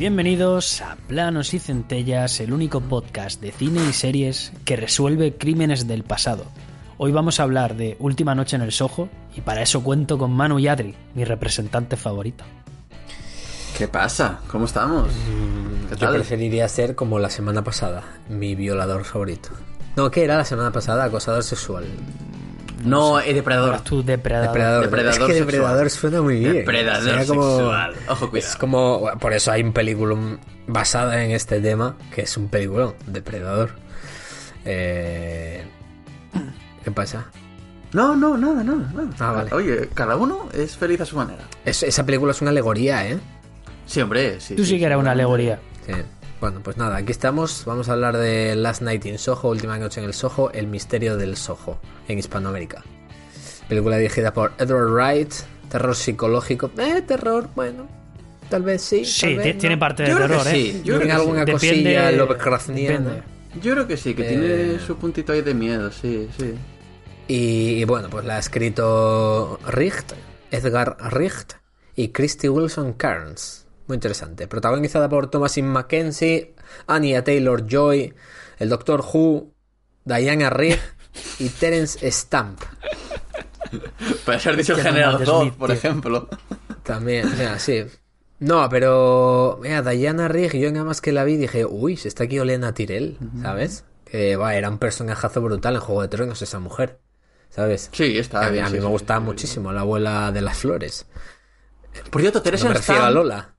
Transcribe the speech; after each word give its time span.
Bienvenidos 0.00 0.80
a 0.80 0.96
Planos 1.08 1.52
y 1.52 1.58
Centellas, 1.58 2.40
el 2.40 2.54
único 2.54 2.80
podcast 2.80 3.38
de 3.42 3.52
cine 3.52 3.82
y 3.86 3.92
series 3.92 4.50
que 4.64 4.74
resuelve 4.74 5.36
crímenes 5.36 5.86
del 5.86 6.04
pasado. 6.04 6.46
Hoy 6.96 7.12
vamos 7.12 7.38
a 7.38 7.42
hablar 7.42 7.76
de 7.76 7.98
Última 7.98 8.34
Noche 8.34 8.56
en 8.56 8.62
el 8.62 8.72
Soho 8.72 9.10
y 9.36 9.42
para 9.42 9.60
eso 9.60 9.82
cuento 9.82 10.16
con 10.16 10.32
Manu 10.32 10.58
y 10.58 10.68
Adri, 10.68 10.94
mi 11.14 11.24
representante 11.24 11.98
favorito. 11.98 12.44
¿Qué 13.76 13.88
pasa? 13.88 14.40
¿Cómo 14.50 14.64
estamos? 14.64 15.10
¿Qué 15.90 15.96
Yo 15.96 16.10
preferiría 16.10 16.66
ser 16.66 16.94
como 16.94 17.18
la 17.18 17.28
semana 17.28 17.62
pasada, 17.62 18.02
mi 18.30 18.54
violador 18.54 19.04
favorito. 19.04 19.50
No, 19.96 20.10
¿qué 20.10 20.24
era 20.24 20.38
la 20.38 20.46
semana 20.46 20.72
pasada? 20.72 21.04
Acosador 21.04 21.42
sexual. 21.42 21.84
No, 22.84 23.20
es 23.20 23.34
depredador. 23.34 23.80
Tu 23.82 24.02
depredador. 24.02 24.82
depredador. 24.82 25.10
es 25.10 25.18
que 25.18 25.40
depredador 25.40 25.90
suena 25.90 26.22
muy 26.22 26.38
bien. 26.40 26.52
Depredador 26.54 27.18
sexual. 27.18 27.94
Ojo, 28.08 28.30
cuidado. 28.30 28.50
Es 28.50 28.56
como. 28.56 29.10
Por 29.20 29.32
eso 29.32 29.52
hay 29.52 29.62
un 29.62 29.72
película 29.72 30.16
basada 30.66 31.22
en 31.24 31.32
este 31.32 31.60
tema, 31.60 31.96
que 32.14 32.22
es 32.22 32.36
un 32.36 32.48
película, 32.48 32.92
Depredador. 33.06 33.70
Eh, 34.64 35.64
¿Qué 36.84 36.90
pasa? 36.90 37.26
No, 37.92 38.14
no, 38.14 38.36
nada, 38.36 38.62
nada, 38.62 38.92
nada. 38.94 39.10
Ah, 39.18 39.32
vale. 39.32 39.52
Oye, 39.52 39.88
cada 39.94 40.16
uno 40.16 40.48
es 40.52 40.76
feliz 40.76 41.00
a 41.00 41.06
su 41.06 41.16
manera. 41.16 41.42
esa 41.64 42.06
película 42.06 42.32
es 42.32 42.40
una 42.40 42.50
alegoría, 42.50 43.08
¿eh? 43.08 43.18
Sí, 43.86 44.00
hombre, 44.00 44.40
sí. 44.40 44.54
Tú 44.54 44.64
sí, 44.64 44.78
que 44.78 44.84
eras 44.84 44.98
una 44.98 45.10
alegoría. 45.10 45.58
Sí. 45.84 45.92
Bueno, 46.40 46.60
pues 46.62 46.76
nada, 46.78 46.96
aquí 46.96 47.12
estamos. 47.12 47.64
Vamos 47.66 47.88
a 47.88 47.92
hablar 47.92 48.16
de 48.16 48.54
Last 48.56 48.80
Night 48.82 49.04
in 49.04 49.18
Soho, 49.18 49.50
Última 49.50 49.78
Noche 49.78 50.00
en 50.00 50.06
el 50.06 50.14
Soho, 50.14 50.50
El 50.52 50.66
Misterio 50.68 51.16
del 51.16 51.36
Soho, 51.36 51.78
en 52.08 52.18
Hispanoamérica. 52.18 52.82
Película 53.68 53.98
dirigida 53.98 54.32
por 54.32 54.52
Edward 54.58 54.90
Wright, 54.90 55.32
terror 55.68 55.94
psicológico. 55.94 56.70
Eh, 56.78 57.02
terror, 57.02 57.48
bueno, 57.54 57.86
tal 58.48 58.62
vez 58.62 58.80
sí. 58.82 59.04
Sí, 59.04 59.20
tal 59.20 59.36
vez 59.36 59.58
tiene 59.58 59.76
no. 59.76 59.80
parte 59.80 60.02
de 60.04 60.08
Yo 60.10 60.16
creo 60.16 60.28
que 60.28 60.34
terror, 60.34 60.46
¿eh? 60.48 60.50
sí. 60.52 60.82
Yo 60.82 60.94
creo 60.96 61.06
que 61.06 61.12
alguna 61.12 61.44
sí. 61.46 61.52
cosilla 61.52 62.12
Lovecraftiana. 62.12 63.24
Yo 63.60 63.72
creo 63.74 63.86
que 63.86 63.96
sí, 63.96 64.14
que 64.14 64.22
Eh. 64.22 64.28
tiene 64.28 64.78
su 64.86 64.96
puntito 64.96 65.32
ahí 65.32 65.42
de 65.42 65.54
miedo, 65.54 65.90
sí, 65.92 66.28
sí. 66.38 66.54
Y, 67.28 67.80
y 67.80 67.84
bueno, 67.84 68.08
pues 68.08 68.24
la 68.24 68.36
ha 68.36 68.38
escrito 68.38 69.58
Richt, 69.68 70.12
Edgar 70.50 70.96
Richt 71.12 71.52
y 71.96 72.08
Christy 72.08 72.48
Wilson 72.48 72.94
Cairns. 72.94 73.66
Muy 73.90 73.96
interesante. 73.96 74.46
Protagonizada 74.46 75.08
por 75.08 75.30
Thomasin 75.30 75.66
Mackenzie, 75.66 76.54
Anya 76.86 77.24
Taylor 77.24 77.66
Joy, 77.66 78.14
el 78.60 78.68
Doctor 78.68 79.00
Who, 79.00 79.52
Diana 80.04 80.48
Rigg 80.48 80.78
y 81.40 81.48
Terence 81.48 82.08
Stamp. 82.12 82.60
Puede 84.24 84.38
ser 84.38 84.56
dicho 84.56 84.76
General 84.76 85.18
Matt 85.18 85.24
Zod, 85.24 85.40
Smith, 85.40 85.54
por 85.54 85.70
tío. 85.70 85.74
ejemplo. 85.74 86.28
También, 86.84 87.36
mira, 87.36 87.58
sí. 87.58 87.84
No, 88.38 88.68
pero 88.68 89.58
mira, 89.60 89.82
Diana 89.82 90.28
Rigg, 90.28 90.56
yo 90.56 90.70
nada 90.70 90.84
más 90.84 91.00
que 91.00 91.10
la 91.10 91.24
vi 91.24 91.36
dije, 91.36 91.64
uy, 91.64 91.96
se 91.96 92.06
está 92.06 92.22
aquí 92.22 92.38
Olena 92.38 92.72
Tyrell, 92.72 93.18
¿sabes? 93.42 93.86
Que 94.04 94.36
va, 94.36 94.54
era 94.54 94.68
un 94.70 94.78
personajazo 94.78 95.42
brutal 95.42 95.74
en 95.74 95.80
Juego 95.80 96.02
de 96.02 96.06
Tronos 96.06 96.40
esa 96.42 96.60
mujer, 96.60 97.00
¿sabes? 97.48 97.90
Sí, 97.90 98.16
está 98.18 98.46
a 98.46 98.50
mí, 98.50 98.52
bien. 98.52 98.66
a 98.66 98.68
mí 98.68 98.76
sí, 98.76 98.80
me 98.82 98.86
sí, 98.86 98.92
gustaba 98.92 99.18
sí, 99.18 99.24
sí. 99.24 99.26
muchísimo, 99.26 99.72
la 99.72 99.80
abuela 99.80 100.30
de 100.30 100.42
las 100.42 100.58
flores. 100.58 101.06
Por 102.10 102.20
cierto, 102.20 102.38
No 102.38 102.42
Teresa 102.44 102.70
a 102.70 102.74
Stamp, 102.76 103.14
Lola. 103.14 103.56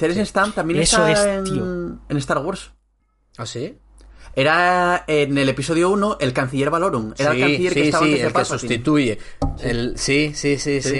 Teresa 0.00 0.24
Stamp 0.24 0.54
también 0.54 0.80
Eso 0.80 1.06
está 1.06 1.30
es, 1.32 1.38
en, 1.38 1.44
tío. 1.44 1.64
en 2.08 2.16
Star 2.16 2.38
Wars. 2.38 2.72
¿Ah, 3.38 3.46
sí? 3.46 3.78
Era 4.34 5.04
en 5.06 5.36
el 5.38 5.48
episodio 5.48 5.90
1 5.90 6.18
el 6.20 6.32
canciller 6.32 6.70
Valorum. 6.70 7.12
Era 7.18 7.32
sí, 7.32 7.36
el 7.36 7.42
canciller 7.48 7.74
que 7.74 7.84
estaba 7.84 8.04
sí, 8.06 8.10
antes 8.12 8.20
de 8.20 8.26
el 8.26 8.28
que 8.28 8.34
Palpatine. 8.34 8.58
sustituye. 8.60 9.18
El, 9.60 9.98
sí, 9.98 10.32
sí, 10.34 10.58
sí, 10.58 10.82
sí. 10.82 10.96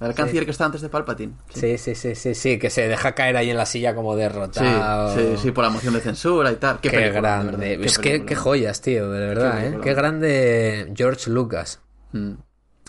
Era 0.00 0.08
el 0.10 0.14
canciller 0.14 0.44
que 0.44 0.50
estaba 0.50 0.66
antes 0.66 0.82
de 0.82 0.88
Palpatine. 0.88 1.32
Sí, 1.52 1.60
Sí, 1.60 1.78
sí, 1.78 1.94
sí, 1.94 2.14
sí, 2.14 2.34
sí, 2.34 2.58
que 2.58 2.68
se 2.70 2.86
deja 2.88 3.12
caer 3.14 3.36
ahí 3.36 3.48
en 3.50 3.56
la 3.56 3.64
silla 3.64 3.94
como 3.94 4.14
derrotado. 4.16 5.14
sí, 5.16 5.36
sí, 5.40 5.50
por 5.50 5.64
la 5.64 5.70
moción 5.70 5.94
de 5.94 6.00
censura 6.00 6.52
y 6.52 6.56
tal. 6.56 6.80
Qué, 6.80 6.90
Qué, 6.90 6.96
película, 6.98 7.42
grande. 7.42 7.68
verdad, 7.68 7.86
es 7.86 7.98
que 7.98 8.24
qué 8.26 8.34
joyas, 8.34 8.80
tío, 8.80 9.10
de 9.10 9.18
verdad, 9.28 9.60
Qué 9.60 9.66
¿eh? 9.68 9.78
Qué 9.82 9.94
grande 9.94 10.92
George 10.94 11.30
Lucas. 11.30 11.80
Mm. 12.12 12.32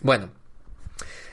Bueno, 0.02 0.30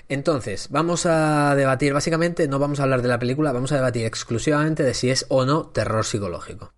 entonces, 0.08 0.68
vamos 0.70 1.06
a 1.06 1.54
debatir, 1.54 1.92
básicamente 1.92 2.48
no 2.48 2.58
vamos 2.58 2.80
a 2.80 2.84
hablar 2.84 3.02
de 3.02 3.08
la 3.08 3.18
película, 3.18 3.52
vamos 3.52 3.72
a 3.72 3.76
debatir 3.76 4.06
exclusivamente 4.06 4.82
de 4.82 4.94
si 4.94 5.10
es 5.10 5.26
o 5.28 5.44
no 5.44 5.66
terror 5.66 6.04
psicológico. 6.04 6.72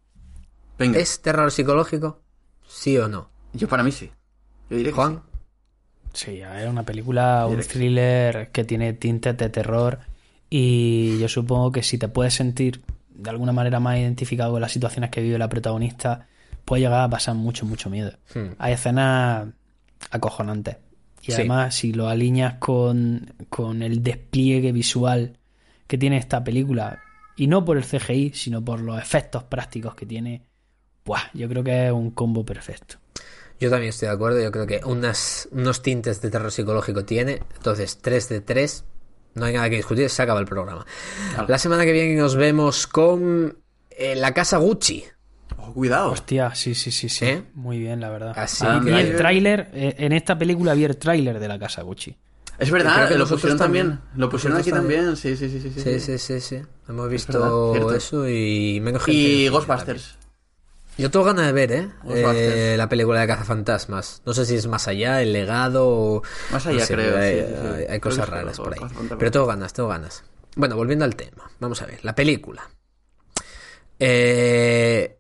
Venga, 0.79 0.99
¿Es 0.99 1.21
terror 1.21 1.51
psicológico? 1.51 2.21
¿Sí 2.67 2.99
o 2.99 3.09
no? 3.09 3.31
yo 3.53 3.69
para 3.69 3.83
mí 3.83 3.93
sí. 3.93 4.11
Yo 4.69 4.77
diré 4.77 4.91
que 4.91 4.97
Juan, 4.97 5.23
Sí, 6.15 6.41
es 6.41 6.69
una 6.69 6.85
película, 6.85 7.47
un 7.47 7.61
thriller 7.61 8.51
que 8.53 8.63
tiene 8.63 8.93
tintes 8.93 9.37
de 9.37 9.49
terror 9.49 9.99
y 10.49 11.19
yo 11.19 11.29
supongo 11.29 11.73
que 11.73 11.83
si 11.83 11.99
te 11.99 12.07
puedes 12.07 12.35
sentir 12.35 12.83
de 13.09 13.31
alguna 13.31 13.53
manera 13.53 13.81
más 13.81 13.99
identificado 13.99 14.53
con 14.53 14.61
las 14.61 14.71
situaciones 14.71 15.11
que 15.11 15.21
vive 15.21 15.39
la 15.39 15.49
protagonista, 15.49 16.29
puede 16.65 16.83
llegar 16.83 17.01
a 17.01 17.11
pasar 17.11 17.35
mucho, 17.35 17.67
mucho 17.67 17.91
miedo. 17.91 18.13
Hmm. 18.33 18.55
Hay 18.59 18.75
escenas 18.75 19.49
acojonantes 20.11 20.77
y 21.27 21.33
Sí. 21.33 21.33
además 21.35 21.75
si 21.75 21.93
lo 21.93 22.09
alineas 22.09 22.55
con, 22.59 23.33
con 23.49 23.83
el 23.83 24.03
despliegue 24.03 24.73
visual 24.73 25.39
que 25.87 25.99
tiene 25.99 26.19
esta 26.19 26.43
película 26.45 27.01
y 27.37 27.47
no 27.47 27.65
por 27.65 27.77
el 27.77 27.85
CGI, 27.85 28.33
sino 28.35 28.65
por 28.65 28.81
los 28.81 28.99
efectos 29.01 29.43
prácticos 29.45 29.95
que 29.95 30.07
tiene, 30.07 30.43
¡buah! 31.05 31.23
yo 31.35 31.49
creo 31.49 31.65
que 31.65 31.87
es 31.87 31.93
un 31.93 32.11
combo 32.11 32.45
perfecto. 32.45 32.97
yo 33.61 33.71
también 33.71 33.91
estoy 33.91 34.09
de 34.09 34.15
acuerdo, 34.15 34.43
yo 34.43 34.51
creo 34.53 34.67
que 34.67 34.81
unas, 34.85 35.49
unos 35.53 35.83
tintes 35.83 36.21
de 36.21 36.31
terror 36.31 36.53
psicológico 36.53 37.05
tiene, 37.05 37.41
entonces 37.57 37.99
3 38.03 38.29
de 38.29 38.41
3, 38.41 38.85
no 39.35 39.47
hay 39.47 39.55
nada 39.55 39.69
que 39.71 39.77
discutir, 39.77 40.09
se 40.11 40.23
acaba 40.23 40.39
el 40.41 40.47
programa. 40.47 40.85
Claro. 41.33 41.47
La 41.49 41.59
semana 41.59 41.85
que 41.85 41.93
viene 41.93 42.15
nos 42.17 42.37
vemos 42.37 42.87
con 42.87 43.59
eh, 43.91 44.15
la 44.15 44.33
casa 44.35 44.59
Gucci. 44.59 45.05
Oh, 45.59 45.73
cuidado. 45.73 46.11
Hostia, 46.13 46.55
sí, 46.55 46.75
sí, 46.75 46.91
sí, 46.91 47.09
sí. 47.09 47.25
¿Eh? 47.25 47.43
Muy 47.55 47.79
bien, 47.79 48.01
la 48.01 48.11
verdad. 48.11 48.33
Así 48.37 48.65
Ah, 48.67 48.81
Vi 48.83 48.93
el 48.93 49.17
tráiler, 49.17 49.71
eh, 49.73 49.95
en 49.99 50.13
esta 50.13 50.37
película 50.39 50.75
vi 50.75 50.85
el 50.85 50.97
tráiler 50.97 51.39
de 51.39 51.49
la 51.49 51.59
casa 51.59 51.83
Gucci. 51.83 52.17
Es 52.59 52.71
verdad, 52.71 53.09
que 53.09 53.19
lo 53.19 53.27
pusieron 53.27 53.59
también. 53.59 53.89
también. 53.89 54.11
Lo 54.21 54.29
pusieron 54.31 54.59
aquí 54.59 54.71
también. 54.71 55.17
Sí, 55.17 55.37
sí, 55.37 55.49
sí, 55.49 55.61
sí. 55.61 55.71
sí, 55.75 55.81
Sí, 55.81 56.01
sí, 56.01 56.19
sí, 56.19 56.41
sí. 56.41 56.63
Hemos 56.89 57.09
visto 57.09 57.93
eso 57.95 58.29
y 58.29 58.81
menos 58.81 59.03
gente. 59.03 59.21
Y 59.21 59.49
Ghostbusters. 59.49 60.19
Yo 60.97 61.11
tengo 61.11 61.25
ganas 61.25 61.47
de 61.47 61.53
ver, 61.53 61.73
¿eh? 61.73 61.89
Ghostbusters. 62.05 62.37
Eh, 62.57 62.75
la 62.79 62.89
película 62.89 63.21
de 63.21 63.27
cazafantasmas. 63.27 64.23
No 64.25 64.33
sé 64.33 64.47
si 64.47 64.55
es 64.55 64.69
más 64.69 64.87
allá, 64.87 65.21
el 65.23 65.33
legado 65.33 65.89
o... 65.89 66.23
Más 66.53 66.65
no 66.67 66.71
allá, 66.71 66.87
sé, 66.87 66.95
creo, 66.95 67.19
Hay, 67.19 67.41
sí, 67.41 67.47
sí, 67.49 67.55
sí. 67.79 67.85
hay- 67.93 68.01
cosas 68.01 68.29
raras 68.29 68.57
por 68.59 68.73
ahí. 68.75 68.81
Pero 69.19 69.31
tengo 69.33 69.47
ganas, 69.47 69.73
tengo 69.73 69.89
ganas. 69.89 70.23
Bueno, 70.55 70.77
volviendo 70.77 71.05
al 71.05 71.17
tema. 71.17 71.51
Vamos 71.59 71.83
a 71.83 71.87
ver. 71.87 71.99
La 72.05 72.15
película. 72.15 72.63
Eh, 73.99 75.19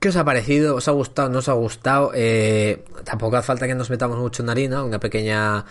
¿Qué 0.00 0.08
os 0.08 0.16
ha 0.16 0.24
parecido? 0.24 0.76
¿Os 0.76 0.88
ha 0.88 0.92
gustado? 0.92 1.28
¿No 1.28 1.40
os 1.40 1.48
ha 1.50 1.52
gustado? 1.52 2.12
Eh, 2.14 2.84
tampoco 3.04 3.36
hace 3.36 3.46
falta 3.46 3.66
que 3.66 3.74
nos 3.74 3.90
metamos 3.90 4.18
mucho 4.18 4.42
en 4.42 4.48
harina. 4.48 4.82
Una 4.82 4.98
pequeña 4.98 5.66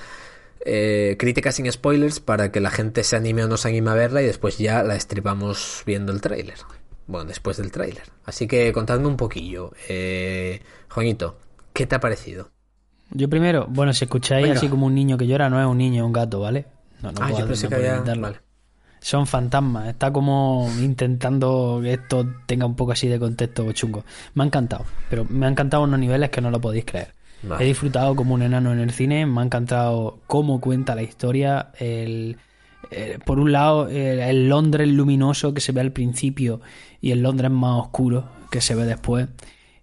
eh, 0.63 1.15
crítica 1.17 1.51
sin 1.51 1.69
spoilers 1.71 2.19
para 2.19 2.51
que 2.51 2.59
la 2.59 2.69
gente 2.69 3.03
se 3.03 3.15
anime 3.15 3.43
o 3.43 3.47
no 3.47 3.57
se 3.57 3.69
anime 3.69 3.89
a 3.89 3.95
verla 3.95 4.21
y 4.21 4.25
después 4.25 4.59
ya 4.59 4.83
la 4.83 4.95
estripamos 4.95 5.81
viendo 5.83 6.11
el 6.11 6.21
tráiler. 6.21 6.59
Bueno, 7.07 7.25
después 7.25 7.57
del 7.57 7.71
tráiler. 7.71 8.03
Así 8.23 8.45
que 8.45 8.71
contadme 8.71 9.07
un 9.07 9.17
poquillo. 9.17 9.71
Eh, 9.87 10.61
Juanito, 10.89 11.39
¿qué 11.73 11.87
te 11.87 11.95
ha 11.95 11.99
parecido? 11.99 12.51
Yo 13.09 13.27
primero, 13.29 13.65
bueno, 13.67 13.93
si 13.93 14.05
escucháis 14.05 14.43
Venga. 14.43 14.59
así 14.59 14.69
como 14.69 14.85
un 14.85 14.93
niño 14.93 15.17
que 15.17 15.25
llora, 15.25 15.49
no 15.49 15.59
es 15.59 15.65
un 15.65 15.79
niño, 15.79 16.03
es 16.03 16.05
un 16.05 16.13
gato, 16.13 16.39
¿vale? 16.39 16.67
No, 17.01 17.11
no 17.11 17.17
ah, 17.19 17.29
puedo, 17.29 17.39
yo 17.39 17.47
pensé 17.47 17.63
no 17.63 17.69
que 17.69 17.75
había... 17.77 18.15
Vale. 18.15 18.48
Son 18.99 19.27
fantasmas, 19.27 19.87
está 19.87 20.11
como 20.11 20.69
intentando 20.79 21.79
que 21.81 21.93
esto 21.93 22.27
tenga 22.45 22.65
un 22.65 22.75
poco 22.75 22.91
así 22.91 23.07
de 23.07 23.19
contexto 23.19 23.71
chungo. 23.71 24.03
Me 24.33 24.43
ha 24.43 24.47
encantado, 24.47 24.85
pero 25.09 25.25
me 25.29 25.45
ha 25.45 25.49
encantado 25.49 25.83
unos 25.83 25.99
niveles 25.99 26.29
que 26.29 26.41
no 26.41 26.51
lo 26.51 26.59
podéis 26.59 26.85
creer. 26.85 27.13
Vale. 27.41 27.63
He 27.63 27.67
disfrutado 27.67 28.15
como 28.15 28.33
un 28.33 28.41
enano 28.41 28.73
en 28.73 28.79
el 28.79 28.91
cine, 28.91 29.25
me 29.25 29.41
ha 29.41 29.45
encantado 29.45 30.19
cómo 30.27 30.59
cuenta 30.59 30.95
la 30.95 31.03
historia, 31.03 31.69
el, 31.79 32.37
eh, 32.91 33.19
por 33.25 33.39
un 33.39 33.51
lado 33.51 33.87
el, 33.87 34.19
el 34.19 34.49
Londres 34.49 34.87
luminoso 34.89 35.53
que 35.53 35.61
se 35.61 35.71
ve 35.71 35.81
al 35.81 35.91
principio 35.91 36.59
y 37.01 37.11
el 37.11 37.21
Londres 37.21 37.51
más 37.51 37.79
oscuro 37.79 38.25
que 38.51 38.61
se 38.61 38.75
ve 38.75 38.85
después. 38.85 39.27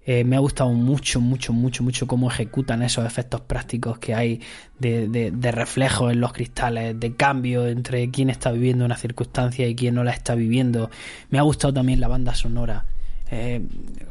Eh, 0.09 0.23
me 0.25 0.37
ha 0.37 0.39
gustado 0.39 0.71
mucho, 0.71 1.21
mucho, 1.21 1.53
mucho, 1.53 1.83
mucho 1.83 2.07
cómo 2.07 2.31
ejecutan 2.31 2.83
esos 2.83 3.05
efectos 3.05 3.41
prácticos 3.41 3.99
que 3.99 4.15
hay 4.15 4.41
de, 4.79 5.09
de, 5.09 5.33
de 5.33 5.53
reflejo 5.53 6.11
en 6.11 6.21
los 6.21 6.33
cristales, 6.33 6.99
de 6.99 7.17
cambio 7.17 7.67
entre 7.67 8.09
quién 8.13 8.31
está 8.31 8.53
viviendo 8.53 8.85
una 8.85 8.97
circunstancia 8.97 9.67
y 9.67 9.75
quién 9.75 9.97
no 9.97 10.05
la 10.05 10.13
está 10.13 10.37
viviendo. 10.37 10.91
Me 11.31 11.39
ha 11.41 11.43
gustado 11.43 11.75
también 11.75 12.01
la 12.01 12.07
banda 12.07 12.35
sonora. 12.37 12.87
Eh, 13.31 13.61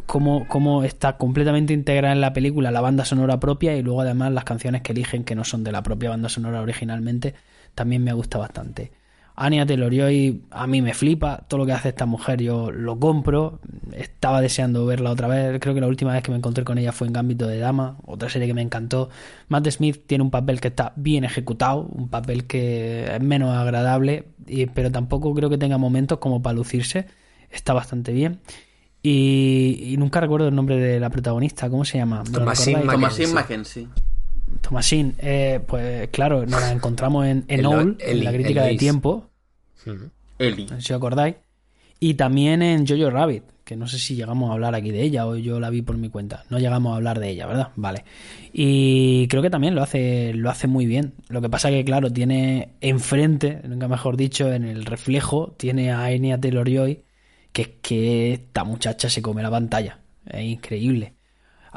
cómo, 0.05 0.45
cómo 0.49 0.83
está 0.83 1.17
completamente 1.17 1.73
integrada 1.73 2.13
en 2.13 2.19
la 2.19 2.33
película 2.33 2.69
la 2.71 2.81
banda 2.81 3.05
sonora 3.05 3.39
propia 3.39 3.77
y 3.77 3.81
luego 3.81 4.01
además 4.01 4.33
las 4.33 4.43
canciones 4.43 4.81
que 4.81 4.91
eligen 4.91 5.23
que 5.23 5.35
no 5.35 5.45
son 5.45 5.63
de 5.63 5.71
la 5.71 5.83
propia 5.83 6.09
banda 6.09 6.27
sonora 6.27 6.61
originalmente 6.61 7.33
también 7.75 8.03
me 8.03 8.11
gusta 8.11 8.37
bastante. 8.37 8.91
Anya 9.37 9.65
Taylor-Joy 9.65 10.43
a 10.51 10.65
mí 10.65 10.81
me 10.81 10.93
flipa, 10.93 11.43
todo 11.47 11.59
lo 11.59 11.65
que 11.65 11.73
hace 11.73 11.89
esta 11.89 12.05
mujer 12.05 12.41
yo 12.41 12.71
lo 12.71 12.97
compro, 12.99 13.59
estaba 13.93 14.39
deseando 14.39 14.85
verla 14.85 15.11
otra 15.11 15.27
vez, 15.27 15.59
creo 15.59 15.73
que 15.73 15.81
la 15.81 15.87
última 15.87 16.13
vez 16.13 16.23
que 16.23 16.31
me 16.31 16.37
encontré 16.37 16.63
con 16.63 16.77
ella 16.77 16.93
fue 16.93 17.07
en 17.07 17.13
Gambito 17.13 17.45
de 17.45 17.57
Dama, 17.57 17.97
otra 18.05 18.29
serie 18.29 18.47
que 18.47 18.53
me 18.53 18.61
encantó. 18.61 19.09
Matt 19.49 19.69
Smith 19.69 20.03
tiene 20.07 20.23
un 20.23 20.31
papel 20.31 20.61
que 20.61 20.69
está 20.69 20.93
bien 20.95 21.25
ejecutado, 21.25 21.81
un 21.81 22.07
papel 22.07 22.47
que 22.47 23.13
es 23.13 23.21
menos 23.21 23.53
agradable, 23.53 24.29
pero 24.73 24.91
tampoco 24.91 25.33
creo 25.33 25.49
que 25.49 25.57
tenga 25.57 25.77
momentos 25.77 26.19
como 26.19 26.41
para 26.41 26.55
lucirse, 26.55 27.05
está 27.49 27.73
bastante 27.73 28.13
bien. 28.13 28.39
Y, 29.03 29.81
y 29.83 29.97
nunca 29.97 30.19
recuerdo 30.19 30.47
el 30.47 30.55
nombre 30.55 30.77
de 30.77 30.99
la 30.99 31.09
protagonista, 31.09 31.69
¿cómo 31.69 31.85
se 31.85 31.97
llama? 31.97 32.23
Thomasine 32.23 32.81
Thomasine 32.85 33.33
Mackenzie. 33.33 33.87
Thomasine, 34.65 35.13
eh, 35.19 35.59
pues 35.65 36.09
claro, 36.09 36.45
nos 36.45 36.59
la 36.59 36.71
encontramos 36.71 37.25
en, 37.27 37.45
en 37.47 37.65
Owl, 37.65 37.97
en 37.99 38.23
la 38.23 38.33
crítica 38.33 38.63
de 38.63 38.75
tiempo. 38.77 39.29
Ellie. 40.39 40.67
Si 40.79 40.91
os 40.91 40.97
acordáis. 40.97 41.35
Y 41.99 42.15
también 42.15 42.61
en 42.61 42.87
Jojo 42.87 43.09
Rabbit, 43.09 43.43
que 43.63 43.75
no 43.75 43.87
sé 43.87 43.99
si 43.99 44.15
llegamos 44.15 44.49
a 44.49 44.53
hablar 44.53 44.75
aquí 44.75 44.91
de 44.91 45.03
ella 45.03 45.27
o 45.27 45.35
yo 45.35 45.59
la 45.59 45.69
vi 45.69 45.81
por 45.81 45.97
mi 45.97 46.09
cuenta. 46.09 46.45
No 46.49 46.59
llegamos 46.59 46.93
a 46.93 46.95
hablar 46.95 47.19
de 47.19 47.29
ella, 47.29 47.45
¿verdad? 47.45 47.69
Vale. 47.75 48.05
Y 48.51 49.27
creo 49.27 49.41
que 49.41 49.49
también 49.49 49.75
lo 49.75 49.83
hace, 49.83 50.33
lo 50.33 50.49
hace 50.49 50.67
muy 50.67 50.87
bien. 50.87 51.13
Lo 51.29 51.41
que 51.41 51.49
pasa 51.49 51.69
que, 51.69 51.85
claro, 51.85 52.11
tiene 52.11 52.73
enfrente, 52.81 53.61
nunca 53.67 53.87
mejor 53.87 54.17
dicho, 54.17 54.51
en 54.51 54.65
el 54.65 54.85
reflejo, 54.85 55.55
tiene 55.57 55.91
a 55.91 56.11
Enya 56.11 56.39
Taylor-Joy, 56.39 57.03
que 57.51 57.61
es 57.61 57.69
que 57.81 58.33
esta 58.33 58.63
muchacha 58.63 59.09
se 59.09 59.21
come 59.21 59.43
la 59.43 59.51
pantalla. 59.51 59.99
Es 60.25 60.43
increíble. 60.43 61.14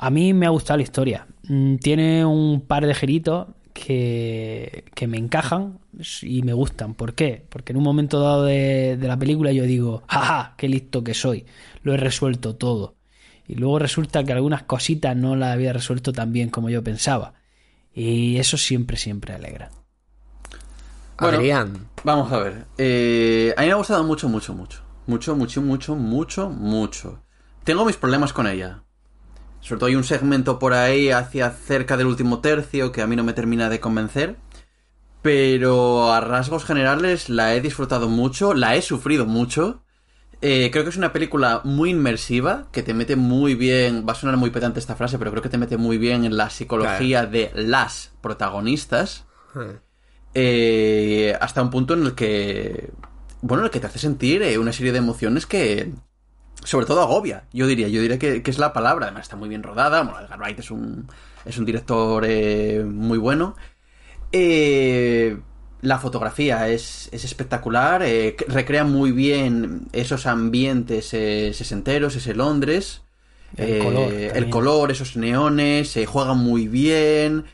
A 0.00 0.10
mí 0.10 0.32
me 0.34 0.46
ha 0.46 0.50
gustado 0.50 0.78
la 0.78 0.82
historia. 0.84 1.26
Mm, 1.44 1.76
Tiene 1.76 2.24
un 2.24 2.60
par 2.62 2.86
de 2.86 2.94
giritos 2.94 3.48
que, 3.72 4.84
que 4.94 5.06
me 5.06 5.18
encajan 5.18 5.80
y 6.22 6.42
me 6.42 6.52
gustan. 6.52 6.94
¿Por 6.94 7.14
qué? 7.14 7.46
Porque 7.48 7.72
en 7.72 7.78
un 7.78 7.84
momento 7.84 8.20
dado 8.20 8.44
de, 8.44 8.96
de 8.96 9.08
la 9.08 9.18
película 9.18 9.52
yo 9.52 9.64
digo, 9.64 10.02
jaja, 10.08 10.54
qué 10.58 10.68
listo 10.68 11.04
que 11.04 11.14
soy. 11.14 11.46
Lo 11.82 11.94
he 11.94 11.96
resuelto 11.96 12.56
todo. 12.56 12.96
Y 13.46 13.54
luego 13.54 13.78
resulta 13.78 14.24
que 14.24 14.32
algunas 14.32 14.64
cositas 14.64 15.16
no 15.16 15.34
las 15.36 15.54
había 15.54 15.72
resuelto 15.72 16.12
tan 16.12 16.32
bien 16.32 16.50
como 16.50 16.70
yo 16.70 16.82
pensaba. 16.84 17.34
Y 17.94 18.38
eso 18.38 18.56
siempre, 18.58 18.96
siempre 18.96 19.34
alegra. 19.34 19.70
Bueno, 21.18 21.38
Adrián. 21.38 21.90
Vamos 22.04 22.32
a 22.32 22.38
ver. 22.38 22.66
Eh, 22.78 23.54
a 23.56 23.60
mí 23.62 23.66
me 23.66 23.72
ha 23.72 23.76
gustado 23.76 24.04
mucho, 24.04 24.28
mucho, 24.28 24.54
mucho. 24.54 24.82
Mucho, 25.06 25.34
mucho, 25.36 25.62
mucho, 25.62 25.96
mucho, 25.96 26.50
mucho. 26.50 27.24
Tengo 27.64 27.84
mis 27.84 27.96
problemas 27.96 28.32
con 28.32 28.46
ella. 28.46 28.84
Sobre 29.68 29.80
todo 29.80 29.88
hay 29.88 29.96
un 29.96 30.04
segmento 30.04 30.58
por 30.58 30.72
ahí 30.72 31.10
hacia 31.10 31.50
cerca 31.50 31.98
del 31.98 32.06
último 32.06 32.40
tercio 32.40 32.90
que 32.90 33.02
a 33.02 33.06
mí 33.06 33.16
no 33.16 33.22
me 33.22 33.34
termina 33.34 33.68
de 33.68 33.80
convencer. 33.80 34.36
Pero 35.20 36.10
a 36.10 36.22
rasgos 36.22 36.64
generales 36.64 37.28
la 37.28 37.54
he 37.54 37.60
disfrutado 37.60 38.08
mucho, 38.08 38.54
la 38.54 38.76
he 38.76 38.80
sufrido 38.80 39.26
mucho. 39.26 39.82
Eh, 40.40 40.70
creo 40.72 40.84
que 40.84 40.90
es 40.90 40.96
una 40.96 41.12
película 41.12 41.60
muy 41.64 41.90
inmersiva, 41.90 42.68
que 42.72 42.82
te 42.82 42.94
mete 42.94 43.14
muy 43.14 43.56
bien, 43.56 44.06
va 44.08 44.12
a 44.12 44.16
sonar 44.16 44.38
muy 44.38 44.48
pedante 44.48 44.80
esta 44.80 44.96
frase, 44.96 45.18
pero 45.18 45.32
creo 45.32 45.42
que 45.42 45.50
te 45.50 45.58
mete 45.58 45.76
muy 45.76 45.98
bien 45.98 46.24
en 46.24 46.38
la 46.38 46.48
psicología 46.48 47.26
de 47.26 47.50
las 47.54 48.12
protagonistas. 48.22 49.26
Eh, 50.32 51.36
hasta 51.38 51.60
un 51.60 51.68
punto 51.68 51.92
en 51.92 52.04
el 52.04 52.14
que, 52.14 52.90
bueno, 53.42 53.64
en 53.64 53.66
el 53.66 53.70
que 53.70 53.80
te 53.80 53.88
hace 53.88 53.98
sentir 53.98 54.40
eh, 54.42 54.56
una 54.56 54.72
serie 54.72 54.92
de 54.92 54.98
emociones 54.98 55.44
que, 55.44 55.92
sobre 56.68 56.84
todo 56.84 57.00
agobia, 57.00 57.44
yo 57.50 57.66
diría, 57.66 57.88
yo 57.88 58.02
diría 58.02 58.18
que, 58.18 58.42
que 58.42 58.50
es 58.50 58.58
la 58.58 58.74
palabra, 58.74 59.06
además 59.06 59.22
está 59.22 59.36
muy 59.36 59.48
bien 59.48 59.62
rodada, 59.62 60.02
bueno, 60.02 60.20
Edgar 60.20 60.38
Wright 60.38 60.58
es 60.58 60.70
un, 60.70 61.08
es 61.46 61.56
un 61.56 61.64
director 61.64 62.26
eh, 62.26 62.84
muy 62.84 63.16
bueno. 63.16 63.56
Eh, 64.32 65.38
la 65.80 65.98
fotografía 65.98 66.68
es, 66.68 67.08
es 67.10 67.24
espectacular, 67.24 68.02
eh, 68.02 68.36
recrea 68.48 68.84
muy 68.84 69.12
bien 69.12 69.86
esos 69.94 70.26
ambientes 70.26 71.14
eh, 71.14 71.52
sesenteros, 71.54 72.16
ese 72.16 72.34
Londres. 72.34 73.00
El 73.56 73.82
color 73.82 74.12
el 74.12 74.50
color, 74.50 74.90
esos 74.90 75.16
neones, 75.16 75.88
se 75.88 76.04
juega 76.04 76.34
muy 76.34 76.68
bien. 76.68 77.46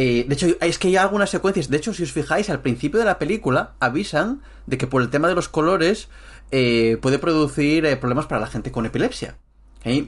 Eh, 0.00 0.24
de 0.28 0.34
hecho, 0.34 0.46
es 0.60 0.78
que 0.78 0.88
hay 0.88 0.96
algunas 0.96 1.28
secuencias. 1.28 1.68
De 1.68 1.76
hecho, 1.76 1.92
si 1.92 2.04
os 2.04 2.12
fijáis, 2.12 2.48
al 2.50 2.60
principio 2.60 3.00
de 3.00 3.06
la 3.06 3.18
película 3.18 3.72
avisan 3.80 4.42
de 4.66 4.78
que 4.78 4.86
por 4.86 5.02
el 5.02 5.10
tema 5.10 5.26
de 5.26 5.34
los 5.34 5.48
colores 5.48 6.08
eh, 6.52 6.98
puede 7.02 7.18
producir 7.18 7.84
eh, 7.84 7.96
problemas 7.96 8.26
para 8.26 8.40
la 8.40 8.46
gente 8.46 8.70
con 8.70 8.86
epilepsia. 8.86 9.36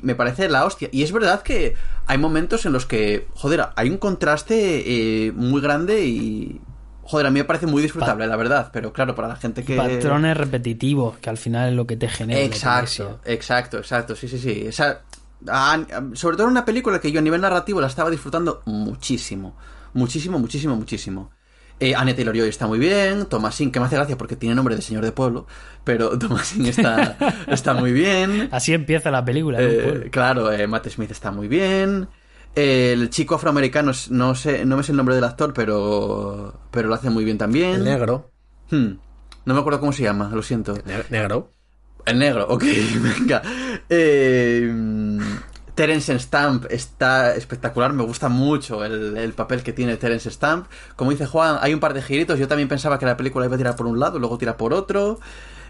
Me 0.03 0.15
parece 0.15 0.49
la 0.49 0.65
hostia. 0.67 0.89
Y 0.93 1.03
es 1.03 1.11
verdad 1.11 1.43
que 1.43 1.75
hay 2.07 2.19
momentos 2.19 2.67
en 2.67 2.73
los 2.73 2.87
que, 2.87 3.27
joder, 3.35 3.67
hay 3.77 3.89
un 3.91 3.99
contraste 3.99 5.33
muy 5.35 5.61
grande 5.61 6.05
y. 6.05 6.61
Joder, 7.03 7.27
a 7.27 7.31
mí 7.31 7.41
me 7.41 7.45
parece 7.45 7.67
muy 7.67 7.83
disfrutable, 7.83 8.27
la 8.29 8.37
verdad. 8.37 8.71
Pero 8.73 8.93
claro, 8.93 9.15
para 9.17 9.27
la 9.27 9.37
gente 9.37 9.65
que. 9.65 9.77
Patrones 9.77 10.37
repetitivos, 10.37 11.17
que 11.19 11.31
al 11.31 11.39
final 11.39 11.71
es 11.71 11.75
lo 11.75 11.85
que 11.87 11.97
te 11.97 12.09
genera. 12.09 12.39
Exacto, 12.41 13.21
exacto, 13.25 13.79
exacto, 13.79 14.15
sí, 14.15 14.29
sí, 14.29 14.39
sí. 14.39 14.65
Esa, 14.67 15.01
a- 15.49 15.79
sobre 16.13 16.37
todo 16.37 16.47
en 16.47 16.53
una 16.53 16.65
película 16.65 17.01
que 17.01 17.11
yo 17.11 17.19
a 17.19 17.23
nivel 17.23 17.41
narrativo 17.41 17.81
la 17.81 17.87
estaba 17.89 18.11
disfrutando 18.11 18.63
muchísimo, 18.67 19.57
muchísimo, 19.95 20.39
muchísimo, 20.39 20.77
muchísimo. 20.77 21.31
Eh, 21.83 21.95
Anya 21.95 22.15
Taylor-Joy 22.15 22.49
está 22.49 22.67
muy 22.67 22.79
bien, 22.79 23.25
Thomasin, 23.27 23.73
que 23.73 23.81
me 23.81 23.87
hace 23.87 23.97
gracia 23.97 24.19
porque 24.19 24.37
tiene 24.37 24.55
nombre 24.55 24.77
de 24.77 24.83
señor 24.83 25.03
de 25.03 25.13
pueblo, 25.13 25.47
pero 25.83 26.19
Thomasin 26.19 26.67
está, 26.67 27.17
está 27.47 27.73
muy 27.75 27.93
bien. 27.93 28.49
Así 28.53 28.75
empieza 28.75 29.11
la 29.11 29.25
película. 29.25 29.59
Eh, 29.61 30.09
claro, 30.11 30.53
eh, 30.53 30.67
Matt 30.67 30.89
Smith 30.89 31.11
está 31.11 31.31
muy 31.31 31.49
bien. 31.49 32.09
El 32.55 33.09
chico 33.11 33.37
afroamericano, 33.37 33.93
no 34.11 34.35
sé, 34.35 34.65
no 34.67 34.77
me 34.77 34.83
sé 34.83 34.93
el 34.93 34.97
nombre 34.97 35.15
del 35.15 35.25
actor, 35.25 35.55
pero, 35.55 36.61
pero 36.71 36.89
lo 36.89 36.95
hace 36.95 37.09
muy 37.09 37.25
bien 37.25 37.39
también. 37.39 37.77
El 37.77 37.85
negro. 37.85 38.31
Hmm, 38.71 38.95
No 39.47 39.55
me 39.55 39.61
acuerdo 39.61 39.81
cómo 39.81 39.93
se 39.93 40.03
llama, 40.03 40.31
lo 40.35 40.43
siento. 40.43 40.75
Ne- 40.85 41.05
negro. 41.09 41.53
El 42.05 42.19
negro, 42.19 42.47
ok, 42.49 42.65
venga. 43.19 43.41
Eh, 43.89 44.71
Terence 45.75 46.19
Stamp 46.19 46.67
está 46.71 47.35
espectacular, 47.35 47.93
me 47.93 48.03
gusta 48.03 48.29
mucho 48.29 48.85
el, 48.85 49.17
el 49.17 49.33
papel 49.33 49.63
que 49.63 49.73
tiene 49.73 49.97
Terence 49.97 50.31
Stamp. 50.31 50.67
Como 50.97 51.11
dice 51.11 51.27
Juan, 51.27 51.59
hay 51.61 51.75
un 51.75 51.81
par 51.81 51.95
de 51.95 52.03
giritos, 52.03 52.39
yo 52.39 52.49
también 52.49 52.69
pensaba 52.69 52.99
que 52.99 53.07
la 53.07 53.17
película 53.17 53.47
iba 53.47 53.55
a 53.55 53.59
tirar 53.59 53.77
por 53.77 53.87
un 53.87 53.99
lado, 53.99 54.19
luego 54.19 54.39
tira 54.39 54.57
por 54.57 54.73
otro. 54.73 55.21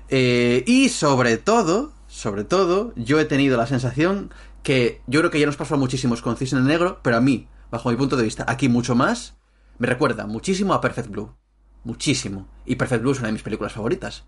Eh, 0.09 0.64
y 0.66 0.88
sobre 0.88 1.37
todo, 1.37 1.92
sobre 2.09 2.45
todo, 2.45 2.92
yo 2.97 3.21
he 3.21 3.25
tenido 3.25 3.57
la 3.57 3.66
sensación 3.66 4.33
que 4.62 5.00
yo 5.07 5.21
creo 5.21 5.30
que 5.30 5.40
ya 5.40 5.47
nos 5.47 5.57
pasó 5.57 5.76
muchísimos 5.76 6.23
con 6.23 6.37
Cisne 6.37 6.61
Negro, 6.61 7.00
pero 7.02 7.16
a 7.16 7.21
mí, 7.21 7.49
bajo 7.71 7.90
mi 7.90 7.97
punto 7.97 8.16
de 8.16 8.25
vista, 8.25 8.45
aquí 8.49 8.69
mucho 8.69 8.95
más, 8.95 9.35
me 9.78 9.87
recuerda 9.87 10.26
muchísimo 10.26 10.75
a 10.75 10.80
Perfect 10.80 11.09
Blue. 11.09 11.35
Muchísimo. 11.85 12.49
Y 12.66 12.76
Perfect 12.76 13.02
Blue 13.02 13.12
es 13.12 13.19
una 13.21 13.28
de 13.28 13.33
mis 13.33 13.42
películas 13.42 13.73
favoritas. 13.73 14.25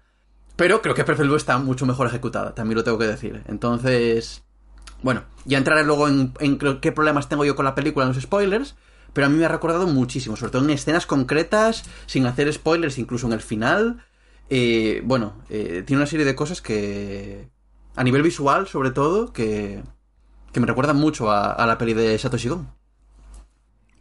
Pero 0.57 0.81
creo 0.81 0.95
que 0.95 1.05
Perfect 1.05 1.27
Blue 1.27 1.37
está 1.37 1.59
mucho 1.59 1.85
mejor 1.87 2.07
ejecutada, 2.07 2.55
también 2.55 2.77
lo 2.77 2.85
tengo 2.85 2.99
que 2.99 3.07
decir. 3.07 3.43
Entonces, 3.49 4.45
bueno, 5.03 5.25
ya 5.45 5.59
entraré 5.59 5.85
luego 5.85 6.09
en, 6.09 6.33
en 6.41 6.59
qué 6.59 6.93
problemas 6.93 7.29
tengo 7.29 7.45
yo 7.45 7.57
con 7.57 7.65
la 7.65 7.75
película 7.75 8.07
en 8.07 8.13
los 8.13 8.23
spoilers, 8.23 8.77
pero 9.13 9.27
a 9.27 9.31
mí 9.31 9.37
me 9.37 9.45
ha 9.45 9.49
recordado 9.49 9.87
muchísimo, 9.87 10.37
sobre 10.37 10.53
todo 10.53 10.65
en 10.65 10.71
escenas 10.71 11.07
concretas, 11.07 11.85
sin 12.07 12.27
hacer 12.27 12.53
spoilers, 12.53 12.99
incluso 12.99 13.27
en 13.27 13.33
el 13.33 13.41
final. 13.41 14.05
Eh, 14.49 15.03
bueno, 15.05 15.35
eh, 15.51 15.83
tiene 15.87 16.03
una 16.03 16.07
serie 16.07 16.25
de 16.25 16.35
cosas 16.35 16.61
que, 16.63 17.49
a 17.95 18.05
nivel 18.05 18.23
visual 18.23 18.67
sobre 18.69 18.91
todo, 18.91 19.33
que, 19.33 19.83
que 20.53 20.61
me 20.61 20.67
recuerdan 20.67 20.97
mucho 20.97 21.31
a, 21.31 21.53
a 21.53 21.67
la 21.67 21.79
peli 21.79 21.95
de 21.95 22.19
Satoshi 22.19 22.49
Gon. 22.49 22.69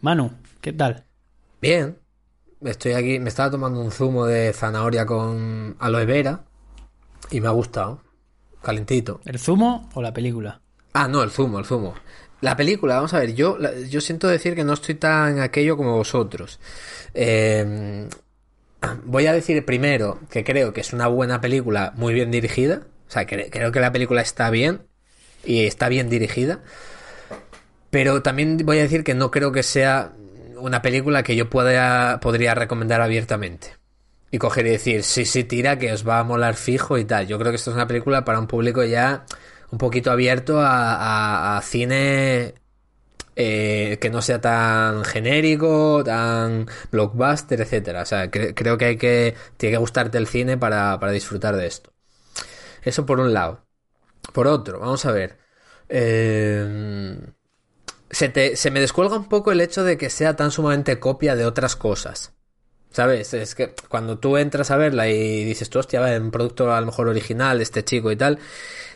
Manu, 0.01 0.31
¿qué 0.61 0.73
tal? 0.73 1.05
Bien. 1.61 1.97
Estoy 2.61 2.93
aquí, 2.93 3.19
me 3.19 3.29
estaba 3.29 3.49
tomando 3.49 3.79
un 3.79 3.91
zumo 3.91 4.27
de 4.27 4.53
zanahoria 4.53 5.05
con 5.07 5.75
aloe 5.79 6.05
vera 6.05 6.45
y 7.31 7.41
me 7.41 7.47
ha 7.47 7.51
gustado. 7.51 8.01
Calentito. 8.61 9.19
¿El 9.25 9.39
zumo 9.39 9.89
o 9.95 10.01
la 10.03 10.13
película? 10.13 10.61
Ah, 10.93 11.07
no, 11.07 11.23
el 11.23 11.31
zumo, 11.31 11.59
el 11.59 11.65
zumo. 11.65 11.95
La 12.41 12.57
película, 12.57 12.95
vamos 12.95 13.13
a 13.13 13.19
ver, 13.19 13.33
yo, 13.35 13.57
yo 13.87 14.01
siento 14.01 14.27
decir 14.27 14.55
que 14.55 14.63
no 14.63 14.73
estoy 14.73 14.95
tan 14.95 15.39
aquello 15.39 15.77
como 15.77 15.95
vosotros. 15.95 16.59
Eh, 17.13 18.07
voy 19.05 19.27
a 19.27 19.33
decir 19.33 19.63
primero 19.65 20.19
que 20.29 20.43
creo 20.43 20.73
que 20.73 20.81
es 20.81 20.93
una 20.93 21.07
buena 21.07 21.39
película 21.41 21.93
muy 21.95 22.13
bien 22.13 22.31
dirigida. 22.31 22.81
O 23.07 23.11
sea, 23.11 23.25
creo 23.25 23.71
que 23.71 23.79
la 23.79 23.91
película 23.91 24.21
está 24.21 24.49
bien 24.49 24.81
y 25.43 25.65
está 25.65 25.89
bien 25.89 26.09
dirigida. 26.09 26.61
Pero 27.89 28.21
también 28.21 28.57
voy 28.63 28.79
a 28.79 28.83
decir 28.83 29.03
que 29.03 29.13
no 29.13 29.31
creo 29.31 29.51
que 29.51 29.63
sea 29.63 30.13
una 30.57 30.81
película 30.81 31.23
que 31.23 31.35
yo 31.35 31.49
pueda, 31.49 32.19
podría 32.19 32.55
recomendar 32.55 33.01
abiertamente. 33.01 33.75
Y 34.31 34.37
coger 34.37 34.65
y 34.67 34.71
decir, 34.71 35.03
sí, 35.03 35.25
sí, 35.25 35.43
tira, 35.43 35.77
que 35.77 35.91
os 35.91 36.07
va 36.07 36.19
a 36.19 36.23
molar 36.23 36.55
fijo 36.55 36.97
y 36.97 37.03
tal. 37.03 37.27
Yo 37.27 37.37
creo 37.37 37.51
que 37.51 37.57
esto 37.57 37.71
es 37.71 37.75
una 37.75 37.87
película 37.87 38.23
para 38.23 38.39
un 38.39 38.47
público 38.47 38.83
ya 38.83 39.25
un 39.71 39.77
poquito 39.77 40.11
abierto 40.11 40.59
a, 40.59 41.57
a, 41.57 41.61
cine 41.61 42.55
eh, 43.35 43.97
que 44.01 44.09
no 44.09 44.21
sea 44.21 44.41
tan 44.41 45.03
genérico, 45.05 46.03
tan 46.03 46.67
blockbuster, 46.91 47.61
etcétera. 47.61 48.01
O 48.03 48.05
sea, 48.05 48.29
creo 48.29 48.77
que 48.77 48.85
hay 48.85 48.97
que 48.97 49.35
tiene 49.57 49.73
que 49.75 49.79
gustarte 49.79 50.17
el 50.17 50.27
cine 50.27 50.57
para, 50.57 50.99
para 50.99 51.11
disfrutar 51.11 51.55
de 51.55 51.67
esto. 51.67 51.93
Eso 52.83 53.05
por 53.05 53.19
un 53.19 53.33
lado. 53.33 53.65
Por 54.33 54.47
otro, 54.47 54.79
vamos 54.79 55.05
a 55.05 55.11
ver. 55.11 55.39
Eh, 55.89 57.17
se, 58.09 58.55
se 58.55 58.71
me 58.71 58.79
descuelga 58.81 59.15
un 59.17 59.29
poco 59.29 59.51
el 59.51 59.61
hecho 59.61 59.83
de 59.83 59.97
que 59.97 60.09
sea 60.09 60.35
tan 60.35 60.51
sumamente 60.51 60.99
copia 60.99 61.35
de 61.35 61.45
otras 61.45 61.75
cosas. 61.75 62.33
¿Sabes? 62.91 63.33
Es 63.33 63.55
que 63.55 63.73
cuando 63.87 64.19
tú 64.19 64.35
entras 64.35 64.69
a 64.69 64.75
verla 64.77 65.07
y 65.07 65.45
dices, 65.45 65.69
tú, 65.69 65.79
hostia, 65.79 66.01
va, 66.01 66.17
un 66.17 66.29
producto 66.29 66.73
a 66.73 66.79
lo 66.81 66.87
mejor 66.87 67.07
original, 67.07 67.61
este 67.61 67.85
chico 67.85 68.11
y 68.11 68.17
tal, 68.17 68.37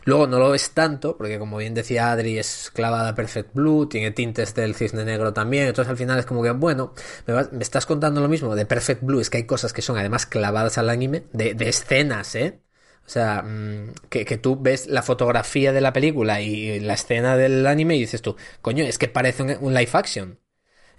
luego 0.05 0.27
no 0.27 0.39
lo 0.39 0.51
ves 0.51 0.71
tanto, 0.71 1.17
porque 1.17 1.37
como 1.39 1.57
bien 1.57 1.73
decía 1.73 2.11
Adri, 2.11 2.39
es 2.39 2.71
clavada 2.73 3.15
Perfect 3.15 3.53
Blue, 3.53 3.87
tiene 3.87 4.11
tintes 4.11 4.55
del 4.55 4.75
cisne 4.75 5.03
negro 5.05 5.33
también, 5.33 5.67
entonces 5.67 5.89
al 5.89 5.97
final 5.97 6.17
es 6.19 6.25
como 6.25 6.41
que, 6.43 6.51
bueno, 6.51 6.93
me, 7.27 7.33
me 7.51 7.63
estás 7.63 7.85
contando 7.85 8.21
lo 8.21 8.29
mismo 8.29 8.55
de 8.55 8.65
Perfect 8.65 9.03
Blue, 9.03 9.19
es 9.19 9.29
que 9.29 9.37
hay 9.37 9.45
cosas 9.45 9.73
que 9.73 9.81
son 9.81 9.97
además 9.97 10.25
clavadas 10.25 10.77
al 10.77 10.89
anime, 10.89 11.25
de, 11.33 11.53
de 11.53 11.69
escenas, 11.69 12.35
¿eh? 12.35 12.61
O 13.05 13.09
sea, 13.09 13.43
mm, 13.43 13.93
que, 14.09 14.25
que, 14.25 14.37
tú 14.37 14.57
ves 14.59 14.87
la 14.87 15.03
fotografía 15.03 15.71
de 15.71 15.81
la 15.81 15.93
película 15.93 16.41
y 16.41 16.79
la 16.79 16.95
escena 16.95 17.37
del 17.37 17.65
anime 17.67 17.95
y 17.97 18.01
dices 18.01 18.21
tú, 18.21 18.35
coño, 18.61 18.83
es 18.83 18.97
que 18.97 19.07
parece 19.07 19.43
un, 19.43 19.73
live 19.73 19.89
action. 19.93 20.39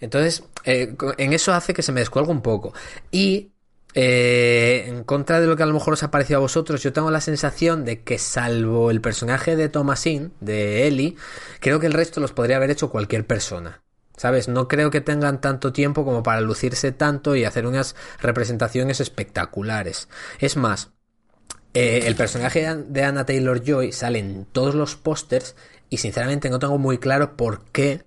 Entonces, 0.00 0.44
eh, 0.64 0.94
en 1.18 1.32
eso 1.32 1.52
hace 1.54 1.75
que 1.75 1.82
se 1.82 1.92
me 1.92 2.00
descuelgue 2.00 2.30
un 2.30 2.42
poco. 2.42 2.72
Y 3.10 3.52
eh, 3.99 4.85
en 4.88 5.05
contra 5.05 5.41
de 5.41 5.47
lo 5.47 5.57
que 5.57 5.62
a 5.62 5.67
lo 5.67 5.73
mejor 5.73 5.95
os 5.95 6.03
ha 6.03 6.11
parecido 6.11 6.37
a 6.37 6.41
vosotros, 6.41 6.83
yo 6.83 6.93
tengo 6.93 7.11
la 7.11 7.23
sensación 7.23 7.87
de 7.87 8.03
que 8.03 8.19
salvo 8.19 8.91
el 8.91 9.00
personaje 9.00 9.57
de 9.57 9.71
Thomasin, 9.71 10.35
de 10.41 10.87
Ellie, 10.87 11.17
creo 11.61 11.81
que 11.81 11.87
el 11.87 11.95
resto 11.95 12.21
los 12.21 12.33
podría 12.33 12.57
haber 12.57 12.71
hecho 12.71 12.91
cualquier 12.91 13.26
persona. 13.26 13.83
¿Sabes? 14.15 14.49
No 14.49 14.69
creo 14.69 14.91
que 14.91 15.00
tengan 15.00 15.41
tanto 15.41 15.73
tiempo 15.73 16.05
como 16.05 16.23
para 16.23 16.43
lucirse 16.43 16.93
tanto 16.93 17.37
y 17.37 17.45
hacer 17.45 17.67
unas 17.67 17.97
representaciones 18.21 19.00
espectaculares. 19.00 20.09
Es 20.41 20.57
más, 20.59 20.91
eh, 21.73 22.03
el 22.07 22.17
personaje 22.17 22.75
de 22.75 23.03
Anna 23.03 23.25
Taylor 23.25 23.62
Joy 23.65 23.93
sale 23.93 24.19
en 24.19 24.45
todos 24.45 24.75
los 24.75 24.97
pósters 24.97 25.57
y 25.88 25.99
sinceramente 25.99 26.50
no 26.50 26.59
tengo 26.59 26.76
muy 26.76 26.99
claro 26.99 27.37
por 27.37 27.65
qué 27.73 28.05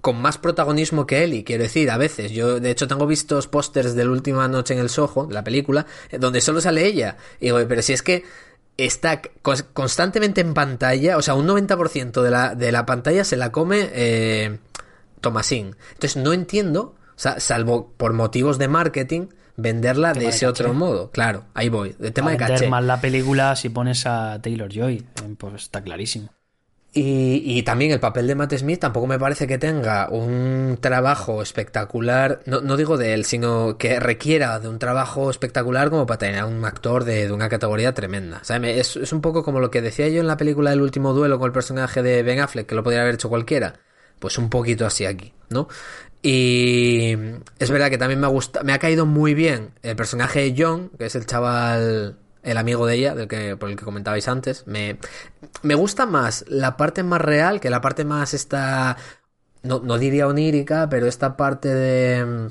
con 0.00 0.20
más 0.20 0.38
protagonismo 0.38 1.06
que 1.06 1.24
él 1.24 1.34
y 1.34 1.44
quiero 1.44 1.62
decir 1.62 1.90
a 1.90 1.96
veces 1.96 2.32
yo 2.32 2.60
de 2.60 2.70
hecho 2.70 2.88
tengo 2.88 3.06
vistos 3.06 3.46
pósters 3.46 3.94
de 3.94 4.04
la 4.04 4.10
última 4.10 4.48
noche 4.48 4.74
en 4.74 4.80
el 4.80 4.88
Soho 4.88 5.28
la 5.30 5.44
película 5.44 5.86
eh, 6.10 6.18
donde 6.18 6.40
solo 6.40 6.60
sale 6.60 6.86
ella 6.86 7.16
y 7.38 7.46
digo 7.46 7.58
pero 7.68 7.82
si 7.82 7.92
es 7.92 8.02
que 8.02 8.24
está 8.76 9.20
constantemente 9.72 10.40
en 10.40 10.54
pantalla 10.54 11.16
o 11.16 11.22
sea 11.22 11.34
un 11.34 11.46
90% 11.46 12.22
de 12.22 12.30
la, 12.30 12.54
de 12.54 12.72
la 12.72 12.86
pantalla 12.86 13.24
se 13.24 13.36
la 13.36 13.52
come 13.52 13.90
eh, 13.92 14.58
entonces 15.22 16.16
no 16.16 16.32
entiendo 16.32 16.94
o 17.20 17.22
sea, 17.22 17.38
salvo 17.38 17.92
por 17.96 18.14
motivos 18.14 18.58
de 18.58 18.68
marketing 18.68 19.26
venderla 19.56 20.14
de 20.14 20.28
ese 20.28 20.46
otro 20.46 20.72
modo. 20.72 21.10
Claro, 21.10 21.44
ahí 21.52 21.68
voy. 21.68 21.94
De 21.98 22.10
tema 22.10 22.30
de 22.30 22.38
caché. 22.38 22.68
más 22.68 22.82
la 22.82 23.00
película 23.00 23.56
si 23.56 23.68
pones 23.68 24.06
a 24.06 24.40
Taylor 24.40 24.70
Joy, 24.72 24.96
eh, 24.96 25.34
pues 25.36 25.54
está 25.54 25.82
clarísimo. 25.82 26.30
Y, 26.92 27.42
y, 27.44 27.62
también 27.62 27.92
el 27.92 28.00
papel 28.00 28.26
de 28.26 28.34
Matt 28.34 28.52
Smith 28.54 28.80
tampoco 28.80 29.06
me 29.06 29.16
parece 29.16 29.46
que 29.46 29.58
tenga 29.58 30.08
un 30.10 30.76
trabajo 30.80 31.40
espectacular, 31.40 32.40
no, 32.46 32.62
no, 32.62 32.76
digo 32.76 32.98
de 32.98 33.14
él, 33.14 33.24
sino 33.24 33.78
que 33.78 34.00
requiera 34.00 34.58
de 34.58 34.68
un 34.68 34.80
trabajo 34.80 35.30
espectacular 35.30 35.88
como 35.88 36.04
para 36.04 36.18
tener 36.18 36.40
a 36.40 36.46
un 36.46 36.64
actor 36.64 37.04
de, 37.04 37.26
de 37.26 37.32
una 37.32 37.48
categoría 37.48 37.94
tremenda. 37.94 38.42
es, 38.64 38.96
es, 38.96 39.12
un 39.12 39.20
poco 39.20 39.44
como 39.44 39.60
lo 39.60 39.70
que 39.70 39.82
decía 39.82 40.08
yo 40.08 40.20
en 40.20 40.26
la 40.26 40.36
película 40.36 40.70
del 40.70 40.82
último 40.82 41.12
duelo 41.12 41.38
con 41.38 41.46
el 41.46 41.52
personaje 41.52 42.02
de 42.02 42.24
Ben 42.24 42.40
Affleck, 42.40 42.66
que 42.66 42.74
lo 42.74 42.82
podría 42.82 43.02
haber 43.02 43.14
hecho 43.14 43.28
cualquiera. 43.28 43.74
Pues 44.18 44.36
un 44.36 44.50
poquito 44.50 44.84
así 44.84 45.06
aquí, 45.06 45.32
¿no? 45.48 45.68
Y 46.22 47.12
es 47.58 47.70
verdad 47.70 47.88
que 47.88 47.98
también 47.98 48.20
me 48.20 48.26
ha 48.26 48.30
gustado, 48.30 48.64
me 48.64 48.72
ha 48.72 48.78
caído 48.78 49.06
muy 49.06 49.32
bien 49.32 49.70
el 49.82 49.96
personaje 49.96 50.40
de 50.40 50.54
John, 50.58 50.90
que 50.98 51.06
es 51.06 51.14
el 51.14 51.24
chaval, 51.24 52.18
el 52.42 52.56
amigo 52.56 52.86
de 52.86 52.94
ella, 52.96 53.14
del 53.14 53.28
que, 53.28 53.56
por 53.56 53.70
el 53.70 53.76
que 53.76 53.84
comentabais 53.84 54.28
antes. 54.28 54.66
Me, 54.66 54.98
me 55.62 55.74
gusta 55.74 56.06
más 56.06 56.44
la 56.48 56.76
parte 56.76 57.02
más 57.02 57.20
real 57.20 57.60
que 57.60 57.70
la 57.70 57.80
parte 57.80 58.04
más 58.04 58.34
esta, 58.34 58.96
no, 59.62 59.80
no 59.80 59.98
diría 59.98 60.26
onírica, 60.26 60.88
pero 60.88 61.06
esta 61.06 61.36
parte 61.36 61.68
de, 61.68 62.50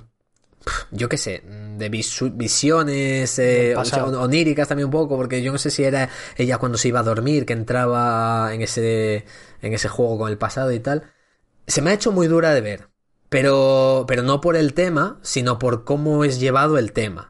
yo 0.91 1.10
qué 1.10 1.17
sé, 1.17 1.43
de 1.77 1.89
visiones 1.89 3.39
eh, 3.39 3.75
oníricas 3.75 4.67
también 4.67 4.86
un 4.86 4.91
poco, 4.91 5.17
porque 5.17 5.41
yo 5.41 5.51
no 5.51 5.58
sé 5.58 5.72
si 5.72 5.84
era 5.84 6.10
ella 6.38 6.58
cuando 6.58 6.77
se 6.77 6.89
iba 6.89 7.00
a 7.00 7.03
dormir, 7.03 7.46
que 7.46 7.53
entraba 7.53 8.53
en 8.53 8.62
ese, 8.62 9.25
en 9.62 9.74
ese 9.74 9.88
juego 9.89 10.17
con 10.17 10.29
el 10.29 10.38
pasado 10.38 10.72
y 10.72 10.79
tal. 10.79 11.12
Se 11.67 11.81
me 11.81 11.91
ha 11.91 11.93
hecho 11.93 12.12
muy 12.12 12.27
dura 12.27 12.53
de 12.53 12.62
ver. 12.62 12.89
Pero, 13.29 14.05
pero 14.08 14.24
no 14.24 14.41
por 14.41 14.55
el 14.55 14.74
tema, 14.74 15.19
sino 15.22 15.60
por 15.60 15.84
cómo 15.84 16.24
es 16.24 16.39
llevado 16.39 16.79
el 16.79 16.93
tema. 16.93 17.28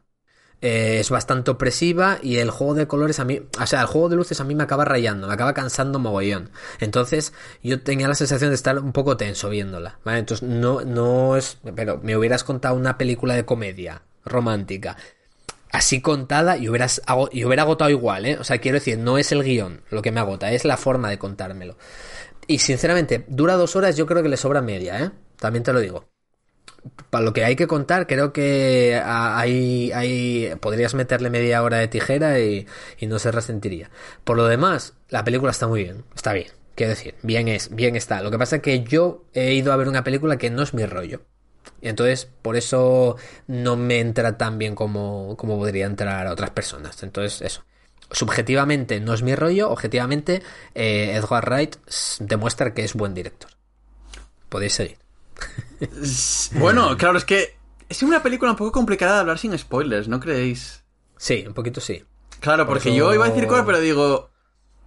Eh, 0.61 0.99
es 0.99 1.09
bastante 1.09 1.51
opresiva 1.51 2.19
y 2.21 2.37
el 2.37 2.49
juego 2.49 2.73
de 2.73 2.85
colores 2.85 3.19
a 3.19 3.25
mí, 3.25 3.41
o 3.61 3.65
sea, 3.65 3.79
el 3.81 3.87
juego 3.87 4.09
de 4.09 4.17
luces 4.17 4.41
a 4.41 4.43
mí 4.43 4.55
me 4.55 4.63
acaba 4.63 4.83
rayando, 4.83 5.27
me 5.27 5.33
acaba 5.33 5.53
cansando 5.53 5.99
mogollón. 5.99 6.51
Entonces 6.79 7.31
yo 7.63 7.81
tenía 7.81 8.09
la 8.09 8.15
sensación 8.15 8.49
de 8.49 8.55
estar 8.55 8.77
un 8.77 8.91
poco 8.91 9.15
tenso 9.15 9.49
viéndola, 9.49 9.99
¿vale? 10.03 10.19
Entonces 10.19 10.47
no, 10.47 10.81
no 10.81 11.37
es, 11.37 11.57
pero 11.75 11.99
me 12.03 12.17
hubieras 12.17 12.43
contado 12.43 12.75
una 12.75 12.97
película 12.97 13.35
de 13.35 13.45
comedia 13.45 14.01
romántica 14.25 14.97
así 15.71 16.01
contada 16.01 16.57
y 16.57 16.67
hubieras 16.67 17.01
y 17.31 17.45
hubiera 17.45 17.63
agotado 17.63 17.89
igual, 17.89 18.25
¿eh? 18.25 18.37
O 18.39 18.43
sea, 18.43 18.57
quiero 18.57 18.75
decir, 18.75 18.97
no 18.97 19.17
es 19.17 19.31
el 19.31 19.43
guion 19.43 19.81
lo 19.89 20.01
que 20.01 20.11
me 20.11 20.19
agota, 20.19 20.51
es 20.51 20.65
la 20.65 20.77
forma 20.77 21.09
de 21.09 21.17
contármelo. 21.17 21.77
Y 22.47 22.59
sinceramente, 22.59 23.25
dura 23.27 23.55
dos 23.55 23.75
horas, 23.75 23.95
yo 23.95 24.05
creo 24.07 24.23
que 24.23 24.29
le 24.29 24.37
sobra 24.37 24.61
media, 24.61 24.99
¿eh? 24.99 25.11
También 25.37 25.63
te 25.63 25.71
lo 25.71 25.79
digo. 25.79 26.09
Para 27.09 27.23
lo 27.23 27.33
que 27.33 27.43
hay 27.43 27.55
que 27.55 27.67
contar, 27.67 28.07
creo 28.07 28.33
que 28.33 29.01
hay, 29.03 29.91
hay, 29.91 30.53
podrías 30.61 30.93
meterle 30.93 31.29
media 31.29 31.63
hora 31.63 31.77
de 31.77 31.87
tijera 31.87 32.39
y, 32.39 32.67
no 33.01 33.19
se 33.19 33.31
resentiría. 33.31 33.89
Por 34.23 34.37
lo 34.37 34.47
demás, 34.47 34.93
la 35.09 35.23
película 35.23 35.51
está 35.51 35.67
muy 35.67 35.83
bien, 35.83 36.03
está 36.15 36.33
bien. 36.33 36.47
Quiero 36.75 36.91
decir, 36.91 37.15
bien 37.23 37.47
es, 37.47 37.75
bien 37.75 37.95
está. 37.95 38.21
Lo 38.21 38.31
que 38.31 38.37
pasa 38.37 38.57
es 38.57 38.61
que 38.61 38.83
yo 38.83 39.25
he 39.33 39.53
ido 39.53 39.73
a 39.73 39.75
ver 39.75 39.89
una 39.89 40.03
película 40.03 40.37
que 40.37 40.49
no 40.49 40.63
es 40.63 40.73
mi 40.73 40.85
rollo. 40.85 41.21
Entonces, 41.81 42.29
por 42.41 42.55
eso 42.55 43.17
no 43.47 43.75
me 43.75 43.99
entra 43.99 44.37
tan 44.37 44.57
bien 44.57 44.75
como, 44.75 45.35
como 45.37 45.57
podría 45.57 45.85
entrar 45.85 46.27
a 46.27 46.31
otras 46.31 46.51
personas. 46.51 47.01
Entonces, 47.03 47.41
eso. 47.41 47.65
Subjetivamente 48.11 48.99
no 48.99 49.13
es 49.13 49.21
mi 49.21 49.35
rollo, 49.35 49.69
objetivamente 49.69 50.41
eh, 50.73 51.11
Edward 51.13 51.45
Wright 51.45 51.75
demuestra 52.19 52.73
que 52.73 52.83
es 52.83 52.93
buen 52.95 53.13
director. 53.13 53.51
Podéis 54.49 54.73
seguir. 54.73 54.97
Bueno, 56.53 56.97
claro, 56.97 57.17
es 57.17 57.25
que 57.25 57.55
es 57.87 58.03
una 58.03 58.21
película 58.21 58.51
un 58.51 58.57
poco 58.57 58.71
complicada 58.71 59.15
de 59.15 59.19
hablar 59.21 59.37
sin 59.37 59.57
spoilers, 59.57 60.07
¿no 60.07 60.19
creéis? 60.19 60.83
Sí, 61.17 61.43
un 61.47 61.53
poquito 61.53 61.81
sí. 61.81 62.03
Claro, 62.39 62.65
porque 62.67 62.95
yo 62.95 63.13
iba 63.13 63.25
a 63.25 63.29
decir 63.29 63.47
cosas, 63.47 63.65
pero 63.65 63.79
digo, 63.79 64.29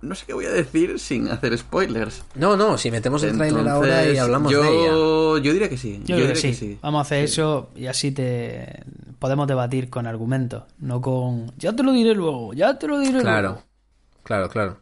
no 0.02 0.14
sé 0.14 0.26
qué 0.26 0.34
voy 0.34 0.46
a 0.46 0.50
decir 0.50 0.98
sin 0.98 1.28
hacer 1.28 1.56
spoilers. 1.56 2.24
No, 2.34 2.56
no, 2.56 2.78
si 2.78 2.90
metemos 2.90 3.22
el 3.22 3.36
trailer 3.36 3.68
ahora 3.68 4.06
y 4.06 4.18
hablamos 4.18 4.50
yo, 4.50 4.62
de 4.62 4.68
ella. 4.68 4.90
Yo 5.42 5.52
diría 5.52 5.68
que 5.68 5.76
sí. 5.76 6.02
Yo, 6.04 6.16
diría 6.16 6.32
que, 6.32 6.54
sí. 6.54 6.78
Vamos 6.82 6.98
a 6.98 7.02
hacer 7.02 7.24
eso 7.24 7.70
y 7.76 7.86
así 7.86 8.12
te 8.12 8.84
podemos 9.18 9.46
debatir 9.46 9.88
con 9.88 10.06
argumentos, 10.06 10.64
no 10.78 11.00
con 11.00 11.52
ya 11.56 11.72
te 11.74 11.82
lo 11.84 11.92
diré 11.92 12.14
luego, 12.14 12.52
ya 12.54 12.78
te 12.78 12.88
lo 12.88 12.98
diré 12.98 13.20
claro, 13.20 13.48
luego. 13.48 13.62
Claro, 14.24 14.48
claro. 14.48 14.80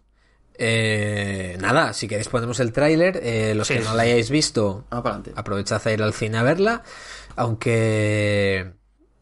Eh, 0.62 1.56
nada, 1.58 1.94
si 1.94 2.06
queréis 2.06 2.28
ponemos 2.28 2.60
el 2.60 2.72
tráiler. 2.72 3.18
Eh, 3.22 3.54
los 3.54 3.66
que 3.66 3.80
no 3.80 3.94
la 3.94 4.02
hayáis 4.02 4.28
visto, 4.28 4.84
aprovechad 4.90 5.80
a 5.86 5.92
ir 5.92 6.02
al 6.02 6.12
cine 6.12 6.36
a 6.36 6.42
verla. 6.42 6.82
Aunque 7.34 8.70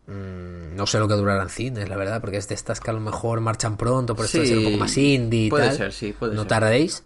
mm, 0.09 0.75
no 0.75 0.87
sé 0.89 0.99
lo 0.99 1.07
que 1.07 1.15
durará 1.15 1.45
en 1.45 1.49
cines, 1.49 1.89
la 1.89 1.97
verdad, 1.97 2.21
porque 2.21 2.39
es 2.39 2.49
de 2.49 2.57
estas 2.57 2.81
que 2.81 2.91
a 2.91 2.93
lo 2.93 2.99
mejor 2.99 3.41
marchan 3.41 3.77
pronto, 3.77 4.17
por 4.17 4.25
esto 4.25 4.45
ser 4.45 4.59
un 4.59 4.65
poco 4.65 4.79
más 4.79 4.97
indie 4.99 5.47
y 5.47 5.51
puede 5.51 5.73
Ser, 5.73 5.93
sí, 5.93 6.13
puede 6.13 6.35
no 6.35 6.45
tardéis. 6.45 7.05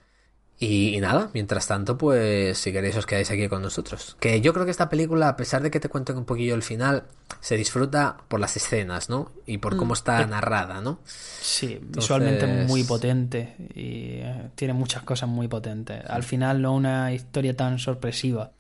Y, 0.65 1.01
nada, 1.01 1.29
mientras 1.35 1.67
tanto, 1.67 1.99
pues 1.99 2.57
si 2.57 2.71
queréis 2.71 2.97
os 2.97 3.05
quedáis 3.05 3.29
aquí 3.33 3.49
con 3.49 3.63
nosotros. 3.63 4.17
Que 4.21 4.41
yo 4.41 4.53
creo 4.53 4.65
que 4.65 4.71
esta 4.71 4.89
película, 4.89 5.29
a 5.29 5.37
pesar 5.37 5.61
de 5.61 5.73
que 5.73 5.81
te 5.81 5.89
cuento 5.89 6.17
un 6.17 6.25
poquillo 6.25 6.55
el 6.55 6.63
final, 6.63 7.03
se 7.41 7.57
disfruta 7.57 8.17
por 8.29 8.39
las 8.39 8.57
escenas, 8.57 9.11
¿no? 9.11 9.33
Y 9.45 9.59
por 9.59 9.77
cómo 9.77 9.95
está 9.95 10.25
mm. 10.25 10.31
narrada, 10.31 10.81
¿no? 10.81 11.01
Sí, 11.05 11.81
visualmente 11.83 12.47
muy 12.47 12.85
potente 12.85 13.57
y 13.75 14.21
eh, 14.21 14.51
tiene 14.55 14.73
muchas 14.73 15.03
cosas 15.03 15.29
muy 15.29 15.49
potentes. 15.49 16.01
Al 16.09 16.23
final 16.23 16.63
no 16.63 16.77
una 16.77 17.13
historia 17.13 17.57
tan 17.57 17.81
sorpresiva, 17.81 18.53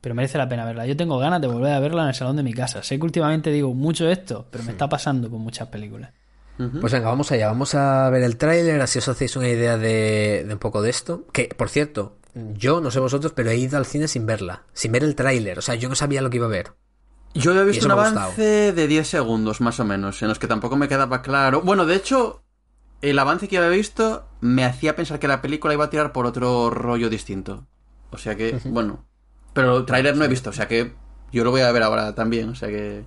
pero 0.00 0.14
merece 0.14 0.38
la 0.38 0.48
pena 0.48 0.64
verla. 0.64 0.86
Yo 0.86 0.96
tengo 0.96 1.18
ganas 1.18 1.42
de 1.42 1.48
volver 1.48 1.74
a 1.74 1.80
verla 1.80 2.04
en 2.04 2.08
el 2.08 2.14
salón 2.14 2.36
de 2.36 2.44
mi 2.44 2.54
casa. 2.54 2.82
Sé 2.82 2.96
que 2.96 3.04
últimamente 3.04 3.50
digo 3.50 3.74
mucho 3.74 4.08
esto, 4.08 4.48
pero 4.50 4.64
me 4.64 4.72
está 4.72 4.88
pasando 4.88 5.28
con 5.28 5.42
muchas 5.42 5.68
películas. 5.68 6.12
Pues 6.56 6.92
venga, 6.92 7.08
vamos 7.08 7.32
allá, 7.32 7.48
vamos 7.48 7.74
a 7.74 8.08
ver 8.10 8.22
el 8.22 8.36
tráiler, 8.36 8.80
así 8.80 8.98
os 8.98 9.08
hacéis 9.08 9.34
una 9.36 9.48
idea 9.48 9.78
de, 9.78 10.46
un 10.50 10.58
poco 10.58 10.82
de 10.82 10.90
esto. 10.90 11.26
Que, 11.32 11.48
por 11.56 11.68
cierto, 11.68 12.18
yo, 12.34 12.80
no 12.80 12.90
sé 12.90 13.00
vosotros, 13.00 13.32
pero 13.34 13.50
he 13.50 13.56
ido 13.56 13.78
al 13.78 13.86
cine 13.86 14.06
sin 14.06 14.26
verla, 14.26 14.62
sin 14.72 14.92
ver 14.92 15.02
el 15.02 15.14
tráiler, 15.14 15.58
o 15.58 15.62
sea, 15.62 15.74
yo 15.74 15.88
no 15.88 15.94
sabía 15.94 16.22
lo 16.22 16.30
que 16.30 16.36
iba 16.36 16.46
a 16.46 16.50
ver. 16.50 16.72
Yo 17.34 17.52
había 17.52 17.64
visto 17.64 17.86
un 17.86 17.92
avance 17.92 18.72
de 18.72 18.86
10 18.86 19.08
segundos, 19.08 19.60
más 19.60 19.80
o 19.80 19.84
menos, 19.84 20.20
en 20.22 20.28
los 20.28 20.38
que 20.38 20.46
tampoco 20.46 20.76
me 20.76 20.88
quedaba 20.88 21.22
claro. 21.22 21.62
Bueno, 21.62 21.86
de 21.86 21.96
hecho, 21.96 22.42
el 23.00 23.18
avance 23.18 23.48
que 23.48 23.56
había 23.56 23.70
visto 23.70 24.28
me 24.40 24.64
hacía 24.64 24.94
pensar 24.96 25.18
que 25.18 25.28
la 25.28 25.40
película 25.40 25.74
iba 25.74 25.86
a 25.86 25.90
tirar 25.90 26.12
por 26.12 26.26
otro 26.26 26.70
rollo 26.70 27.08
distinto. 27.08 27.66
O 28.10 28.18
sea 28.18 28.36
que, 28.36 28.60
bueno. 28.66 29.06
Pero 29.54 29.78
el 29.78 29.86
tráiler 29.86 30.16
no 30.16 30.24
he 30.24 30.28
visto, 30.28 30.50
o 30.50 30.52
sea 30.52 30.68
que 30.68 30.94
yo 31.32 31.44
lo 31.44 31.50
voy 31.50 31.62
a 31.62 31.72
ver 31.72 31.82
ahora 31.82 32.14
también, 32.14 32.50
o 32.50 32.54
sea 32.54 32.68
que 32.68 33.04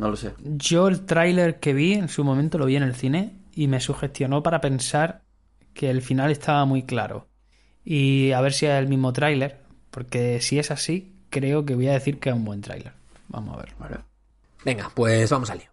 no 0.00 0.10
lo 0.10 0.16
sé. 0.16 0.32
Yo 0.42 0.88
el 0.88 1.04
tráiler 1.04 1.60
que 1.60 1.74
vi 1.74 1.92
en 1.92 2.08
su 2.08 2.24
momento 2.24 2.58
lo 2.58 2.66
vi 2.66 2.76
en 2.76 2.82
el 2.82 2.94
cine 2.94 3.36
y 3.54 3.68
me 3.68 3.80
sugestionó 3.80 4.42
para 4.42 4.60
pensar 4.60 5.22
que 5.74 5.90
el 5.90 6.00
final 6.02 6.30
estaba 6.30 6.64
muy 6.64 6.82
claro. 6.84 7.28
Y 7.84 8.32
a 8.32 8.40
ver 8.40 8.52
si 8.52 8.66
es 8.66 8.72
el 8.72 8.88
mismo 8.88 9.12
tráiler, 9.12 9.60
porque 9.90 10.40
si 10.40 10.58
es 10.58 10.70
así, 10.70 11.14
creo 11.28 11.64
que 11.64 11.74
voy 11.74 11.88
a 11.88 11.92
decir 11.92 12.18
que 12.18 12.30
es 12.30 12.34
un 12.34 12.44
buen 12.44 12.62
tráiler. 12.62 12.92
Vamos 13.28 13.54
a 13.54 13.58
ver. 13.58 13.72
Vale. 13.78 13.96
Venga, 14.64 14.90
pues 14.94 15.30
vamos 15.30 15.50
al 15.50 15.58
lío. 15.58 15.70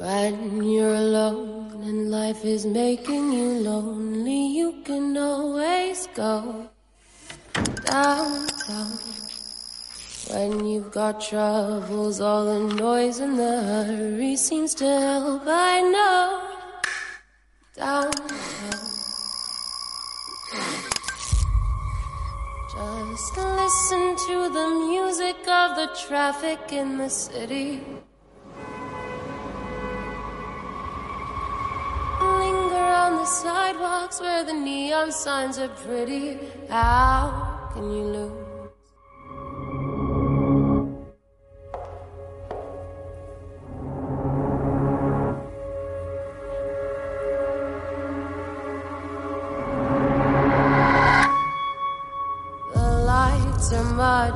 When 0.00 0.62
you're 0.62 0.96
alone 0.96 1.82
and 1.84 2.10
life 2.10 2.44
is 2.44 2.64
making 2.64 3.32
you 3.32 3.62
lonely, 3.62 4.56
you 4.56 4.82
can 4.84 5.16
always 5.16 6.08
go 6.14 6.70
downtown. 7.84 9.17
When 10.30 10.66
you've 10.66 10.90
got 10.90 11.22
troubles, 11.22 12.20
all 12.20 12.44
the 12.44 12.74
noise 12.74 13.18
and 13.18 13.38
the 13.38 13.62
hurry 13.62 14.36
seems 14.36 14.74
to 14.74 14.84
help. 14.84 15.42
I 15.46 15.80
know 15.80 16.48
downtown. 17.74 18.12
Just 22.74 23.36
listen 23.38 24.16
to 24.26 24.50
the 24.52 24.68
music 24.90 25.36
of 25.48 25.76
the 25.76 25.88
traffic 26.06 26.72
in 26.72 26.98
the 26.98 27.08
city. 27.08 27.80
Linger 32.20 32.88
on 33.04 33.16
the 33.16 33.24
sidewalks 33.24 34.20
where 34.20 34.44
the 34.44 34.52
neon 34.52 35.10
signs 35.10 35.58
are 35.58 35.68
pretty. 35.68 36.38
How 36.68 37.70
can 37.72 37.90
you 37.90 38.02
lose? 38.02 38.47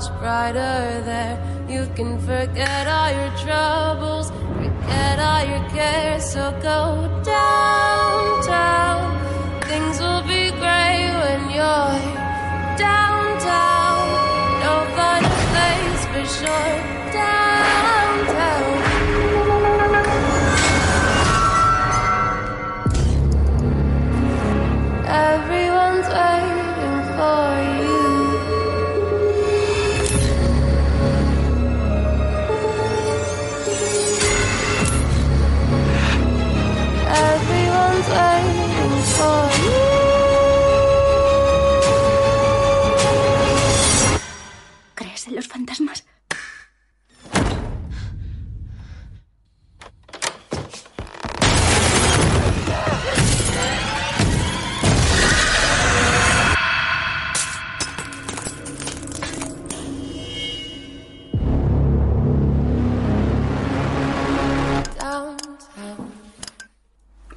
Much 0.03 0.19
brighter 0.21 1.03
there. 1.05 1.39
You 1.69 1.87
can 1.95 2.19
forget 2.21 2.89
all 2.89 3.11
your 3.11 3.31
troubles, 3.39 4.31
forget 4.31 5.19
all 5.19 5.45
your 5.45 5.69
cares. 5.71 6.25
So 6.25 6.51
go 6.63 7.09
downtown. 7.25 9.01
Things 9.63 10.01
will 10.01 10.23
be 10.23 10.51
great 10.51 11.13
when 11.23 11.51
you're 11.51 12.01
downtown. 12.77 14.05
You'll 14.63 14.89
find 14.97 15.25
a 15.25 15.29
place 15.53 16.05
for 16.13 16.25
sure. 16.47 17.02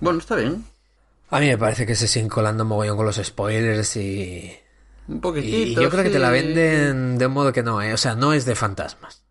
Bueno, 0.05 0.19
está 0.19 0.35
bien. 0.35 0.63
A 1.31 1.39
mí 1.39 1.47
me 1.47 1.57
parece 1.57 1.85
que 1.85 1.95
se 1.95 2.07
siguen 2.07 2.29
colando 2.29 2.63
mogollón 2.65 2.95
con 2.97 3.05
los 3.05 3.17
spoilers 3.17 3.97
y... 3.97 4.51
Un 5.07 5.17
Y 5.17 5.19
poquitito. 5.19 5.81
yo 5.81 5.89
creo 5.89 6.03
que 6.03 6.09
te 6.09 6.19
la 6.19 6.29
venden 6.29 7.17
de 7.17 7.25
un 7.27 7.33
modo 7.33 7.51
que 7.51 7.61
no, 7.63 7.81
¿eh? 7.81 7.93
O 7.93 7.97
sea, 7.97 8.15
no 8.15 8.31
es 8.33 8.45
de 8.45 8.55
fantasmas. 8.55 9.23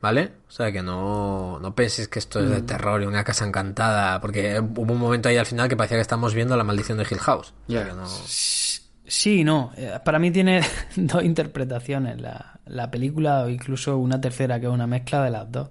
¿Vale? 0.00 0.32
O 0.48 0.50
sea, 0.50 0.72
que 0.72 0.82
no, 0.82 1.60
no 1.60 1.74
penséis 1.76 2.08
que 2.08 2.18
esto 2.18 2.40
es 2.40 2.50
de 2.50 2.62
terror 2.62 3.00
y 3.02 3.06
una 3.06 3.22
casa 3.22 3.46
encantada. 3.46 4.20
Porque 4.20 4.58
hubo 4.58 4.92
un 4.92 4.98
momento 4.98 5.28
ahí 5.28 5.36
al 5.36 5.46
final 5.46 5.68
que 5.68 5.76
parecía 5.76 5.96
que 5.98 6.02
estamos 6.02 6.34
viendo 6.34 6.56
la 6.56 6.64
maldición 6.64 6.98
de 6.98 7.06
Hill 7.08 7.20
House. 7.20 7.54
O 7.68 7.70
sea, 7.72 7.82
Ya. 7.82 7.88
que 7.88 7.94
no- 7.94 8.06
Sí 8.08 9.40
y 9.40 9.44
no. 9.44 9.72
Eh, 9.76 9.92
Para 10.04 10.18
mí 10.18 10.30
tiene 10.32 10.60
dos 10.96 11.22
interpretaciones 11.22 12.20
la, 12.20 12.58
la 12.66 12.90
película 12.90 13.42
o 13.44 13.48
incluso 13.48 13.96
una 13.98 14.20
tercera 14.20 14.58
que 14.58 14.66
es 14.66 14.72
una 14.72 14.86
mezcla 14.88 15.22
de 15.22 15.30
las 15.30 15.50
dos. 15.52 15.70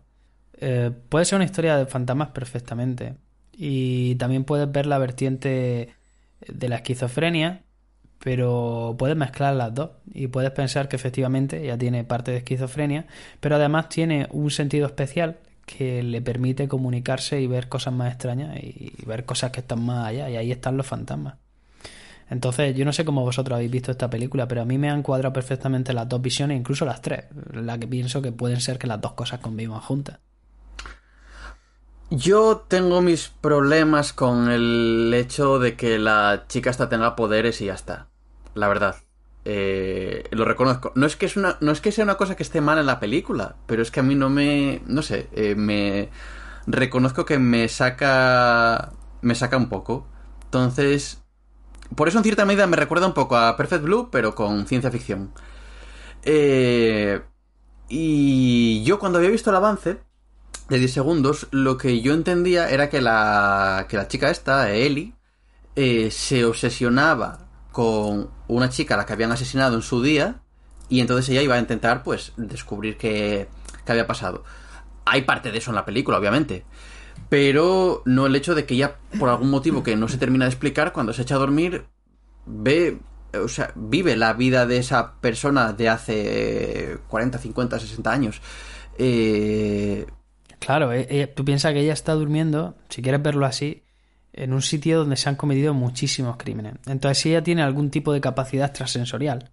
Eh, 0.54 0.92
puede 1.10 1.26
ser 1.26 1.36
una 1.38 1.46
historia 1.46 1.76
de 1.76 1.86
fantasmas 1.88 2.30
perfectamente. 2.30 3.16
Y 3.54 4.16
también 4.16 4.44
puedes 4.44 4.72
ver 4.72 4.86
la 4.86 4.98
vertiente 4.98 5.96
de 6.48 6.70
la 6.70 6.78
esquizofrenia, 6.78 7.64
pero 8.20 8.96
puedes 8.98 9.18
mezclar 9.18 9.56
las 9.56 9.74
dos 9.74 9.92
y 10.14 10.28
puedes 10.28 10.52
pensar 10.52 10.88
que 10.88 10.96
efectivamente 10.96 11.66
ya 11.66 11.78
tiene 11.78 12.04
parte 12.04 12.32
de 12.32 12.38
esquizofrenia, 12.38 13.06
pero 13.40 13.56
además 13.56 13.90
tiene 13.90 14.28
un 14.32 14.52
sentido 14.52 14.86
especial 14.86 15.38
que 15.66 16.04
le 16.04 16.22
permite 16.22 16.68
comunicarse 16.68 17.42
y 17.42 17.48
ver 17.48 17.70
cosas 17.70 17.94
más 17.94 18.12
extrañas 18.12 18.58
y 18.58 18.94
ver 19.06 19.26
cosas 19.26 19.52
que 19.52 19.62
están 19.62 19.84
más 19.84 20.08
allá 20.08 20.30
y 20.30 20.36
ahí 20.36 20.52
están 20.52 20.78
los 20.78 20.88
fantasmas. 20.88 21.36
Entonces, 22.30 22.76
yo 22.76 22.86
no 22.86 22.94
sé 22.94 23.04
cómo 23.04 23.24
vosotros 23.24 23.56
habéis 23.56 23.72
visto 23.72 23.92
esta 23.92 24.10
película, 24.10 24.48
pero 24.48 24.62
a 24.62 24.66
mí 24.66 24.78
me 24.78 24.90
han 24.90 25.04
cuadrado 25.04 25.34
perfectamente 25.34 25.92
las 25.92 26.08
dos 26.08 26.22
visiones, 26.22 26.58
incluso 26.58 26.86
las 26.86 27.02
tres, 27.02 27.26
la 27.54 27.78
que 27.78 27.88
pienso 27.88 28.22
que 28.22 28.32
pueden 28.32 28.62
ser 28.62 28.80
que 28.80 28.88
las 28.88 29.02
dos 29.02 29.14
cosas 29.14 29.42
convivan 29.42 29.82
juntas. 29.82 30.20
Yo 32.14 32.66
tengo 32.68 33.02
mis 33.02 33.30
problemas 33.30 34.12
con 34.12 34.52
el 34.52 35.14
hecho 35.16 35.60
de 35.60 35.78
que 35.78 35.98
la 35.98 36.44
chica 36.50 36.70
esta 36.70 36.90
tenga 36.90 37.16
poderes 37.16 37.62
y 37.62 37.68
ya 37.68 37.74
está. 37.74 38.10
La 38.54 38.68
verdad. 38.68 38.98
Eh, 39.46 40.26
lo 40.32 40.44
reconozco. 40.44 40.92
No 40.96 41.06
es 41.06 41.16
que 41.16 41.26
es 41.26 41.38
una, 41.38 41.58
no 41.62 41.72
es 41.72 41.80
que 41.80 41.94
sea 41.94 42.04
una 42.04 42.18
cosa 42.18 42.36
que 42.36 42.44
esté 42.44 42.60
mal 42.60 42.78
en 42.80 42.86
la 42.86 43.00
película, 43.00 43.56
pero 43.66 43.82
es 43.82 43.92
que 43.92 44.02
a 44.02 44.04
mí 44.04 44.16
no 44.16 44.30
me, 44.30 44.82
no 44.88 45.02
sé, 45.04 45.30
eh, 45.32 45.56
me 45.56 46.10
reconozco 46.68 47.24
que 47.26 47.40
me 47.40 47.70
saca, 47.70 48.92
me 49.22 49.34
saca 49.34 49.56
un 49.56 49.70
poco. 49.70 50.06
Entonces, 50.44 51.24
por 51.96 52.10
eso 52.10 52.18
en 52.18 52.26
cierta 52.26 52.46
medida 52.46 52.68
me 52.68 52.76
recuerda 52.76 53.08
un 53.08 53.14
poco 53.14 53.38
a 53.38 53.56
Perfect 53.56 53.84
Blue, 53.84 54.10
pero 54.12 54.36
con 54.36 54.68
ciencia 54.68 54.92
ficción. 54.92 55.32
Eh, 56.24 57.22
y 57.88 58.84
yo 58.84 59.00
cuando 59.00 59.18
había 59.20 59.32
visto 59.32 59.50
el 59.50 59.56
avance 59.56 60.11
de 60.72 60.80
10 60.80 60.94
segundos, 60.94 61.48
lo 61.52 61.78
que 61.78 62.00
yo 62.00 62.14
entendía 62.14 62.70
era 62.70 62.90
que 62.90 63.02
la, 63.02 63.88
que 63.90 63.98
la 63.98 64.08
chica 64.08 64.30
esta, 64.30 64.72
Ellie, 64.72 65.14
eh, 65.76 66.10
se 66.12 66.46
obsesionaba 66.46 67.50
con 67.74 68.30
una 68.48 68.70
chica 68.70 68.94
a 68.94 68.98
la 68.98 69.06
que 69.06 69.12
habían 69.12 69.34
asesinado 69.34 69.76
en 69.76 69.82
su 69.82 70.02
día 70.02 70.42
y 70.88 71.02
entonces 71.02 71.28
ella 71.28 71.42
iba 71.42 71.56
a 71.56 71.60
intentar 71.60 72.04
pues 72.04 72.32
descubrir 72.38 72.98
qué, 72.98 73.50
qué 73.86 73.92
había 73.92 74.08
pasado. 74.08 74.46
Hay 75.04 75.24
parte 75.24 75.52
de 75.52 75.58
eso 75.58 75.72
en 75.72 75.76
la 75.76 75.84
película, 75.84 76.18
obviamente. 76.18 76.64
Pero 77.28 78.02
no 78.06 78.26
el 78.26 78.36
hecho 78.38 78.56
de 78.56 78.66
que 78.66 78.76
ella, 78.76 78.96
por 79.20 79.28
algún 79.28 79.50
motivo 79.50 79.84
que 79.84 79.98
no 79.98 80.08
se 80.08 80.18
termina 80.18 80.46
de 80.46 80.52
explicar, 80.52 80.94
cuando 80.94 81.12
se 81.12 81.24
echa 81.24 81.36
a 81.36 81.40
dormir, 81.40 81.86
ve, 82.46 82.98
o 83.34 83.50
sea, 83.50 83.74
vive 83.76 84.16
la 84.16 84.32
vida 84.34 84.66
de 84.66 84.78
esa 84.78 85.16
persona 85.16 85.74
de 85.74 85.90
hace 85.90 86.98
40, 87.10 87.40
50, 87.40 87.78
60 87.80 88.12
años. 88.12 88.42
Eh, 88.98 90.06
Claro, 90.64 90.94
eh, 90.94 91.08
eh, 91.10 91.28
tú 91.28 91.44
piensas 91.44 91.74
que 91.74 91.80
ella 91.82 91.94
está 91.94 92.14
durmiendo, 92.14 92.76
si 92.88 93.02
quieres 93.02 93.22
verlo 93.22 93.46
así, 93.46 93.84
en 94.32 94.54
un 94.54 94.62
sitio 94.62 95.00
donde 95.00 95.18
se 95.18 95.28
han 95.28 95.36
cometido 95.36 95.74
muchísimos 95.74 96.38
crímenes. 96.38 96.76
Entonces, 96.86 97.18
si 97.18 97.30
ella 97.32 97.44
tiene 97.44 97.64
algún 97.64 97.90
tipo 97.90 98.14
de 98.14 98.22
capacidad 98.22 98.68
extrasensorial, 98.68 99.52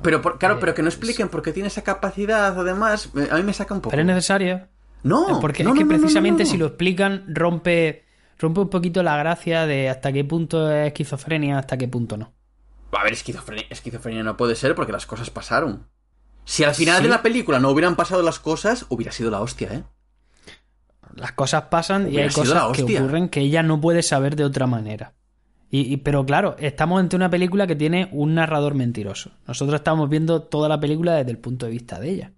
Pero, 0.00 0.22
por- 0.22 0.38
claro, 0.38 0.58
pero 0.58 0.74
que 0.74 0.82
no 0.82 0.88
expliquen 0.88 1.28
por 1.28 1.42
qué 1.42 1.52
tiene 1.52 1.66
esa 1.68 1.82
capacidad 1.82 2.58
o 2.58 2.64
demás, 2.64 3.10
eh, 3.14 3.28
a 3.30 3.36
mí 3.36 3.42
me 3.42 3.52
saca 3.52 3.74
un 3.74 3.80
poco. 3.82 3.90
pero 3.90 4.00
es 4.00 4.06
necesario. 4.06 4.66
No, 5.02 5.38
Porque 5.40 5.62
no, 5.64 5.70
es 5.74 5.78
que 5.78 5.84
no, 5.84 5.90
no, 5.90 5.96
no, 5.96 6.00
precisamente 6.00 6.46
si 6.46 6.56
lo 6.56 6.66
explican, 6.66 7.24
rompe, 7.28 8.04
rompe 8.38 8.60
un 8.60 8.70
poquito 8.70 9.02
la 9.02 9.16
gracia 9.18 9.66
de 9.66 9.90
hasta 9.90 10.12
qué 10.12 10.24
punto 10.24 10.72
es 10.72 10.86
esquizofrenia, 10.88 11.58
hasta 11.58 11.76
qué 11.76 11.88
punto 11.88 12.16
no. 12.16 12.32
A 12.92 13.02
ver, 13.04 13.12
esquizofrenia, 13.12 13.66
esquizofrenia 13.68 14.22
no 14.22 14.36
puede 14.36 14.54
ser 14.54 14.74
porque 14.74 14.92
las 14.92 15.04
cosas 15.06 15.28
pasaron. 15.30 15.86
Si 16.44 16.64
al 16.64 16.74
final 16.74 16.98
Sí. 16.98 17.02
de 17.04 17.08
la 17.10 17.20
película 17.22 17.60
no 17.60 17.68
hubieran 17.70 17.94
pasado 17.96 18.22
las 18.22 18.38
cosas, 18.38 18.86
hubiera 18.88 19.12
sido 19.12 19.30
la 19.30 19.40
hostia, 19.40 19.68
¿eh? 19.74 19.82
Las 21.16 21.32
cosas 21.32 21.64
pasan 21.70 22.02
y 22.02 22.10
Hubiera 22.10 22.22
hay 22.24 22.28
cosas 22.34 22.62
que 22.72 22.82
ocurren 23.02 23.28
que 23.28 23.40
ella 23.40 23.62
no 23.62 23.80
puede 23.80 24.02
saber 24.02 24.36
de 24.36 24.44
otra 24.44 24.66
manera. 24.66 25.14
Y, 25.70 25.92
y- 25.92 25.96
pero 25.98 26.24
claro, 26.26 26.56
estamos 26.58 27.00
ante 27.00 27.16
una 27.16 27.30
película 27.30 27.66
que 27.66 27.76
tiene 27.76 28.08
un 28.12 28.34
narrador 28.34 28.74
mentiroso. 28.74 29.30
Nosotros 29.46 29.76
estamos 29.76 30.08
viendo 30.08 30.42
toda 30.42 30.68
la 30.68 30.78
película 30.80 31.14
desde 31.14 31.30
el 31.30 31.38
punto 31.38 31.66
de 31.66 31.72
vista 31.72 31.98
de 31.98 32.10
ella. 32.10 32.32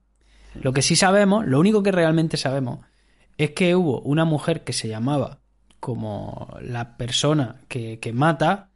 Lo 0.63 0.73
que 0.73 0.83
sí 0.83 0.95
sabemos, 0.95 1.45
lo 1.47 1.59
único 1.59 1.83
que 1.83 1.91
realmente 1.91 2.37
sabemos, 2.37 2.81
es 3.37 3.51
que 3.51 3.75
hubo 3.75 4.01
una 4.03 4.25
mujer 4.25 4.63
que 4.63 4.73
se 4.73 4.87
llamaba 4.89 5.41
como 5.81 6.57
la 6.63 6.97
persona 6.97 7.57
que, 7.69 7.99
que 7.99 8.13
mata, 8.13 8.71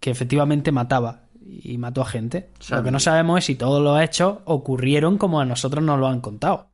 que 0.00 0.10
efectivamente 0.10 0.72
mataba 0.72 1.26
y 1.46 1.78
mató 1.78 2.02
a 2.02 2.06
gente. 2.06 2.50
Lo 2.70 2.82
que 2.82 2.90
no 2.90 2.98
sabemos 3.00 3.38
es 3.38 3.44
si 3.44 3.54
todos 3.54 3.82
los 3.82 4.00
hechos 4.02 4.38
ocurrieron 4.44 5.18
como 5.18 5.40
a 5.40 5.44
nosotros 5.44 5.82
nos 5.84 5.98
lo 6.00 6.08
han 6.08 6.20
contado. 6.20 6.69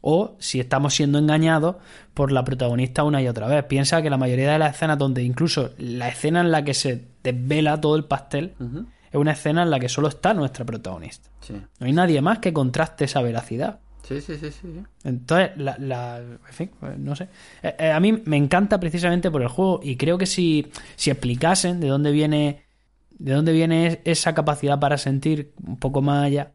O 0.00 0.36
si 0.38 0.60
estamos 0.60 0.94
siendo 0.94 1.18
engañados 1.18 1.76
por 2.14 2.30
la 2.32 2.44
protagonista 2.44 3.02
una 3.04 3.20
y 3.20 3.28
otra 3.28 3.46
vez. 3.48 3.64
Piensa 3.64 4.00
que 4.02 4.10
la 4.10 4.16
mayoría 4.16 4.52
de 4.52 4.58
las 4.58 4.76
escenas 4.76 4.98
donde 4.98 5.22
incluso 5.22 5.70
la 5.78 6.08
escena 6.08 6.40
en 6.40 6.50
la 6.52 6.62
que 6.64 6.74
se 6.74 7.06
desvela 7.22 7.80
todo 7.80 7.96
el 7.96 8.04
pastel 8.04 8.54
es 9.10 9.14
una 9.18 9.32
escena 9.32 9.62
en 9.64 9.70
la 9.70 9.80
que 9.80 9.88
solo 9.88 10.08
está 10.08 10.34
nuestra 10.34 10.64
protagonista. 10.64 11.28
Sí. 11.40 11.54
No 11.80 11.86
hay 11.86 11.92
nadie 11.92 12.20
más 12.20 12.38
que 12.38 12.52
contraste 12.52 13.06
esa 13.06 13.22
veracidad. 13.22 13.80
Sí, 14.06 14.20
sí, 14.22 14.36
sí, 14.38 14.50
sí. 14.50 14.68
Entonces, 15.04 15.50
la, 15.56 15.76
la- 15.78 16.18
en 16.20 16.38
fin, 16.52 16.70
pues, 16.80 16.98
no 16.98 17.14
sé. 17.14 17.28
Eh, 17.62 17.74
eh, 17.78 17.90
a 17.90 18.00
mí 18.00 18.22
me 18.24 18.36
encanta 18.38 18.80
precisamente 18.80 19.30
por 19.30 19.42
el 19.42 19.48
juego 19.48 19.80
y 19.82 19.96
creo 19.96 20.16
que 20.16 20.24
si, 20.26 20.66
si 20.96 21.10
explicasen 21.10 21.78
de 21.80 21.88
dónde 21.88 22.10
viene 22.12 22.62
de 23.18 23.32
dónde 23.32 23.52
viene 23.52 24.00
esa 24.04 24.32
capacidad 24.32 24.78
para 24.78 24.96
sentir 24.96 25.52
un 25.66 25.76
poco 25.76 26.00
más 26.02 26.24
allá, 26.24 26.52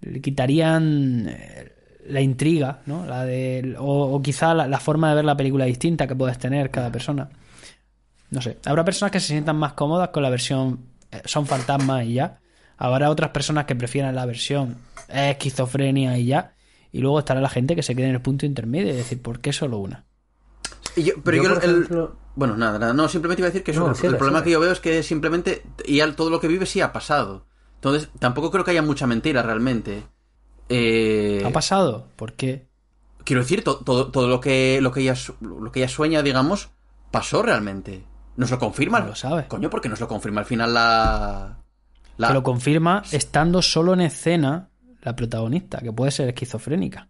le 0.00 0.20
quitarían 0.22 1.26
eh, 1.28 1.72
la 2.08 2.20
intriga, 2.20 2.80
¿no? 2.86 3.04
La 3.06 3.24
de, 3.24 3.76
o, 3.78 4.14
o 4.14 4.22
quizá 4.22 4.54
la, 4.54 4.66
la 4.66 4.80
forma 4.80 5.08
de 5.10 5.16
ver 5.16 5.24
la 5.24 5.36
película 5.36 5.64
distinta 5.64 6.06
que 6.06 6.16
puedes 6.16 6.38
tener 6.38 6.70
cada 6.70 6.90
persona. 6.90 7.28
No 8.30 8.42
sé. 8.42 8.58
Habrá 8.66 8.84
personas 8.84 9.10
que 9.12 9.20
se 9.20 9.28
sientan 9.28 9.56
más 9.56 9.72
cómodas 9.74 10.08
con 10.10 10.22
la 10.22 10.30
versión 10.30 10.80
eh, 11.10 11.22
son 11.24 11.46
fantasmas 11.46 12.04
y 12.04 12.14
ya. 12.14 12.40
Habrá 12.76 13.10
otras 13.10 13.30
personas 13.30 13.64
que 13.64 13.74
prefieran 13.74 14.14
la 14.14 14.26
versión 14.26 14.76
eh, 15.08 15.30
esquizofrenia 15.30 16.16
y 16.18 16.26
ya. 16.26 16.54
Y 16.92 17.00
luego 17.00 17.18
estará 17.18 17.40
la 17.40 17.48
gente 17.48 17.74
que 17.76 17.82
se 17.82 17.94
quede 17.94 18.06
en 18.08 18.14
el 18.14 18.22
punto 18.22 18.46
intermedio 18.46 18.92
y 18.92 18.96
decir, 18.96 19.20
¿por 19.20 19.40
qué 19.40 19.52
solo 19.52 19.78
una? 19.78 20.04
Y 20.96 21.02
yo- 21.04 21.14
pero 21.22 21.36
Yo, 21.36 21.42
yo, 21.42 21.54
por 21.54 21.64
el- 21.64 21.70
ejemplo- 21.70 22.16
Bueno, 22.34 22.56
nada, 22.56 22.78
nada, 22.78 22.92
no, 22.94 23.08
simplemente 23.08 23.40
iba 23.42 23.46
a 23.48 23.50
decir 23.50 23.64
que 23.64 23.72
eso, 23.72 23.80
No, 23.80 23.90
el, 23.90 23.96
sigue, 23.96 24.08
el 24.08 24.16
problema 24.16 24.38
sigue. 24.38 24.44
que 24.44 24.52
yo 24.52 24.60
veo 24.60 24.72
es 24.72 24.80
que 24.80 25.02
simplemente 25.02 25.62
ya 25.88 26.14
todo 26.14 26.30
lo 26.30 26.40
que 26.40 26.48
vive 26.48 26.66
sí 26.66 26.80
ha 26.80 26.92
pasado. 26.92 27.46
Entonces, 27.74 28.08
tampoco 28.18 28.50
creo 28.50 28.64
que 28.64 28.70
haya 28.72 28.82
mucha 28.82 29.06
mentira 29.06 29.42
realmente. 29.42 30.04
Eh, 30.68 31.42
¿Ha 31.44 31.50
pasado? 31.50 32.08
¿Por 32.16 32.34
qué? 32.34 32.66
quiero 33.24 33.42
decir, 33.42 33.62
to- 33.62 33.78
todo, 33.84 34.10
todo 34.10 34.26
lo 34.26 34.40
que 34.40 34.80
lo 34.80 34.90
que 34.90 35.00
ella 35.00 35.14
lo 35.40 35.70
que 35.70 35.80
ella 35.80 35.88
sueña, 35.88 36.22
digamos, 36.22 36.70
pasó 37.10 37.42
realmente. 37.42 38.04
Nos 38.36 38.50
lo 38.50 38.58
confirma. 38.58 39.00
No 39.00 39.08
lo 39.08 39.14
sabe. 39.14 39.46
Coño, 39.48 39.68
porque 39.68 39.88
nos 39.88 40.00
lo 40.00 40.08
confirma 40.08 40.40
al 40.40 40.46
final 40.46 40.72
la. 40.74 41.58
la- 42.16 42.28
Que 42.28 42.32
lo 42.34 42.42
confirma 42.42 43.02
estando 43.12 43.60
solo 43.62 43.92
en 43.94 44.00
escena 44.02 44.70
la 45.02 45.14
protagonista, 45.14 45.78
que 45.80 45.92
puede 45.92 46.10
ser 46.10 46.28
esquizofrénica. 46.28 47.08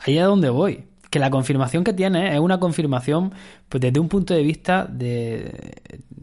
Ahí 0.00 0.18
es 0.18 0.24
donde 0.24 0.50
voy. 0.50 0.86
Que 1.10 1.18
la 1.18 1.30
confirmación 1.30 1.84
que 1.84 1.92
tiene 1.92 2.34
es 2.34 2.40
una 2.40 2.58
confirmación 2.60 3.32
pues, 3.68 3.80
desde 3.80 4.00
un 4.00 4.08
punto 4.08 4.34
de 4.34 4.42
vista 4.42 4.84
de... 4.84 5.74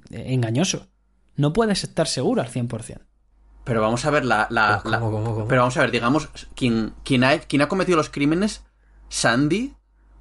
de 0.10 0.34
engañoso. 0.34 0.88
No 1.38 1.54
puedes 1.54 1.84
estar 1.84 2.08
seguro 2.08 2.41
al 2.41 2.50
100%. 2.50 3.00
Pero 3.63 3.82
vamos 3.82 4.04
a 4.06 4.10
ver 4.12 4.26
la. 4.26 4.47
la- 4.50 4.80
¿Cómo, 4.82 4.91
la- 4.91 5.00
cómo, 5.00 5.24
cómo? 5.36 5.47
Pero 5.47 5.62
vamos 5.62 5.78
a 5.78 5.82
ver, 5.82 5.91
digamos, 5.91 6.28
quien, 6.56 6.93
quien, 7.04 7.24
ha, 7.24 7.38
quien 7.39 7.62
ha 7.62 7.67
cometido 7.67 7.97
los 7.97 8.10
crímenes, 8.10 8.63
Sandy, 9.10 9.74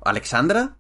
Alexandra, 0.04 0.76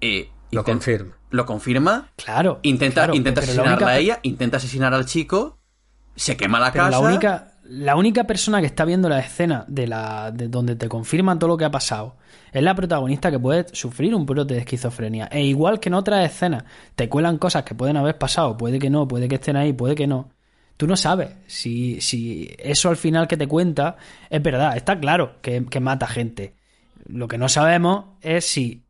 eh, 0.00 0.30
Lo 0.50 0.64
confirma. 0.64 1.16
lo 1.30 1.46
confirma, 1.46 2.08
Claro. 2.16 2.60
intenta, 2.62 2.94
claro, 3.02 3.14
intenta 3.14 3.40
asesinarla 3.40 3.72
única- 3.74 3.88
a 3.88 3.98
ella, 3.98 4.20
intenta 4.22 4.56
asesinar 4.58 4.92
al 4.94 5.06
chico, 5.06 5.58
se 6.16 6.36
quema 6.36 6.60
la 6.60 6.72
Pero 6.72 6.84
casa. 6.84 7.00
la 7.00 7.06
única, 7.08 7.52
la 7.64 7.96
única 7.96 8.24
persona 8.24 8.60
que 8.60 8.66
está 8.66 8.84
viendo 8.84 9.08
la 9.08 9.18
escena 9.20 9.64
de 9.68 9.86
la 9.86 10.30
de 10.30 10.48
donde 10.48 10.76
te 10.76 10.88
confirman 10.88 11.38
todo 11.38 11.48
lo 11.48 11.56
que 11.56 11.64
ha 11.64 11.70
pasado 11.70 12.16
es 12.52 12.62
la 12.62 12.74
protagonista 12.74 13.30
que 13.30 13.38
puede 13.38 13.66
sufrir 13.72 14.14
un 14.14 14.26
brote 14.26 14.54
de 14.54 14.60
esquizofrenia. 14.60 15.26
E 15.32 15.42
igual 15.42 15.80
que 15.80 15.88
en 15.88 15.94
otras 15.94 16.24
escenas 16.30 16.64
te 16.94 17.08
cuelan 17.08 17.38
cosas 17.38 17.64
que 17.64 17.74
pueden 17.74 17.96
haber 17.96 18.18
pasado, 18.18 18.56
puede 18.56 18.78
que 18.78 18.90
no, 18.90 19.08
puede 19.08 19.26
que 19.28 19.36
estén 19.36 19.56
ahí, 19.56 19.72
puede 19.72 19.94
que 19.94 20.06
no. 20.06 20.30
Tú 20.76 20.86
no 20.86 20.96
sabes 20.96 21.30
si, 21.46 22.00
si 22.00 22.54
eso 22.58 22.88
al 22.88 22.96
final 22.96 23.28
que 23.28 23.36
te 23.36 23.46
cuenta 23.46 23.96
es 24.28 24.42
verdad. 24.42 24.76
Está 24.76 24.98
claro 24.98 25.36
que, 25.40 25.64
que 25.66 25.80
mata 25.80 26.06
gente. 26.06 26.54
Lo 27.06 27.28
que 27.28 27.38
no 27.38 27.48
sabemos 27.48 28.06
es 28.20 28.44
si 28.44 28.82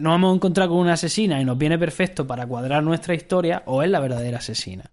nos 0.00 0.14
hemos 0.14 0.34
encontrado 0.34 0.70
con 0.70 0.78
una 0.78 0.94
asesina 0.94 1.40
y 1.40 1.44
nos 1.44 1.58
viene 1.58 1.78
perfecto 1.78 2.26
para 2.26 2.46
cuadrar 2.46 2.82
nuestra 2.82 3.14
historia 3.14 3.62
o 3.66 3.82
es 3.82 3.90
la 3.90 4.00
verdadera 4.00 4.38
asesina. 4.38 4.90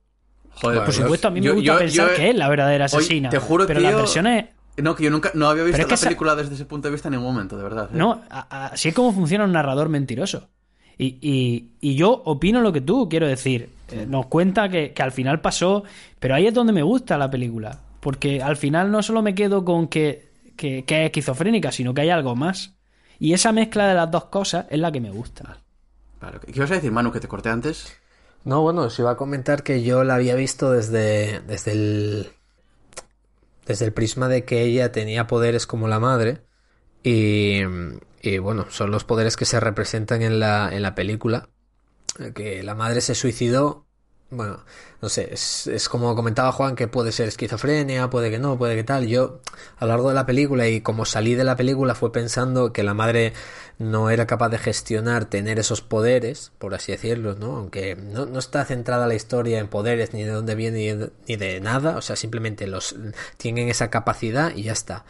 Joder, 0.55 0.77
Por 0.79 0.85
pues 0.85 0.95
supuesto, 0.97 1.27
a 1.27 1.31
mí 1.31 1.41
me 1.41 1.51
gusta 1.51 1.65
yo- 1.73 1.77
pensar 1.79 2.09
yo- 2.09 2.15
que 2.15 2.29
es 2.29 2.35
la 2.35 2.47
verdadera 2.49 2.85
Oye, 2.85 2.95
asesina. 2.97 3.29
te 3.29 3.39
juro 3.39 3.65
pero 3.67 3.79
que 3.79 3.83
las 3.85 3.95
versiones. 3.95 4.45
No, 4.77 4.93
que 4.95 5.03
yo 5.05 5.09
nunca 5.11 5.31
no 5.35 5.47
había 5.49 5.63
visto 5.63 5.79
es 5.79 5.85
que 5.85 5.91
la 5.91 5.95
esa- 5.95 6.05
película 6.07 6.35
desde 6.35 6.55
ese 6.55 6.65
punto 6.65 6.87
de 6.89 6.93
vista 6.93 7.07
en 7.07 7.13
ningún 7.13 7.33
momento, 7.33 7.55
de 7.57 7.63
verdad. 7.63 7.85
¿eh? 7.85 7.97
No, 7.97 8.21
así 8.29 8.89
es 8.89 8.95
como 8.95 9.13
funciona 9.13 9.45
un 9.45 9.51
narrador 9.53 9.87
mentiroso. 9.89 10.49
Y, 10.97 11.17
y- 11.21 11.69
y 11.81 11.95
yo 11.95 12.11
opino 12.25 12.61
lo 12.61 12.71
que 12.71 12.81
tú, 12.81 13.07
quiero 13.09 13.27
decir. 13.27 13.69
Eh, 13.91 14.05
nos 14.07 14.25
cuenta 14.27 14.69
que, 14.69 14.93
que 14.93 15.03
al 15.03 15.11
final 15.11 15.41
pasó, 15.41 15.83
pero 16.19 16.35
ahí 16.35 16.47
es 16.47 16.53
donde 16.53 16.73
me 16.73 16.81
gusta 16.83 17.17
la 17.17 17.29
película. 17.29 17.79
Porque 17.99 18.41
al 18.41 18.57
final 18.57 18.91
no 18.91 19.01
solo 19.03 19.21
me 19.21 19.35
quedo 19.35 19.63
con 19.65 19.87
que, 19.87 20.29
que, 20.55 20.83
que 20.85 21.01
es 21.01 21.05
esquizofrénica, 21.07 21.71
sino 21.71 21.93
que 21.93 22.01
hay 22.01 22.09
algo 22.09 22.35
más. 22.35 22.73
Y 23.19 23.33
esa 23.33 23.51
mezcla 23.51 23.87
de 23.87 23.93
las 23.95 24.09
dos 24.11 24.25
cosas 24.25 24.65
es 24.69 24.79
la 24.79 24.91
que 24.91 25.01
me 25.01 25.09
gusta. 25.11 25.59
Vale, 26.21 26.39
¿Qué 26.39 26.53
ibas 26.55 26.71
a 26.71 26.75
decir, 26.75 26.91
Manu, 26.91 27.11
que 27.11 27.19
te 27.19 27.27
corté 27.27 27.49
antes? 27.49 27.95
No, 28.43 28.61
bueno, 28.61 28.83
os 28.83 28.99
iba 28.99 29.11
a 29.11 29.17
comentar 29.17 29.63
que 29.63 29.83
yo 29.83 30.03
la 30.03 30.15
había 30.15 30.35
visto 30.35 30.71
desde, 30.71 31.39
desde 31.41 31.71
el 31.71 32.27
desde 33.65 33.85
el 33.85 33.93
prisma 33.93 34.27
de 34.27 34.45
que 34.45 34.61
ella 34.61 34.91
tenía 34.91 35.25
poderes 35.27 35.65
como 35.65 35.87
la 35.87 35.99
madre 35.99 36.41
y, 37.03 37.61
y 38.25 38.37
bueno, 38.39 38.65
son 38.69 38.91
los 38.91 39.03
poderes 39.03 39.37
que 39.37 39.45
se 39.45 39.59
representan 39.59 40.21
en 40.21 40.39
la, 40.39 40.69
en 40.73 40.81
la 40.81 40.95
película, 40.95 41.49
que 42.33 42.63
la 42.63 42.75
madre 42.75 43.01
se 43.01 43.13
suicidó, 43.13 43.85
bueno, 44.31 44.65
no 45.01 45.09
sé, 45.09 45.29
es, 45.31 45.67
es 45.67 45.87
como 45.87 46.15
comentaba 46.15 46.51
Juan 46.51 46.75
que 46.75 46.87
puede 46.87 47.11
ser 47.11 47.27
esquizofrenia, 47.27 48.09
puede 48.09 48.31
que 48.31 48.39
no, 48.39 48.57
puede 48.57 48.75
que 48.75 48.83
tal, 48.83 49.05
yo 49.07 49.41
a 49.77 49.85
lo 49.85 49.91
largo 49.91 50.09
de 50.09 50.15
la 50.15 50.25
película 50.25 50.67
y 50.67 50.81
como 50.81 51.05
salí 51.05 51.35
de 51.35 51.43
la 51.43 51.55
película 51.55 51.93
fue 51.93 52.11
pensando 52.11 52.73
que 52.73 52.81
la 52.81 52.95
madre 52.95 53.33
no 53.77 54.09
era 54.09 54.25
capaz 54.25 54.49
de 54.49 54.57
gestionar 54.57 55.25
tener 55.25 55.59
esos 55.59 55.81
poderes, 55.81 56.51
por 56.57 56.73
así 56.73 56.91
decirlo, 56.91 57.35
¿no? 57.35 57.57
Aunque 57.57 57.95
no, 57.95 58.25
no 58.25 58.39
está 58.39 58.65
centrada 58.65 59.05
la 59.05 59.15
historia 59.15 59.59
en 59.59 59.67
poderes 59.67 60.13
ni 60.13 60.23
de 60.23 60.31
dónde 60.31 60.55
viene 60.55 60.77
ni 60.77 60.87
de, 60.87 61.11
ni 61.27 61.35
de 61.35 61.59
nada, 61.61 61.97
o 61.97 62.01
sea, 62.01 62.15
simplemente 62.15 62.65
los 62.65 62.95
tienen 63.37 63.69
esa 63.69 63.89
capacidad 63.89 64.55
y 64.55 64.63
ya 64.63 64.73
está. 64.73 65.05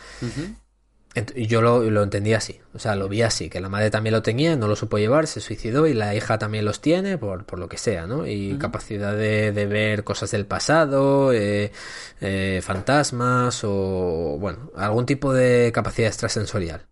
Yo 1.36 1.62
lo, 1.62 1.90
lo 1.90 2.04
entendí 2.04 2.34
así, 2.34 2.60
o 2.74 2.80
sea, 2.80 2.96
lo 2.96 3.08
vi 3.08 3.22
así, 3.22 3.50
que 3.50 3.62
la 3.62 3.70
madre 3.70 3.90
también 3.90 4.14
lo 4.14 4.22
tenía, 4.22 4.56
no 4.56 4.68
lo 4.68 4.76
supo 4.76 4.98
llevar, 4.98 5.28
se 5.28 5.40
suicidó 5.40 5.88
y 5.88 5.94
la 5.94 6.14
hija 6.14 6.38
también 6.38 6.66
los 6.66 6.82
tiene, 6.82 7.18
por, 7.18 7.46
por 7.46 7.58
lo 7.58 7.70
que 7.70 7.78
sea, 7.78 8.06
¿no? 8.06 8.28
Y 8.28 8.58
capacidad 8.58 9.16
de, 9.16 9.52
de 9.54 9.66
ver 9.66 10.04
cosas 10.04 10.32
del 10.32 10.46
pasado, 10.46 11.32
eh, 11.32 11.72
eh, 12.20 12.60
fantasmas 12.62 13.62
o, 13.64 14.38
bueno, 14.40 14.72
algún 14.76 15.06
tipo 15.06 15.34
de 15.34 15.72
capacidad 15.74 16.10
extrasensorial. 16.10 16.86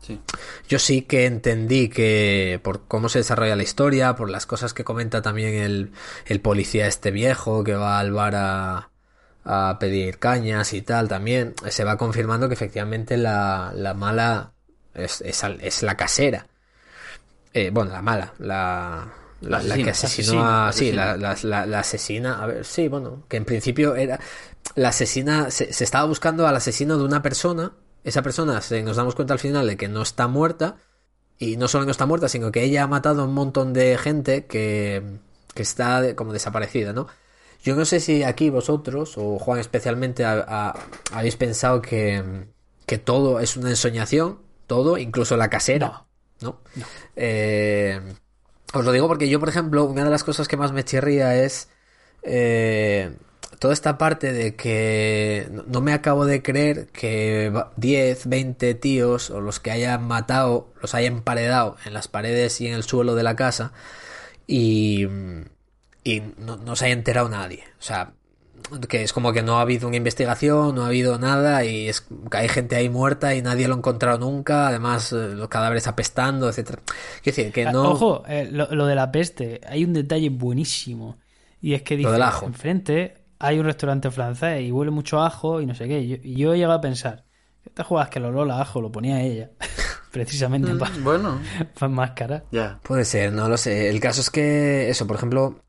Sí. 0.00 0.20
Yo 0.68 0.78
sí 0.78 1.02
que 1.02 1.26
entendí 1.26 1.88
que 1.88 2.60
por 2.62 2.86
cómo 2.86 3.08
se 3.08 3.18
desarrolla 3.18 3.56
la 3.56 3.62
historia, 3.62 4.16
por 4.16 4.30
las 4.30 4.46
cosas 4.46 4.72
que 4.72 4.84
comenta 4.84 5.22
también 5.22 5.54
el, 5.54 5.92
el 6.26 6.40
policía 6.40 6.86
este 6.86 7.10
viejo 7.10 7.62
que 7.62 7.74
va 7.74 7.98
al 7.98 8.12
bar 8.12 8.34
a, 8.34 8.87
a 9.50 9.78
pedir 9.78 10.18
cañas 10.18 10.74
y 10.74 10.82
tal, 10.82 11.08
también 11.08 11.54
se 11.68 11.82
va 11.82 11.96
confirmando 11.96 12.48
que 12.48 12.54
efectivamente 12.54 13.16
la, 13.16 13.72
la 13.74 13.94
mala 13.94 14.52
es, 14.92 15.22
es, 15.22 15.82
la 15.82 15.96
casera. 15.96 16.46
Eh, 17.54 17.70
bueno, 17.72 17.92
la 17.92 18.02
mala, 18.02 18.34
la, 18.38 19.08
la, 19.40 19.62
la 19.62 19.74
que 19.76 19.88
asesinó 19.88 20.46
asesina, 20.46 20.68
a... 20.68 21.34
Sí, 21.34 21.46
la, 21.46 21.78
asesina. 21.78 22.42
A 22.42 22.46
ver, 22.46 22.64
sí, 22.66 22.88
bueno, 22.88 23.24
que 23.26 23.38
en 23.38 23.46
principio 23.46 23.96
era... 23.96 24.20
La 24.74 24.90
asesina... 24.90 25.50
Se, 25.50 25.72
se 25.72 25.84
estaba 25.84 26.04
buscando 26.04 26.46
al 26.46 26.54
asesino 26.54 26.98
de 26.98 27.04
una 27.04 27.22
persona. 27.22 27.72
Esa 28.04 28.20
persona, 28.20 28.60
se, 28.60 28.82
nos 28.82 28.96
damos 28.96 29.14
cuenta 29.14 29.32
al 29.32 29.40
final 29.40 29.66
de 29.66 29.78
que 29.78 29.88
no 29.88 30.02
está 30.02 30.28
muerta. 30.28 30.76
Y 31.38 31.56
no 31.56 31.68
solo 31.68 31.86
no 31.86 31.90
está 31.90 32.04
muerta, 32.04 32.28
sino 32.28 32.52
que 32.52 32.64
ella 32.64 32.82
ha 32.82 32.86
matado 32.86 33.22
a 33.22 33.24
un 33.24 33.32
montón 33.32 33.72
de 33.72 33.96
gente 33.96 34.44
que, 34.44 35.20
que 35.54 35.62
está 35.62 36.14
como 36.16 36.34
desaparecida, 36.34 36.92
¿no? 36.92 37.06
Yo 37.68 37.76
no 37.76 37.84
sé 37.84 38.00
si 38.00 38.22
aquí 38.22 38.48
vosotros, 38.50 39.14
o 39.18 39.38
Juan 39.38 39.58
especialmente, 39.60 40.24
ha- 40.24 40.44
ha- 40.48 40.74
habéis 41.12 41.36
pensado 41.36 41.82
que, 41.82 42.22
que 42.86 42.96
todo 42.98 43.40
es 43.40 43.56
una 43.58 43.68
ensoñación, 43.70 44.38
todo, 44.66 44.96
incluso 44.96 45.36
la 45.36 45.50
casera, 45.50 46.04
¿no? 46.40 46.60
Eh, 47.16 48.00
os 48.72 48.84
lo 48.84 48.92
digo 48.92 49.06
porque 49.08 49.28
yo, 49.28 49.38
por 49.40 49.48
ejemplo, 49.50 49.84
una 49.84 50.04
de 50.04 50.10
las 50.10 50.24
cosas 50.24 50.48
que 50.48 50.56
más 50.56 50.72
me 50.72 50.82
chirría 50.84 51.42
es 51.44 51.68
eh, 52.22 53.16
toda 53.58 53.74
esta 53.74 53.98
parte 53.98 54.32
de 54.32 54.54
que 54.56 55.48
no, 55.50 55.64
no 55.66 55.80
me 55.82 55.92
acabo 55.92 56.24
de 56.24 56.42
creer 56.42 56.86
que 56.88 57.50
va- 57.54 57.72
10, 57.76 58.26
20 58.28 58.74
tíos 58.74 59.30
o 59.30 59.40
los 59.42 59.60
que 59.60 59.70
hayan 59.72 60.04
matado, 60.06 60.68
los 60.80 60.94
hayan 60.94 61.14
emparedado 61.18 61.76
en 61.84 61.92
las 61.92 62.08
paredes 62.08 62.60
y 62.62 62.68
en 62.68 62.74
el 62.74 62.82
suelo 62.82 63.14
de 63.14 63.22
la 63.24 63.36
casa 63.36 63.72
y, 64.46 65.06
y 66.12 66.22
no, 66.38 66.56
no 66.56 66.76
se 66.76 66.86
haya 66.86 66.94
enterado 66.94 67.28
nadie. 67.28 67.62
O 67.78 67.82
sea, 67.82 68.12
que 68.88 69.02
es 69.02 69.12
como 69.12 69.32
que 69.32 69.42
no 69.42 69.58
ha 69.58 69.62
habido 69.62 69.88
una 69.88 69.96
investigación, 69.96 70.74
no 70.74 70.82
ha 70.84 70.88
habido 70.88 71.18
nada 71.18 71.64
y 71.64 71.88
es 71.88 72.02
que 72.30 72.36
hay 72.36 72.48
gente 72.48 72.76
ahí 72.76 72.88
muerta 72.88 73.34
y 73.34 73.40
nadie 73.42 73.66
lo 73.68 73.74
ha 73.74 73.78
encontrado 73.78 74.18
nunca, 74.18 74.68
además 74.68 75.12
eh, 75.12 75.34
los 75.34 75.48
cadáveres 75.48 75.86
apestando, 75.86 76.48
etcétera. 76.48 76.82
Quiero 77.22 77.36
decir 77.36 77.52
que 77.52 77.66
Ah, 77.66 77.72
no 77.72 77.90
Ojo, 77.92 78.24
eh, 78.28 78.48
lo, 78.50 78.66
lo 78.74 78.86
de 78.86 78.94
la 78.94 79.10
peste, 79.12 79.60
hay 79.66 79.84
un 79.84 79.92
detalle 79.92 80.28
buenísimo. 80.30 81.18
Y 81.60 81.74
es 81.74 81.82
que 81.82 81.96
dice, 81.96 82.06
Lo 82.08 82.12
del 82.12 82.22
ajo. 82.22 82.46
enfrente 82.46 83.14
hay 83.38 83.58
un 83.58 83.64
restaurante 83.66 84.10
francés 84.10 84.60
y 84.62 84.72
huele 84.72 84.90
mucho 84.90 85.20
a 85.20 85.28
ajo 85.28 85.60
y 85.60 85.66
no 85.66 85.74
sé 85.74 85.86
qué. 85.88 86.00
Y 86.00 86.08
yo, 86.08 86.16
y 86.22 86.34
yo 86.36 86.52
he 86.52 86.56
llegado 86.56 86.74
a 86.74 86.80
pensar, 86.80 87.24
¿qué 87.64 87.70
te 87.70 87.82
juegas 87.84 88.10
que 88.10 88.18
el 88.18 88.24
olor 88.26 88.50
a 88.50 88.60
ajo 88.60 88.80
lo 88.80 88.90
ponía 88.92 89.22
ella? 89.22 89.50
Precisamente 90.12 90.74
para, 90.74 90.92
Mm, 90.96 91.04
Bueno, 91.04 91.40
máscara. 91.90 92.44
ya. 92.50 92.80
Puede 92.82 93.04
ser, 93.04 93.32
no 93.32 93.48
lo 93.48 93.56
sé. 93.56 93.88
El 93.88 94.00
caso 94.00 94.20
es 94.20 94.30
que, 94.30 94.88
eso, 94.90 95.06
por 95.06 95.16
ejemplo, 95.16 95.60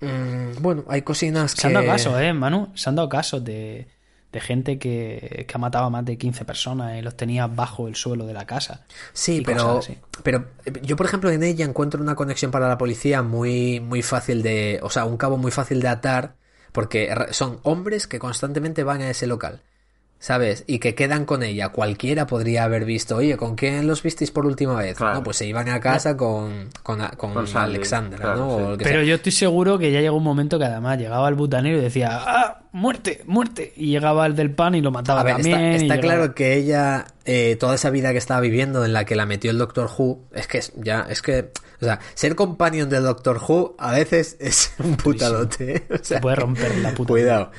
mm, 0.00 0.60
bueno, 0.62 0.84
hay 0.88 1.02
cocinas 1.02 1.54
que... 1.54 1.62
Se 1.62 1.66
han 1.66 1.74
dado 1.74 1.86
casos, 1.86 2.20
¿eh, 2.20 2.32
Manu? 2.32 2.70
Se 2.74 2.88
han 2.88 2.96
dado 2.96 3.08
casos 3.08 3.44
de, 3.44 3.86
de 4.32 4.40
gente 4.40 4.78
que, 4.78 5.46
que 5.48 5.54
ha 5.54 5.58
matado 5.58 5.86
a 5.86 5.90
más 5.90 6.04
de 6.04 6.18
15 6.18 6.44
personas 6.44 6.98
y 6.98 7.02
los 7.02 7.16
tenía 7.16 7.46
bajo 7.46 7.88
el 7.88 7.94
suelo 7.94 8.26
de 8.26 8.34
la 8.34 8.46
casa. 8.46 8.84
Sí, 9.12 9.42
pero, 9.44 9.80
pero 10.22 10.46
eh, 10.64 10.72
yo, 10.82 10.96
por 10.96 11.06
ejemplo, 11.06 11.30
en 11.30 11.42
ella 11.42 11.64
encuentro 11.64 12.02
una 12.02 12.14
conexión 12.14 12.50
para 12.50 12.68
la 12.68 12.76
policía 12.76 13.22
muy, 13.22 13.80
muy 13.80 14.02
fácil 14.02 14.42
de, 14.42 14.80
o 14.82 14.90
sea, 14.90 15.06
un 15.06 15.16
cabo 15.16 15.38
muy 15.38 15.50
fácil 15.50 15.80
de 15.80 15.88
atar, 15.88 16.34
porque 16.72 17.14
son 17.30 17.60
hombres 17.62 18.06
que 18.06 18.18
constantemente 18.18 18.84
van 18.84 19.00
a 19.00 19.10
ese 19.10 19.26
local, 19.26 19.62
¿sabes? 20.20 20.64
Y 20.66 20.78
que 20.80 20.94
quedan 20.94 21.24
con 21.24 21.42
ella. 21.42 21.68
Cualquiera 21.68 22.26
podría 22.26 22.64
haber 22.64 22.84
visto, 22.84 23.16
oye, 23.16 23.36
¿con 23.36 23.54
quién 23.54 23.86
los 23.86 24.02
visteis 24.02 24.30
por 24.30 24.46
última 24.46 24.74
vez? 24.74 24.96
Claro. 24.96 25.14
No, 25.16 25.22
pues 25.22 25.36
se 25.36 25.46
iban 25.46 25.68
a 25.68 25.78
casa 25.80 26.16
con, 26.16 26.68
con, 26.82 26.98
con 27.16 27.32
Con 27.34 27.46
Sandy, 27.46 27.76
Alexandra, 27.76 28.18
claro, 28.18 28.36
¿no? 28.38 28.56
sí. 28.58 28.62
O 28.62 28.76
Pero 28.78 28.90
sea. 29.00 29.02
yo 29.04 29.14
estoy 29.14 29.32
seguro 29.32 29.78
que 29.78 29.92
ya 29.92 30.00
llegó 30.00 30.16
un 30.16 30.24
momento 30.24 30.58
que 30.58 30.64
además 30.64 30.98
llegaba 30.98 31.28
el 31.28 31.34
butanero 31.36 31.78
y 31.78 31.80
decía, 31.80 32.08
¡ah! 32.12 32.54
¡Muerte! 32.72 33.22
¡muerte! 33.26 33.72
Y 33.76 33.86
llegaba 33.90 34.26
el 34.26 34.36
del 34.36 34.50
pan 34.50 34.74
y 34.74 34.80
lo 34.82 34.90
mataba 34.90 35.20
A 35.20 35.24
ver, 35.24 35.34
también. 35.36 35.56
está, 35.58 35.70
y 35.70 35.74
está 35.76 35.94
llegaba- 35.96 36.14
claro 36.16 36.34
que 36.34 36.54
ella, 36.56 37.06
eh, 37.24 37.56
toda 37.58 37.74
esa 37.76 37.90
vida 37.90 38.12
que 38.12 38.18
estaba 38.18 38.40
viviendo 38.40 38.84
en 38.84 38.92
la 38.92 39.04
que 39.04 39.14
la 39.16 39.24
metió 39.24 39.50
el 39.50 39.58
Doctor 39.58 39.88
Who, 39.96 40.28
es 40.34 40.46
que 40.48 40.58
es- 40.58 40.72
ya, 40.76 41.06
es 41.08 41.22
que, 41.22 41.50
o 41.80 41.84
sea, 41.84 42.00
ser 42.14 42.34
companion 42.34 42.88
del 42.90 43.04
Doctor 43.04 43.40
Who 43.46 43.76
a 43.78 43.92
veces 43.92 44.36
es 44.40 44.72
un 44.80 44.96
putadote. 44.96 45.76
¿eh? 45.76 45.82
O 45.90 45.94
sea, 46.04 46.18
Se 46.18 46.20
puede 46.20 46.36
romper 46.36 46.76
la 46.78 46.90
puta. 46.92 47.08
Cuidado. 47.08 47.50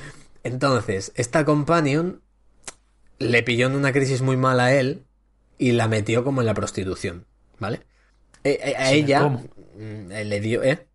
Entonces, 0.43 1.11
esta 1.15 1.43
companion 1.45 2.21
le 3.19 3.43
pilló 3.43 3.67
en 3.67 3.75
una 3.75 3.91
crisis 3.93 4.21
muy 4.21 4.37
mala 4.37 4.65
a 4.65 4.73
él 4.73 5.03
y 5.57 5.73
la 5.73 5.87
metió 5.87 6.23
como 6.23 6.41
en 6.41 6.47
la 6.47 6.53
prostitución, 6.53 7.25
¿vale? 7.59 7.81
Eh, 8.43 8.59
eh, 8.63 8.75
a 8.77 8.85
Sin 8.87 8.93
el 8.97 9.03
ella 9.03 9.21
cómo. 9.21 9.43
mm, 9.77 10.11
eh, 10.11 10.25
le 10.25 10.39
dio, 10.39 10.63
¿eh? 10.63 10.85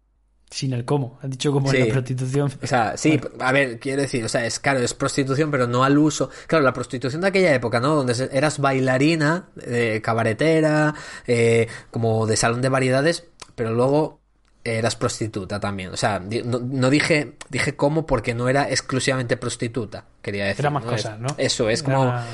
Sin 0.50 0.72
el 0.72 0.84
cómo. 0.84 1.18
Has 1.22 1.30
dicho 1.30 1.50
como 1.52 1.68
Sí. 1.70 1.78
en 1.78 1.88
la 1.88 1.92
prostitución. 1.92 2.52
O 2.62 2.66
sea, 2.66 2.96
sí, 2.96 3.20
a 3.40 3.50
ver, 3.52 3.80
quiero 3.80 4.02
decir, 4.02 4.24
o 4.24 4.28
sea, 4.28 4.46
es 4.46 4.60
claro, 4.60 4.78
es 4.80 4.94
prostitución, 4.94 5.50
pero 5.50 5.66
no 5.66 5.82
al 5.84 5.98
uso. 5.98 6.30
Claro, 6.46 6.64
la 6.64 6.72
prostitución 6.72 7.22
de 7.22 7.28
aquella 7.28 7.52
época, 7.54 7.80
¿no? 7.80 7.94
Donde 7.96 8.14
eras 8.32 8.58
bailarina, 8.60 9.48
eh, 9.66 10.00
cabaretera, 10.02 10.94
eh, 11.26 11.66
como 11.90 12.26
de 12.26 12.36
salón 12.36 12.62
de 12.62 12.68
variedades, 12.68 13.26
pero 13.56 13.72
luego 13.74 14.20
eras 14.62 14.96
prostituta 14.96 15.58
también. 15.60 15.90
O 15.90 15.96
sea, 15.96 16.20
no, 16.20 16.60
no 16.60 16.88
dije, 16.88 17.34
dije 17.50 17.74
cómo 17.76 18.06
porque 18.06 18.32
no 18.34 18.48
era 18.48 18.70
exclusivamente 18.70 19.36
prostituta, 19.36 20.06
quería 20.24 20.46
decir. 20.46 20.64
Era 20.64 20.70
más 20.70 20.84
¿no? 20.84 20.90
cosas, 20.90 21.20
¿no? 21.20 21.28
Eso, 21.38 21.70
es 21.70 21.84
como... 21.84 22.02
Era- 22.02 22.26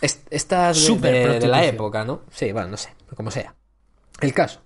es- 0.00 0.22
estas 0.30 0.76
de- 0.76 0.82
Súper 0.82 1.12
de, 1.12 1.40
de 1.40 1.46
la 1.46 1.64
época, 1.64 2.04
¿no? 2.04 2.22
Sí, 2.32 2.50
bueno, 2.50 2.68
no 2.68 2.76
sé, 2.76 2.90
como 3.14 3.30
sea. 3.30 3.54
El 4.20 4.32
caso 4.34 4.60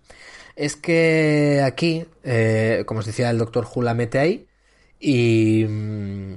es 0.56 0.74
que 0.74 1.62
aquí, 1.64 2.06
eh, 2.24 2.82
como 2.86 3.00
os 3.00 3.06
decía, 3.06 3.30
el 3.30 3.38
doctor 3.38 3.66
Who 3.72 3.82
la 3.82 3.94
mete 3.94 4.18
ahí 4.18 4.48
y, 4.98 5.64
mm, 5.68 6.34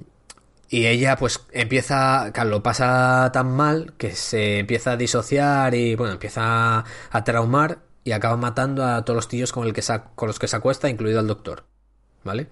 y 0.69 0.85
ella 0.85 1.15
pues 1.17 1.41
empieza, 1.51 2.31
claro, 2.33 2.49
lo 2.51 2.63
pasa 2.63 3.29
tan 3.33 3.51
mal 3.51 3.93
que 3.97 4.11
se 4.11 4.59
empieza 4.59 4.91
a 4.91 4.97
disociar 4.97 5.73
y 5.73 5.95
bueno, 5.95 6.13
empieza 6.13 6.83
a 7.11 7.23
traumar 7.23 7.79
y 8.03 8.11
acaba 8.13 8.37
matando 8.37 8.85
a 8.85 9.03
todos 9.03 9.15
los 9.15 9.27
tíos 9.27 9.51
con, 9.51 9.65
el 9.67 9.73
que 9.73 9.81
con 10.15 10.27
los 10.27 10.39
que 10.39 10.47
se 10.47 10.55
acuesta, 10.55 10.89
incluido 10.89 11.19
al 11.19 11.27
doctor. 11.27 11.65
¿Vale? 12.23 12.47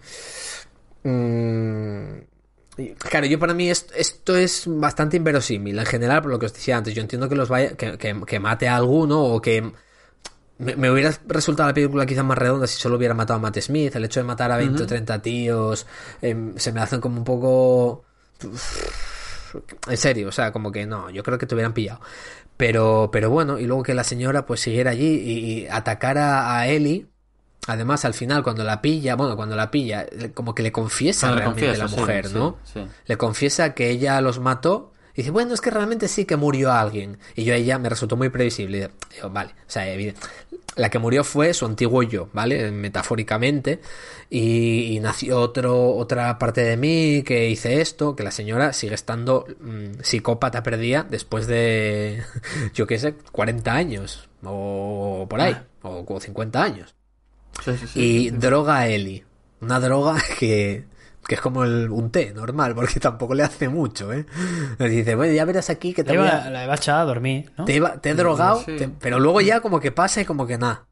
Mm, 1.04 2.20
Claro, 2.98 3.26
yo 3.26 3.38
para 3.40 3.54
mí 3.54 3.70
esto, 3.70 3.94
esto 3.96 4.36
es 4.38 4.64
bastante 4.68 5.18
inverosímil 5.18 5.78
en 5.80 5.86
general, 5.86 6.22
por 6.22 6.32
lo 6.32 6.40
que 6.40 6.46
os 6.48 6.54
decía 6.54 6.78
antes. 6.78 6.94
Yo 6.94 7.02
entiendo 7.02 7.28
que 7.30 7.36
los 7.36 7.50
vaya, 7.50 7.76
que, 7.76 7.98
que- 7.98 8.22
que 8.26 8.40
mate 8.40 8.68
a 8.68 8.76
alguno 8.76 9.22
o 9.24 9.42
que 9.42 9.62
me, 10.60 10.76
me 10.76 10.92
hubiera 10.92 11.14
resultado 11.28 11.70
la 11.70 11.74
película 11.74 12.06
quizás 12.06 12.24
más 12.26 12.38
redonda 12.38 12.68
si 12.68 12.80
solo 12.80 12.98
hubiera 12.98 13.14
matado 13.14 13.38
a 13.38 13.42
Matt 13.42 13.60
Smith. 13.60 13.96
El 13.96 14.06
hecho 14.06 14.20
de 14.20 14.26
matar 14.26 14.52
a 14.52 14.58
20 14.58 14.84
o 14.84 14.88
30 14.88 15.22
tíos 15.22 15.86
em, 16.22 16.58
se 16.58 16.72
me 16.72 16.82
hacen 16.82 17.00
como 17.02 17.18
un 17.18 17.24
poco. 17.24 18.06
En 19.90 19.98
serio, 19.98 20.28
o 20.30 20.32
sea, 20.32 20.52
como 20.52 20.72
que 20.72 20.86
no, 20.86 21.10
yo 21.10 21.24
creo 21.24 21.38
que 21.38 21.48
te 21.48 21.56
hubieran 21.56 21.74
pillado. 21.74 22.00
Pero, 22.58 23.10
pero 23.12 23.30
bueno, 23.30 23.58
y 23.58 23.66
luego 23.66 23.84
que 23.84 23.94
la 23.94 24.04
señora 24.04 24.46
pues 24.46 24.60
siguiera 24.60 24.92
allí 24.92 25.08
y, 25.08 25.62
y 25.64 25.68
atacara 25.68 26.56
a 26.58 26.68
Ellie. 26.68 27.08
Además, 27.72 28.04
al 28.06 28.14
final, 28.14 28.44
cuando 28.44 28.64
la 28.64 28.82
pilla, 28.82 29.16
bueno, 29.16 29.36
cuando 29.36 29.56
la 29.56 29.70
pilla, 29.70 30.06
le- 30.12 30.32
como 30.32 30.54
que 30.56 30.64
le 30.64 30.72
confiesa 30.72 31.28
Bueno, 31.28 31.36
le 31.36 31.42
realmente 31.46 31.68
confiesa, 31.68 31.96
la 31.96 32.02
mujer, 32.02 32.28
sí, 32.28 32.34
¿no? 32.34 32.58
sí. 32.64 32.80
Le 33.06 33.18
confiesa 33.18 33.74
que 33.74 33.90
ella 33.90 34.20
los 34.22 34.40
mató. 34.40 34.92
Y 35.14 35.22
dice, 35.24 35.32
bueno, 35.32 35.54
es 35.54 35.60
que 35.60 35.70
realmente 35.70 36.08
sí 36.08 36.24
que 36.26 36.38
murió 36.38 36.72
alguien. 36.72 37.18
Y 37.36 37.44
yo 37.44 37.54
a 37.54 37.58
ella 37.58 37.78
me 37.78 37.90
resultó 37.90 38.16
muy 38.16 38.30
previsible. 38.30 38.90
Y 39.12 39.16
digo, 39.16 39.30
vale, 39.30 39.52
o 39.52 39.64
sea, 39.70 39.88
evidente. 39.92 40.22
La 40.78 40.90
que 40.90 40.98
murió 40.98 41.24
fue 41.26 41.54
su 41.54 41.66
antiguo 41.66 42.04
yo, 42.04 42.30
¿vale? 42.32 42.72
Metafóricamente. 42.72 43.82
Y, 44.30 44.96
y 44.96 45.00
nació 45.02 45.42
otro, 45.42 45.94
otra 45.96 46.38
parte 46.40 46.62
de 46.64 46.78
mí 46.78 47.24
que 47.26 47.50
hice 47.50 47.82
esto, 47.82 48.16
que 48.16 48.24
la 48.24 48.32
señora 48.32 48.72
sigue 48.72 48.96
estando 48.96 49.46
mm, 49.60 50.02
psicópata 50.04 50.64
perdida 50.64 51.06
después 51.10 51.48
de, 51.48 52.24
yo 52.74 52.88
qué 52.88 52.98
sé, 52.98 53.16
40 53.32 53.74
años. 53.74 54.30
O 54.44 55.28
por 55.30 55.42
ahí. 55.42 55.58
O, 55.82 56.06
o 56.08 56.20
50 56.20 56.64
años. 56.64 56.96
Sí, 57.64 57.78
sí, 57.78 57.88
sí. 57.88 58.00
Y 58.00 58.30
droga 58.32 58.78
a 58.80 58.88
Eli. 58.88 59.24
Una 59.62 59.80
droga 59.80 60.16
que, 60.40 60.86
que 61.28 61.36
es 61.36 61.42
como 61.42 61.64
el, 61.64 61.90
un 61.90 62.12
té 62.12 62.34
normal, 62.34 62.76
porque 62.76 63.00
tampoco 63.00 63.34
le 63.34 63.44
hace 63.44 63.70
mucho, 63.70 64.12
¿eh? 64.14 64.26
Le 64.78 64.90
dice, 64.90 65.16
bueno, 65.16 65.34
ya 65.34 65.46
verás 65.46 65.70
aquí 65.70 65.94
que 65.94 66.04
te, 66.04 66.18
voy 66.18 66.26
iba, 66.28 66.38
a- 66.46 66.50
la 66.50 66.64
iba 66.64 66.74
a 66.74 66.78
echar 66.78 67.00
a 67.02 67.06
dormir, 67.06 67.52
¿no? 67.58 67.66
te, 67.66 67.74
iba- 67.76 67.98
te 68.02 68.10
he 68.12 68.14
drogado, 68.16 68.62
Sí. 68.66 68.76
te- 68.78 68.90
pero 68.90 69.20
luego 69.20 69.42
ya 69.42 69.60
como 69.62 69.80
que 69.80 69.92
pasa 69.92 70.22
y 70.22 70.26
como 70.26 70.48
que 70.48 70.58
nada. 70.58 70.86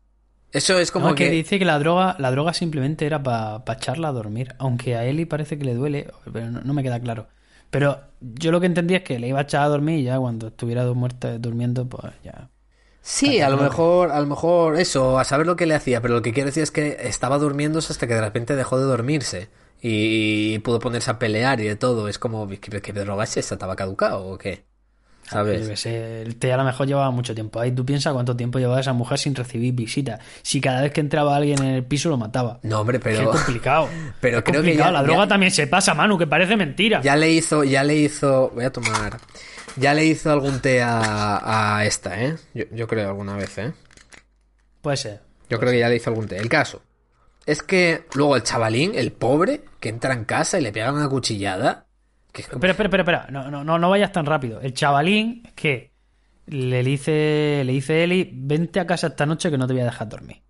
Eso 0.51 0.79
es 0.79 0.91
como 0.91 1.09
No, 1.09 1.15
que... 1.15 1.25
que 1.25 1.31
dice 1.31 1.59
que 1.59 1.65
la 1.65 1.77
droga, 1.77 2.15
la 2.19 2.31
droga 2.31 2.53
simplemente 2.53 3.05
era 3.05 3.21
para 3.21 3.61
echarla 3.73 4.07
a 4.07 4.11
dormir. 4.13 4.55
Aunque 4.59 4.95
a 4.95 5.03
Eli 5.05 5.25
parece 5.25 5.57
que 5.57 5.65
le 5.65 5.73
duele, 5.75 6.09
pero 6.31 6.49
no, 6.49 6.61
no 6.61 6.73
me 6.73 6.83
queda 6.83 6.99
claro. 7.01 7.27
Pero 7.69 7.99
yo 8.21 8.51
lo 8.51 8.61
que 8.61 8.65
entendí 8.67 8.95
es 8.95 9.03
que 9.03 9.19
le 9.19 9.27
iba 9.27 9.39
a 9.39 9.41
echar 9.43 9.63
a 9.63 9.67
dormir 9.67 9.99
y 9.99 10.03
ya 10.03 10.17
cuando 10.19 10.47
estuviera 10.47 10.85
muerta 10.93 11.37
durmiendo, 11.37 11.85
pues 11.89 12.13
ya. 12.23 12.49
Sí, 13.09 13.39
a 13.39 13.49
lo 13.49 13.55
mejor, 13.55 14.11
a 14.11 14.19
lo 14.19 14.25
mejor 14.25 14.75
eso, 14.77 15.17
a 15.17 15.23
saber 15.23 15.47
lo 15.47 15.55
que 15.55 15.65
le 15.65 15.75
hacía, 15.75 16.01
pero 16.01 16.15
lo 16.15 16.21
que 16.21 16.33
quiero 16.33 16.47
decir 16.47 16.63
es 16.63 16.71
que 16.71 16.97
estaba 17.03 17.37
durmiéndose 17.37 17.93
hasta 17.93 18.05
que 18.05 18.13
de 18.13 18.19
repente 18.21 18.53
dejó 18.55 18.77
de 18.77 18.83
dormirse 18.83 19.47
y 19.81 20.59
pudo 20.59 20.79
ponerse 20.79 21.09
a 21.11 21.17
pelear 21.17 21.61
y 21.61 21.63
de 21.67 21.77
todo. 21.77 22.09
Es 22.09 22.19
como, 22.19 22.47
¿qué, 22.49 22.59
qué 22.59 22.91
droga 22.93 23.23
es 23.23 23.37
esa? 23.37 23.55
¿Estaba 23.55 23.77
caducado 23.77 24.25
o 24.27 24.37
qué? 24.37 24.65
Yo 25.23 25.31
¿Sabes? 25.31 25.67
qué 25.69 25.75
sé, 25.77 26.21
el 26.21 26.35
té 26.37 26.51
a 26.51 26.57
lo 26.57 26.63
mejor 26.65 26.85
llevaba 26.87 27.11
mucho 27.11 27.33
tiempo 27.33 27.59
ahí. 27.61 27.71
Tú 27.71 27.85
piensas 27.85 28.11
cuánto 28.13 28.35
tiempo 28.35 28.59
llevaba 28.59 28.79
esa 28.81 28.91
mujer 28.93 29.17
sin 29.19 29.35
recibir 29.35 29.73
visitas. 29.73 30.19
Si 30.41 30.59
cada 30.59 30.81
vez 30.81 30.91
que 30.91 30.99
entraba 30.99 31.35
alguien 31.35 31.61
en 31.63 31.75
el 31.75 31.83
piso 31.85 32.09
lo 32.09 32.17
mataba. 32.17 32.59
No, 32.63 32.81
hombre, 32.81 32.99
Qué 32.99 33.09
pero... 33.15 33.31
complicado. 33.31 33.87
Pero 34.19 34.43
creo 34.43 34.61
que 34.61 34.67
complicado. 34.69 34.89
ya- 34.91 35.01
La 35.01 35.03
droga 35.03 35.23
ya- 35.23 35.27
también 35.29 35.51
se 35.53 35.67
pasa, 35.67 35.93
Manu, 35.93 36.17
que 36.17 36.27
parece 36.27 36.57
mentira. 36.57 36.99
Ya 37.01 37.15
le 37.15 37.29
hizo, 37.31 37.63
ya 37.63 37.83
le 37.85 37.95
hizo, 37.95 38.51
voy 38.53 38.65
a 38.65 38.71
tomar, 38.71 39.17
ya 39.77 39.93
le 39.93 40.05
hizo 40.05 40.31
algún 40.31 40.59
té 40.61 40.81
a, 40.81 41.77
a 41.77 41.85
esta, 41.85 42.23
¿eh? 42.23 42.35
Yo, 42.53 42.65
yo 42.71 42.87
creo 42.87 43.07
alguna 43.09 43.35
vez, 43.35 43.57
¿eh? 43.57 43.73
Puede 44.81 44.97
ser. 44.97 45.21
Yo 45.49 45.59
creo 45.59 45.71
que 45.71 45.79
ya 45.79 45.89
le 45.89 45.95
hizo 45.95 46.09
algún 46.09 46.27
té. 46.27 46.37
El 46.37 46.49
caso 46.49 46.81
es 47.45 47.63
que 47.63 48.05
luego 48.13 48.35
el 48.35 48.43
chavalín, 48.43 48.91
el 48.95 49.11
pobre, 49.11 49.61
que 49.79 49.89
entra 49.89 50.13
en 50.13 50.25
casa 50.25 50.59
y 50.59 50.61
le 50.63 50.71
pega 50.71 50.91
una 50.91 51.07
cuchillada. 51.07 51.85
Que 52.31 52.43
como- 52.43 52.55
Espera, 52.65 52.73
espera, 52.73 53.01
espera, 53.03 53.27
no, 53.31 53.49
no, 53.63 53.77
no 53.79 53.89
vayas 53.89 54.11
tan 54.11 54.25
rápido. 54.25 54.59
El 54.61 54.73
chavalín 54.73 55.43
que 55.55 55.91
le 56.47 56.83
dice, 56.83 57.61
le 57.65 57.71
dice 57.73 58.03
Eli, 58.03 58.29
vente 58.33 58.79
a 58.79 58.85
casa 58.87 59.07
esta 59.07 59.25
noche 59.25 59.49
que 59.49 59.57
no 59.57 59.67
te 59.67 59.73
voy 59.73 59.81
a 59.81 59.85
dejar 59.85 60.09
dormir. 60.09 60.41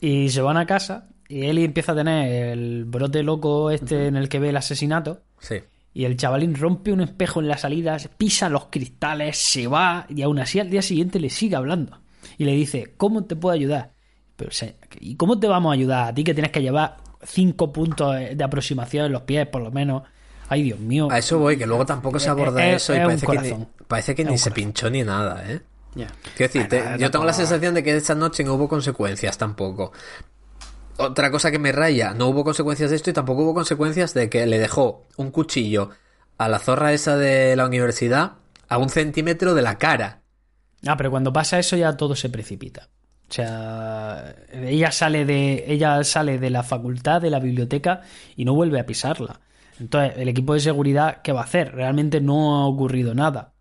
Y 0.00 0.28
se 0.30 0.40
van 0.40 0.56
a 0.56 0.66
casa 0.66 1.08
y 1.28 1.46
Eli 1.46 1.64
empieza 1.64 1.92
a 1.92 1.96
tener 1.96 2.52
el 2.52 2.84
brote 2.86 3.22
loco 3.22 3.70
este 3.70 4.06
en 4.06 4.16
el 4.16 4.28
que 4.28 4.38
ve 4.38 4.50
el 4.50 4.56
asesinato. 4.56 5.22
Sí. 5.40 5.56
Y 5.98 6.04
el 6.04 6.16
chavalín 6.16 6.54
rompe 6.54 6.92
un 6.92 7.00
espejo 7.00 7.40
en 7.40 7.48
la 7.48 7.58
salida, 7.58 7.96
pisa 8.16 8.48
los 8.48 8.66
cristales, 8.66 9.36
se 9.36 9.66
va 9.66 10.06
y 10.08 10.22
aún 10.22 10.38
así 10.38 10.60
al 10.60 10.70
día 10.70 10.80
siguiente 10.80 11.18
le 11.18 11.28
sigue 11.28 11.56
hablando. 11.56 11.98
Y 12.36 12.44
le 12.44 12.52
dice, 12.52 12.94
¿cómo 12.96 13.24
te 13.24 13.34
puedo 13.34 13.52
ayudar? 13.52 13.90
Pero, 14.36 14.50
o 14.50 14.52
sea, 14.52 14.72
¿y 15.00 15.16
cómo 15.16 15.40
te 15.40 15.48
vamos 15.48 15.70
a 15.70 15.74
ayudar? 15.74 16.08
A 16.10 16.14
ti 16.14 16.22
que 16.22 16.34
tienes 16.34 16.52
que 16.52 16.62
llevar 16.62 16.98
cinco 17.24 17.72
puntos 17.72 18.14
de 18.14 18.44
aproximación 18.44 19.06
en 19.06 19.12
los 19.12 19.22
pies, 19.22 19.48
por 19.48 19.60
lo 19.60 19.72
menos, 19.72 20.04
Ay, 20.48 20.62
Dios 20.62 20.78
mío. 20.78 21.08
A 21.10 21.18
eso 21.18 21.36
voy, 21.40 21.58
que 21.58 21.66
luego 21.66 21.84
tampoco 21.84 22.20
se 22.20 22.30
aborda 22.30 22.64
eso 22.64 22.94
y 22.94 22.98
es 22.98 23.02
parece 23.04 23.26
que, 23.26 23.38
ni, 23.38 23.66
parece 23.88 24.14
que 24.14 24.24
ni 24.24 24.38
se 24.38 24.50
pinchó 24.52 24.88
ni 24.90 25.02
nada, 25.02 25.44
¿eh? 25.52 25.60
Ya. 25.96 26.06
Quiero 26.36 26.52
decir, 26.52 26.68
te- 26.68 26.96
yo 27.00 27.10
tengo 27.10 27.24
la 27.24 27.32
sensación 27.32 27.74
de 27.74 27.82
que 27.82 27.96
esa 27.96 28.14
noche 28.14 28.44
no 28.44 28.54
hubo 28.54 28.68
consecuencias 28.68 29.36
tampoco. 29.36 29.92
Otra 31.00 31.30
cosa 31.30 31.52
que 31.52 31.60
me 31.60 31.70
raya, 31.70 32.12
no 32.12 32.26
hubo 32.26 32.42
consecuencias 32.42 32.90
de 32.90 32.96
esto 32.96 33.10
y 33.10 33.12
tampoco 33.12 33.44
hubo 33.44 33.54
consecuencias 33.54 34.14
de 34.14 34.28
que 34.28 34.46
le 34.46 34.58
dejó 34.58 35.06
un 35.16 35.30
cuchillo 35.30 35.90
a 36.38 36.48
la 36.48 36.58
zorra 36.58 36.92
esa 36.92 37.16
de 37.16 37.54
la 37.54 37.66
universidad 37.66 38.32
a 38.68 38.78
un 38.78 38.88
centímetro 38.88 39.54
de 39.54 39.62
la 39.62 39.78
cara. 39.78 40.22
Ah, 40.84 40.96
pero 40.96 41.12
cuando 41.12 41.32
pasa 41.32 41.58
eso 41.58 41.76
ya 41.76 41.96
todo 41.96 42.16
se 42.16 42.30
precipita. 42.30 42.88
O 43.30 43.32
sea, 43.32 44.34
ella 44.52 44.90
sale 44.90 45.24
de 45.24 45.64
ella 45.68 46.02
sale 46.02 46.38
de 46.38 46.50
la 46.50 46.64
facultad, 46.64 47.20
de 47.20 47.30
la 47.30 47.38
biblioteca 47.38 48.02
y 48.34 48.44
no 48.44 48.54
vuelve 48.54 48.80
a 48.80 48.86
pisarla. 48.86 49.40
Entonces, 49.78 50.14
el 50.16 50.28
equipo 50.28 50.54
de 50.54 50.60
seguridad 50.60 51.22
¿qué 51.22 51.30
va 51.30 51.42
a 51.42 51.44
hacer? 51.44 51.76
Realmente 51.76 52.20
no 52.20 52.56
ha 52.56 52.66
ocurrido 52.66 53.14
nada. 53.14 53.52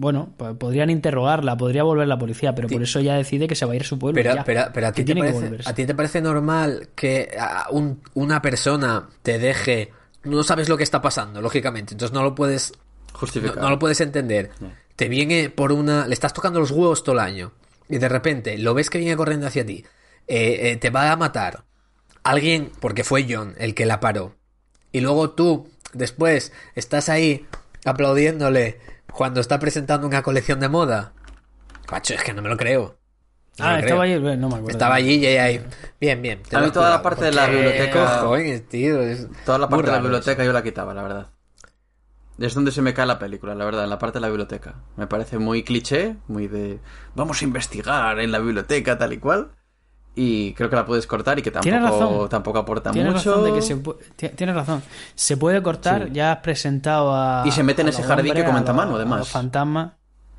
Bueno, 0.00 0.32
pues 0.36 0.56
podrían 0.56 0.88
interrogarla, 0.88 1.56
podría 1.58 1.82
volver 1.82 2.08
la 2.08 2.18
policía, 2.18 2.54
pero 2.54 2.68
por 2.68 2.82
eso 2.82 3.00
ella 3.00 3.16
decide 3.16 3.46
que 3.46 3.54
se 3.54 3.66
va 3.66 3.72
a 3.72 3.76
ir 3.76 3.82
a 3.82 3.84
su 3.84 3.98
pueblo. 3.98 4.14
Pero, 4.22 4.34
ya. 4.34 4.44
pero, 4.44 4.62
pero 4.72 4.86
a, 4.86 4.92
Que 4.92 5.02
ti 5.02 5.04
te 5.04 5.12
tiene 5.12 5.20
que 5.20 5.26
parece, 5.32 5.44
volverse. 5.44 5.68
¿a 5.70 5.74
ti 5.74 5.84
te 5.86 5.94
parece 5.94 6.22
normal 6.22 6.88
que 6.94 7.36
a 7.38 7.66
un- 7.70 8.00
una 8.14 8.40
persona 8.40 9.08
te 9.22 9.38
deje... 9.38 9.92
No 10.24 10.42
sabes 10.42 10.70
lo 10.70 10.78
que 10.78 10.84
está 10.84 11.02
pasando, 11.02 11.42
lógicamente, 11.42 11.92
entonces 11.94 12.14
no 12.14 12.22
lo 12.22 12.34
puedes 12.34 12.72
no 13.56 13.68
lo 13.68 13.78
puedes 13.78 14.00
entender. 14.00 14.50
Te 14.96 15.08
viene 15.10 15.50
por 15.50 15.72
una. 15.72 16.06
Le 16.06 16.14
estás 16.14 16.32
tocando 16.32 16.60
los 16.60 16.70
huevos 16.70 17.02
todo 17.04 17.14
el 17.16 17.18
año. 17.20 17.52
Y 17.88 17.98
de 17.98 18.08
repente 18.08 18.56
lo 18.56 18.72
ves 18.72 18.88
que 18.88 18.96
viene 18.98 19.16
corriendo 19.16 19.46
hacia 19.46 19.66
ti. 19.66 19.84
eh, 20.28 20.70
eh, 20.70 20.76
te 20.76 20.88
va 20.90 21.12
a 21.12 21.16
matar. 21.16 21.64
Alguien, 22.22 22.70
porque 22.80 23.04
fue 23.04 23.26
John 23.28 23.54
el 23.58 23.74
que 23.74 23.84
la 23.84 24.00
paró. 24.00 24.36
Y 24.92 25.00
luego 25.00 25.30
tú, 25.30 25.68
después, 25.92 26.52
estás 26.74 27.08
ahí 27.10 27.46
aplaudiéndole 27.84 28.78
cuando 29.12 29.40
está 29.40 29.58
presentando 29.58 30.06
una 30.06 30.22
colección 30.22 30.60
de 30.60 30.68
moda. 30.68 31.12
Macho, 31.90 32.14
es 32.14 32.22
que 32.22 32.32
no 32.32 32.42
me 32.42 32.48
lo 32.48 32.56
creo. 32.56 32.96
No 33.58 33.64
Ah, 33.64 33.68
me 33.68 33.74
lo 33.74 33.78
estaba 33.80 34.02
creo. 34.02 34.14
ahí, 34.16 34.20
bueno, 34.22 34.36
no 34.42 34.48
me 34.48 34.54
acuerdo. 34.54 34.70
Estaba 34.70 34.94
allí 34.94 35.14
y 35.16 35.26
ahí. 35.26 35.64
Bien, 36.00 36.22
bien. 36.22 36.40
A 36.52 36.60
mí 36.60 36.70
toda 36.70 36.90
la 36.90 37.02
parte 37.02 37.24
de 37.26 37.32
la 37.32 37.46
biblioteca- 37.48 38.20
cojones, 38.20 38.68
tío, 38.68 39.00
es 39.02 39.26
Toda 39.44 39.58
la 39.58 39.68
parte 39.68 39.86
de 39.86 39.92
la 39.92 39.98
biblioteca 40.00 40.42
eso. 40.42 40.44
yo 40.44 40.52
la 40.52 40.62
quitaba, 40.62 40.94
la 40.94 41.02
verdad. 41.02 41.30
Es 42.38 42.54
donde 42.54 42.70
se 42.72 42.80
me 42.80 42.94
cae 42.94 43.04
la 43.06 43.18
película, 43.18 43.54
la 43.54 43.66
verdad, 43.66 43.84
en 43.84 43.90
la 43.90 43.98
parte 43.98 44.16
de 44.18 44.22
la 44.22 44.28
biblioteca. 44.28 44.76
Me 44.96 45.06
parece 45.06 45.38
muy 45.38 45.62
cliché, 45.62 46.16
muy 46.26 46.46
de 46.48 46.78
vamos 47.14 47.42
a 47.42 47.44
investigar 47.44 48.18
en 48.18 48.32
la 48.32 48.38
biblioteca 48.38 48.96
tal 48.96 49.12
y 49.12 49.18
cual. 49.18 49.50
Y 50.14 50.52
creo 50.54 50.68
que 50.68 50.76
la 50.76 50.84
puedes 50.84 51.06
cortar 51.06 51.38
y 51.38 51.42
que 51.42 51.50
Tienes 51.52 51.80
tampoco, 51.82 52.04
razón. 52.12 52.28
tampoco 52.28 52.58
aporta 52.58 52.90
Tienes 52.90 53.12
mucho. 53.14 53.30
razón 53.30 53.44
de 53.44 53.52
que 53.54 53.62
se 53.62 54.28
tienes 54.30 54.54
razón. 54.56 54.82
Se 55.14 55.36
puede 55.36 55.62
cortar, 55.62 56.06
Sí. 56.06 56.10
ya 56.14 56.32
has 56.32 56.38
presentado 56.38 57.14
a. 57.14 57.44
Y 57.46 57.50
se 57.52 57.62
mete 57.62 57.82
en 57.82 57.88
ese 57.88 58.02
jardín 58.02 58.34
que 58.34 58.44
comenta 58.44 58.72
Manu, 58.72 58.92
a 58.92 58.96
además. 58.96 59.20
los 59.20 59.28
fantasmas. 59.28 59.92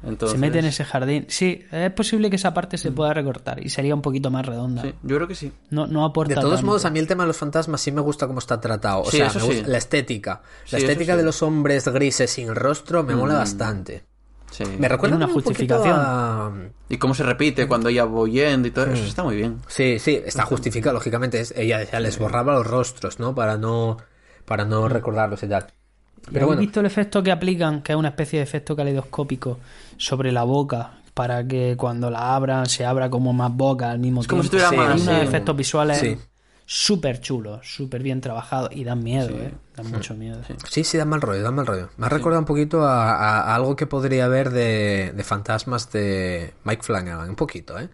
Entonces, 0.04 0.32
Se 0.34 0.38
mete 0.40 0.58
en 0.58 0.66
ese 0.66 0.84
jardín. 0.84 1.26
Sí, 1.30 1.64
es 1.72 1.92
posible 1.92 2.32
que 2.32 2.36
esa 2.36 2.56
parte 2.56 2.76
se 2.80 2.92
pueda 2.92 3.14
recortar 3.14 3.64
y 3.64 3.70
sería 3.70 3.94
un 3.94 4.02
poquito 4.02 4.32
más 4.32 4.44
redonda. 4.44 4.82
Sí, 4.82 4.96
yo 5.04 5.16
creo 5.16 5.28
que 5.28 5.36
sí. 5.36 5.52
No, 5.70 5.86
no 5.86 6.04
aporta 6.04 6.34
De 6.34 6.42
todos 6.42 6.56
tanto. 6.56 6.66
modos, 6.66 6.86
a 6.86 6.90
mí 6.90 6.98
el 6.98 7.06
tema 7.06 7.22
de 7.24 7.28
los 7.28 7.38
fantasmas 7.38 7.82
sí 7.82 7.92
me 7.92 8.02
gusta 8.02 8.26
cómo 8.26 8.40
está 8.40 8.60
tratado. 8.60 9.02
O 9.04 9.12
Sí, 9.12 9.18
sea, 9.18 9.28
eso 9.28 9.38
me 9.40 9.46
gusta 9.46 9.66
sí. 9.66 9.72
la 9.72 9.78
estética. 9.78 10.42
La 10.72 10.80
estética 10.80 11.14
sí. 11.14 11.18
de 11.20 11.24
los 11.24 11.44
hombres 11.44 11.88
grises 11.88 12.32
sin 12.32 12.54
rostro 12.56 13.04
me 13.04 13.16
mola 13.16 13.36
Mm. 13.36 13.38
bastante. 13.38 14.04
Sí. 14.52 14.64
Me 14.78 14.88
recuerda 14.88 15.16
una 15.16 15.26
un 15.28 15.34
justificación. 15.34 15.96
a- 15.98 16.52
Y 16.90 16.98
cómo 16.98 17.14
se 17.16 17.24
repite 17.24 17.68
cuando 17.68 17.90
ella 17.90 18.06
va 18.06 18.20
huyendo 18.22 18.68
y 18.68 18.72
todo 18.72 18.86
eso 18.86 19.04
está 19.06 19.24
muy 19.24 19.36
bien. 19.38 19.60
Sí, 19.68 19.98
sí, 19.98 20.22
está 20.26 20.44
justificado, 20.44 20.94
lógicamente. 20.94 21.40
Es, 21.40 21.54
ella 21.58 21.80
decía, 21.80 22.00
les 22.00 22.20
borraba 22.20 22.54
los 22.54 22.68
rostros, 22.68 23.20
¿no? 23.20 23.34
Para 23.34 23.58
no, 23.58 23.98
para 24.46 24.66
no 24.66 24.88
recordarlos 24.90 25.42
y 25.44 25.48
tal. 25.48 25.68
¿Y 25.68 26.26
Pero 26.26 26.30
¿Habéis 26.32 26.46
bueno, 26.48 26.60
visto 26.62 26.80
el 26.82 26.86
efecto 26.86 27.24
que 27.24 27.32
aplican, 27.32 27.82
que 27.82 27.94
es 27.94 27.98
una 27.98 28.10
especie 28.10 28.40
de 28.40 28.44
efecto 28.44 28.76
caleidoscópico 28.76 29.58
sobre 29.98 30.32
la 30.32 30.44
boca, 30.44 30.92
para 31.14 31.46
que 31.48 31.76
cuando 31.78 32.10
la 32.12 32.36
abran 32.36 32.66
se 32.68 32.86
abra 32.86 33.10
como 33.10 33.34
más 33.34 33.52
boca 33.56 33.90
al 33.90 34.00
mismo 34.00 34.22
Es 34.22 34.28
como 34.28 34.44
si 34.44 34.50
tiempo? 34.50 34.68
tuviera 34.70 34.84
Hay 34.84 34.90
más, 34.98 35.02
unos 35.02 35.16
sí. 35.20 35.26
efectos 35.26 35.56
visuales 35.58 35.98
Sí. 35.98 36.18
Súper 36.66 37.20
chulos, 37.22 37.60
súper 37.64 38.02
bien 38.04 38.22
trabajados 38.22 38.70
y 38.74 38.84
dan 38.84 39.04
miedo, 39.04 39.30
¿eh? 39.42 39.54
Dan 39.76 39.92
mucho 39.92 40.14
miedo. 40.16 40.42
sí, 40.70 40.84
sí, 40.84 40.98
da 40.98 41.06
mal 41.06 41.22
rollo, 41.22 41.42
da 41.44 41.52
mal 41.52 41.66
rollo. 41.68 41.90
Me 41.98 42.06
ha 42.06 42.10
recordado 42.10 42.40
un 42.40 42.46
poquito 42.46 42.86
a, 42.86 43.12
a- 43.14 43.42
a 43.42 43.56
algo 43.56 43.76
que 43.76 43.88
podría 43.88 44.26
haber 44.26 44.50
de, 44.52 45.12
de 45.16 45.24
fantasmas 45.24 45.92
de 45.92 46.54
Mike 46.64 46.84
Flanagan, 46.84 47.30
un 47.30 47.36
poquito, 47.36 47.78
¿eh? 47.80 47.90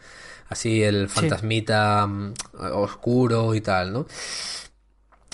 Así 0.49 0.81
el 0.83 1.09
fantasmita 1.09 2.07
mm, 2.07 2.33
oscuro 2.73 3.53
y 3.55 3.61
tal, 3.61 3.91
¿no? 3.93 4.05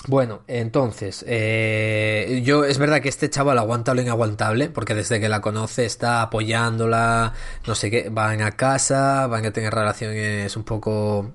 Bueno, 0.06 0.42
entonces, 0.48 1.24
eh, 1.26 2.42
yo 2.44 2.64
es 2.66 2.76
verdad 2.76 3.00
que 3.00 3.08
este 3.08 3.30
chaval 3.30 3.58
aguanta 3.58 3.94
lo 3.94 4.02
inaguantable, 4.02 4.68
porque 4.68 4.94
desde 4.94 5.18
que 5.18 5.30
la 5.30 5.40
conoce 5.40 5.86
está 5.86 6.20
apoyándola, 6.20 7.32
no 7.66 7.74
sé 7.74 7.90
qué, 7.90 8.10
van 8.10 8.42
a 8.42 8.50
casa, 8.52 9.26
van 9.28 9.46
a 9.46 9.50
tener 9.50 9.72
relaciones 9.72 10.54
un 10.58 10.64
poco 10.64 11.32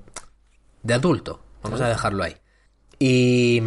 de 0.83 0.93
adulto, 0.93 1.41
vamos 1.63 1.81
a 1.81 1.87
dejarlo 1.89 2.23
ahí. 2.23 2.35
Y, 2.99 3.61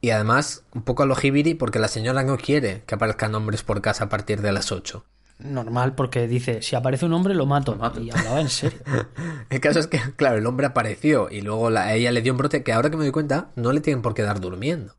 y 0.00 0.10
además, 0.10 0.64
un 0.74 0.82
poco 0.82 1.02
a 1.02 1.06
lo 1.06 1.14
jibiri, 1.14 1.54
porque 1.54 1.78
la 1.78 1.88
señora 1.88 2.22
no 2.22 2.36
quiere 2.36 2.82
que 2.86 2.94
aparezcan 2.94 3.34
hombres 3.34 3.62
por 3.62 3.80
casa 3.80 4.04
a 4.04 4.08
partir 4.08 4.40
de 4.42 4.52
las 4.52 4.70
8. 4.72 5.04
Normal, 5.38 5.94
porque 5.94 6.26
dice, 6.26 6.62
si 6.62 6.74
aparece 6.74 7.06
un 7.06 7.12
hombre 7.12 7.32
lo 7.34 7.46
mato. 7.46 7.76
mato. 7.76 8.00
Y 8.00 8.10
hablaba 8.10 8.40
en 8.40 8.48
serio. 8.48 8.80
El 9.50 9.60
caso 9.60 9.78
es 9.78 9.86
que, 9.86 10.00
claro, 10.16 10.36
el 10.36 10.46
hombre 10.46 10.66
apareció 10.66 11.28
y 11.30 11.42
luego 11.42 11.70
la- 11.70 11.82
a 11.84 11.94
ella 11.94 12.10
le 12.10 12.22
dio 12.22 12.32
un 12.32 12.38
brote 12.38 12.62
que 12.64 12.72
ahora 12.72 12.90
que 12.90 12.96
me 12.96 13.04
doy 13.04 13.12
cuenta 13.12 13.50
no 13.54 13.72
le 13.72 13.80
tienen 13.80 14.02
por 14.02 14.14
qué 14.14 14.22
dar 14.22 14.40
durmiendo. 14.40 14.96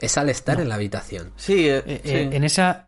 Es 0.00 0.18
al 0.18 0.28
estar 0.28 0.60
en 0.60 0.68
la 0.68 0.74
habitación. 0.74 1.32
Sí, 1.36 1.68
eh, 1.68 1.82
Eh, 1.86 2.00
sí. 2.04 2.10
eh, 2.10 2.30
en 2.32 2.44
esa. 2.44 2.85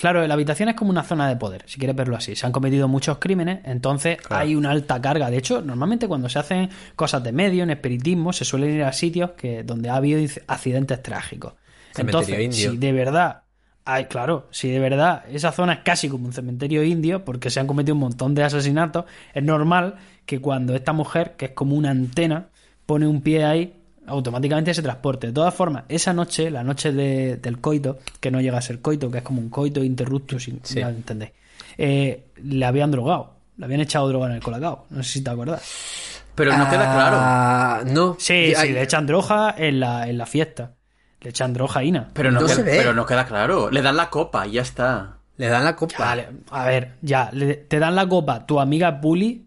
Claro, 0.00 0.26
la 0.26 0.32
habitación 0.32 0.70
es 0.70 0.76
como 0.76 0.90
una 0.90 1.02
zona 1.02 1.28
de 1.28 1.36
poder, 1.36 1.62
si 1.66 1.78
quieres 1.78 1.94
verlo 1.94 2.16
así. 2.16 2.34
Se 2.34 2.46
han 2.46 2.52
cometido 2.52 2.88
muchos 2.88 3.18
crímenes, 3.18 3.60
entonces 3.64 4.16
hay 4.30 4.54
una 4.54 4.70
alta 4.70 4.98
carga. 4.98 5.28
De 5.28 5.36
hecho, 5.36 5.60
normalmente 5.60 6.08
cuando 6.08 6.30
se 6.30 6.38
hacen 6.38 6.70
cosas 6.96 7.22
de 7.22 7.32
medio, 7.32 7.64
en 7.64 7.68
espiritismo, 7.68 8.32
se 8.32 8.46
suelen 8.46 8.76
ir 8.76 8.84
a 8.84 8.94
sitios 8.94 9.32
que, 9.32 9.62
donde 9.62 9.90
ha 9.90 9.96
habido 9.96 10.26
accidentes 10.46 11.02
trágicos. 11.02 11.52
Cementerio 11.92 12.20
Entonces, 12.20 12.44
indio. 12.44 12.70
si 12.70 12.76
de 12.78 12.92
verdad. 12.92 13.42
Hay, 13.84 14.06
claro, 14.06 14.48
si 14.50 14.70
de 14.70 14.78
verdad 14.78 15.24
esa 15.30 15.52
zona 15.52 15.74
es 15.74 15.78
casi 15.80 16.08
como 16.08 16.24
un 16.24 16.32
cementerio 16.32 16.82
indio, 16.82 17.22
porque 17.22 17.50
se 17.50 17.60
han 17.60 17.66
cometido 17.66 17.94
un 17.94 18.00
montón 18.00 18.34
de 18.34 18.42
asesinatos, 18.42 19.04
es 19.34 19.42
normal 19.42 19.96
que 20.24 20.40
cuando 20.40 20.74
esta 20.74 20.94
mujer, 20.94 21.34
que 21.36 21.46
es 21.46 21.50
como 21.50 21.76
una 21.76 21.90
antena, 21.90 22.48
pone 22.86 23.06
un 23.06 23.20
pie 23.20 23.44
ahí, 23.44 23.74
automáticamente 24.10 24.74
se 24.74 24.82
transporte. 24.82 25.28
De 25.28 25.32
todas 25.32 25.54
formas, 25.54 25.84
esa 25.88 26.12
noche, 26.12 26.50
la 26.50 26.62
noche 26.62 26.92
de- 26.92 27.36
del 27.36 27.60
coito, 27.60 27.98
que 28.20 28.30
no 28.30 28.40
llega 28.40 28.58
a 28.58 28.62
ser 28.62 28.80
coito, 28.80 29.10
que 29.10 29.18
es 29.18 29.24
como 29.24 29.40
un 29.40 29.48
coito 29.48 29.82
interruptus, 29.82 30.44
si 30.44 30.58
Sí. 30.62 30.80
ya 30.80 30.88
entendéis, 30.90 31.32
eh, 31.78 32.26
le 32.42 32.64
habían 32.66 32.90
drogado, 32.90 33.34
le 33.56 33.64
habían 33.64 33.80
echado 33.80 34.08
droga 34.08 34.26
en 34.26 34.32
el 34.32 34.42
colacao. 34.42 34.86
No 34.90 35.02
sé 35.02 35.12
si 35.12 35.24
te 35.24 35.30
acuerdas. 35.30 35.62
Pero 36.34 36.56
no 36.56 36.68
queda 36.70 36.92
claro. 36.92 37.16
Ah, 37.20 37.82
No. 37.86 38.16
Sí, 38.18 38.34
Y- 38.34 38.54
sí, 38.54 38.68
le 38.70 38.82
echan 38.82 39.06
droga 39.06 39.54
en 39.58 39.80
la, 39.80 40.08
en 40.08 40.16
la 40.18 40.26
fiesta. 40.26 40.72
Le 41.20 41.30
echan 41.30 41.52
drogaína. 41.52 42.08
Pero 42.14 42.30
no, 42.30 42.40
no 42.40 42.46
queda, 42.46 42.56
se 42.56 42.62
ve. 42.62 42.76
pero 42.78 42.94
no 42.94 43.04
queda 43.04 43.26
claro. 43.26 43.70
Le 43.70 43.82
dan 43.82 43.96
la 43.96 44.08
copa 44.08 44.46
y 44.46 44.52
ya 44.52 44.62
está. 44.62 45.18
Le 45.36 45.48
dan 45.48 45.64
la 45.64 45.76
copa. 45.76 45.94
Vale, 45.98 46.28
a 46.50 46.64
ver, 46.66 46.96
ya, 47.02 47.28
le- 47.32 47.56
te 47.56 47.78
dan 47.78 47.94
la 47.94 48.06
copa 48.08 48.46
tu 48.46 48.58
amiga 48.60 48.90
Bully, 48.90 49.46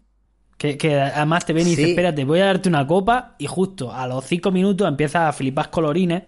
que, 0.56 0.78
que 0.78 1.00
además 1.00 1.44
te 1.44 1.52
ven 1.52 1.66
y 1.66 1.70
Sí. 1.70 1.76
dice, 1.76 1.90
espérate, 1.90 2.24
voy 2.24 2.40
a 2.40 2.46
darte 2.46 2.68
una 2.68 2.86
copa, 2.86 3.34
y 3.38 3.46
justo 3.46 3.92
a 3.92 4.06
los 4.06 4.24
cinco 4.24 4.50
minutos 4.50 4.86
empiezas 4.88 5.28
a 5.28 5.32
flipar 5.32 5.70
colorines. 5.70 6.24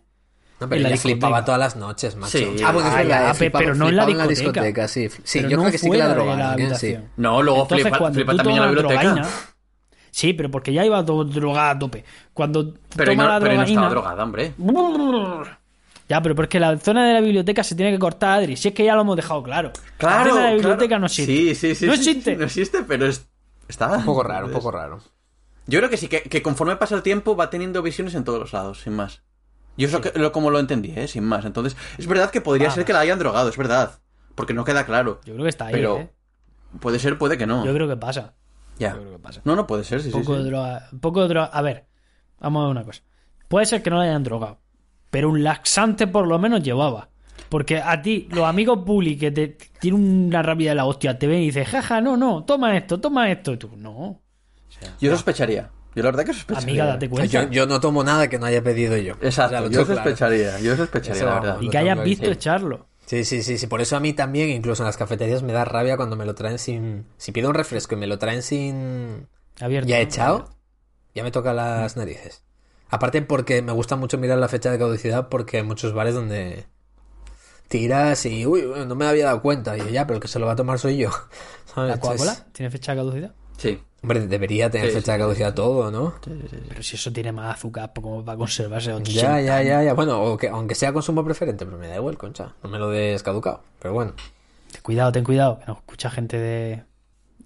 No, 0.58 0.68
pero 0.70 0.76
en 0.76 0.82
la 0.84 0.88
discoteca. 0.90 1.16
flipaba 1.16 1.44
todas 1.44 1.60
las 1.60 1.76
noches, 1.76 2.16
macho. 2.16 2.38
Sí. 2.38 2.44
ah, 2.64 2.72
bueno, 2.72 2.88
es 2.88 2.94
Ah, 2.94 2.98
verdad, 2.98 3.24
ya, 3.26 3.30
eh, 3.30 3.34
flipaba- 3.34 3.58
pero 3.62 3.74
no 3.74 3.88
en 3.90 3.96
la 3.96 4.04
flipaba 4.04 4.26
discoteca. 4.28 4.88
sí. 4.88 5.08
Sí, 5.22 5.42
yo 5.42 5.50
no 5.50 5.56
creo 5.64 5.72
que 5.72 5.78
sí 5.78 5.90
que 5.90 5.98
la 5.98 6.54
¿eh? 6.58 6.74
Sí. 6.76 6.96
No, 7.18 7.42
luego 7.42 7.62
Entonces, 7.62 7.82
flipa, 7.84 7.98
cuando 7.98 8.14
flipa 8.16 8.32
tú 8.32 8.36
también 8.38 8.56
en 8.56 8.62
la 8.62 8.68
tomas 8.68 8.82
biblioteca. 8.90 9.14
drogaína- 9.22 9.52
Sí, 10.10 10.32
pero 10.32 10.50
porque 10.50 10.72
ya 10.72 10.82
iba 10.82 11.02
drogada 11.02 11.70
a 11.72 11.78
tope. 11.78 12.02
Cuando 12.32 12.72
Pero, 12.96 13.12
toma 13.12 13.22
no, 13.24 13.28
la 13.28 13.38
pero 13.38 13.50
no 13.52 13.56
drogaína... 13.58 13.64
estaba 13.64 13.90
drogada, 13.90 14.24
hombre. 14.24 14.52
Ya, 16.08 16.22
pero 16.22 16.34
porque 16.34 16.58
la 16.60 16.78
zona 16.78 17.06
de 17.06 17.12
la 17.14 17.20
biblioteca 17.20 17.62
se 17.64 17.74
tiene 17.74 17.92
que 17.92 17.98
cortar, 17.98 18.38
Adri. 18.38 18.56
Si 18.56 18.68
es 18.68 18.74
que 18.74 18.82
ya 18.84 18.94
lo 18.94 19.02
hemos 19.02 19.16
dejado 19.16 19.42
claro. 19.42 19.72
Claro. 19.98 20.24
La 20.24 20.30
zona 20.30 20.34
de 20.36 20.40
la 20.40 20.40
claro. 20.40 20.56
biblioteca 20.56 20.98
no 20.98 21.06
existe. 21.06 21.32
Sí, 21.32 21.54
sí, 21.54 21.74
sí. 21.74 21.86
No 21.86 21.92
existe. 21.92 22.36
no 22.36 22.44
existe, 22.44 22.82
pero 22.84 23.06
es- 23.06 23.26
está. 23.68 23.96
Un 23.96 24.04
poco 24.04 24.22
raro, 24.22 24.46
un 24.46 24.52
poco 24.52 24.70
raro. 24.70 25.00
Yo 25.66 25.80
creo 25.80 25.90
que 25.90 25.96
sí, 25.96 26.08
que, 26.08 26.22
que 26.22 26.42
conforme 26.42 26.76
pasa 26.76 26.94
el 26.94 27.02
tiempo 27.02 27.36
va 27.36 27.50
teniendo 27.50 27.82
visiones 27.82 28.14
en 28.14 28.24
todos 28.24 28.38
los 28.38 28.52
lados, 28.52 28.82
sin 28.82 28.94
más. 28.94 29.22
Yo 29.76 29.88
eso 29.88 30.00
que, 30.00 30.12
lo, 30.18 30.32
como 30.32 30.50
lo 30.50 30.58
entendí, 30.58 30.92
¿eh? 30.96 31.08
Sin 31.08 31.24
más. 31.24 31.44
Entonces, 31.44 31.76
es 31.98 32.06
verdad 32.06 32.30
que 32.30 32.40
podría 32.40 32.70
ser 32.70 32.84
que 32.84 32.92
la 32.92 33.00
hayan 33.00 33.18
drogado, 33.18 33.48
es 33.48 33.56
verdad. 33.56 33.98
Porque 34.34 34.54
no 34.54 34.64
queda 34.64 34.86
claro. 34.86 35.20
Yo 35.24 35.34
creo 35.34 35.44
que 35.44 35.50
está 35.50 35.66
ahí, 35.66 35.74
Pero 35.74 35.98
¿eh? 35.98 36.10
puede 36.80 36.98
ser, 36.98 37.18
puede 37.18 37.36
que 37.36 37.46
no. 37.46 37.64
Yo 37.64 37.74
creo 37.74 37.88
que 37.88 37.96
pasa. 37.96 38.34
ya. 38.78 38.94
Yo 38.94 39.00
creo 39.00 39.12
que 39.12 39.18
pasa. 39.18 39.40
No, 39.44 39.56
no 39.56 39.66
puede 39.66 39.84
ser, 39.84 40.00
sí, 40.00 40.10
sí, 40.10 40.18
poco 40.18 40.36
sí. 40.36 40.42
de 40.42 40.50
droga. 40.50 40.88
Poco 41.00 41.22
de 41.22 41.28
droga. 41.28 41.46
A 41.46 41.62
ver, 41.62 41.86
vamos 42.38 42.60
a 42.60 42.66
ver 42.66 42.70
una 42.70 42.84
cosa. 42.84 43.02
Puede 43.48 43.66
ser 43.66 43.82
que 43.82 43.90
no 43.90 43.96
la 43.96 44.04
hayan 44.04 44.24
drogado, 44.24 44.58
pero 45.10 45.28
un 45.28 45.42
laxante 45.42 46.06
por 46.06 46.26
lo 46.26 46.38
menos 46.38 46.62
llevaba. 46.62 47.08
Porque 47.48 47.78
a 47.78 48.02
ti, 48.02 48.28
los 48.30 48.44
amigos 48.44 48.84
bully 48.84 49.16
que 49.16 49.30
te 49.30 49.56
tienen 49.80 50.26
una 50.26 50.42
rabia 50.42 50.70
de 50.70 50.74
la 50.74 50.84
hostia, 50.84 51.18
te 51.18 51.26
ven 51.26 51.40
y 51.42 51.46
dicen, 51.46 51.64
jaja, 51.64 52.00
no, 52.00 52.16
no, 52.16 52.44
toma 52.44 52.76
esto, 52.76 53.00
toma 53.00 53.30
esto. 53.30 53.52
Y 53.52 53.56
tú, 53.56 53.70
no. 53.76 54.20
Yo 55.00 55.10
sospecharía. 55.12 55.70
Yo 55.94 56.02
la 56.02 56.10
verdad 56.10 56.24
que 56.26 56.34
sospecharía. 56.34 56.68
Amiga, 56.68 56.86
date 56.86 57.08
cuenta. 57.08 57.26
Yo, 57.44 57.50
yo 57.50 57.66
no 57.66 57.80
tomo 57.80 58.04
nada 58.04 58.28
que 58.28 58.38
no 58.38 58.46
haya 58.46 58.62
pedido 58.62 58.96
yo. 58.98 59.14
Exacto, 59.22 59.44
O 59.46 59.48
sea, 59.48 59.60
lo 59.62 59.66
yo 59.70 59.86
claro. 59.86 60.02
sospecharía, 60.02 60.60
yo 60.60 60.76
sospecharía, 60.76 61.16
Eso 61.22 61.24
la 61.26 61.40
verdad. 61.40 61.58
y 61.60 61.68
que 61.70 61.78
hayas 61.78 62.02
visto 62.04 62.30
echarlo. 62.30 62.88
Sí, 63.06 63.24
sí, 63.24 63.42
sí, 63.42 63.56
sí. 63.56 63.66
Por 63.68 63.80
eso 63.80 63.96
a 63.96 64.00
mí 64.00 64.12
también, 64.12 64.50
incluso 64.50 64.82
en 64.82 64.86
las 64.86 64.96
cafeterías, 64.96 65.42
me 65.42 65.52
da 65.52 65.64
rabia 65.64 65.96
cuando 65.96 66.16
me 66.16 66.26
lo 66.26 66.34
traen 66.34 66.58
sin. 66.58 67.06
Si 67.16 67.32
pido 67.32 67.48
un 67.48 67.54
refresco 67.54 67.94
y 67.94 67.98
me 67.98 68.06
lo 68.06 68.18
traen 68.18 68.42
sin. 68.42 69.28
Abierto. 69.60 69.88
Ya 69.88 70.00
echado, 70.00 70.50
ya 71.14 71.22
me 71.22 71.30
toca 71.30 71.54
las 71.54 71.96
narices. 71.96 72.44
Aparte 72.90 73.22
porque 73.22 73.62
me 73.62 73.72
gusta 73.72 73.96
mucho 73.96 74.18
mirar 74.18 74.38
la 74.38 74.48
fecha 74.48 74.70
de 74.70 74.78
caducidad 74.78 75.28
porque 75.28 75.58
hay 75.58 75.62
muchos 75.62 75.94
bares 75.94 76.14
donde 76.14 76.66
tiras 77.68 78.26
y 78.26 78.46
uy, 78.46 78.64
no 78.86 78.94
me 78.94 79.06
había 79.06 79.26
dado 79.26 79.42
cuenta. 79.42 79.76
Y 79.76 79.80
yo, 79.80 79.88
ya, 79.88 80.06
pero 80.06 80.16
el 80.16 80.22
que 80.22 80.28
se 80.28 80.38
lo 80.38 80.46
va 80.46 80.52
a 80.52 80.56
tomar 80.56 80.78
soy 80.78 80.96
yo. 80.98 81.10
¿Sabes? 81.74 81.90
¿La 81.90 82.00
Coca-Cola 82.00 82.36
tiene 82.52 82.70
fecha 82.70 82.92
de 82.92 82.98
caducidad? 82.98 83.34
Sí. 83.58 83.80
Hombre, 84.02 84.26
debería 84.26 84.70
tener 84.70 84.88
Sí, 84.88 84.96
fecha 84.96 85.12
de 85.12 85.18
sí, 85.18 85.22
caducidad 85.22 85.54
todo, 85.54 85.90
¿no? 85.90 86.14
Pero 86.22 86.82
si 86.82 86.96
eso 86.96 87.12
tiene 87.12 87.32
más 87.32 87.56
azúcar, 87.56 87.92
pues, 87.92 88.02
como 88.02 88.24
va 88.24 88.34
a 88.34 88.36
conservarse 88.36 88.92
80 88.92 89.10
Ya, 89.20 89.40
ya, 89.40 89.62
ya, 89.62 89.82
ya. 89.82 89.94
Bueno, 89.94 90.22
o 90.22 90.36
que, 90.36 90.48
aunque 90.48 90.74
sea 90.74 90.92
consumo 90.92 91.24
preferente, 91.24 91.64
pero 91.64 91.76
me 91.76 91.88
da 91.88 91.96
igual, 91.96 92.16
concha. 92.16 92.54
No 92.62 92.70
me 92.70 92.78
lo 92.78 92.90
des 92.90 93.22
caducado. 93.22 93.62
Pero 93.80 93.94
bueno. 93.94 94.12
Ten 94.70 94.82
cuidado, 94.82 95.10
ten 95.12 95.24
cuidado, 95.24 95.58
que 95.58 95.66
nos 95.66 95.78
escucha 95.78 96.10
gente 96.10 96.38
de, 96.38 96.84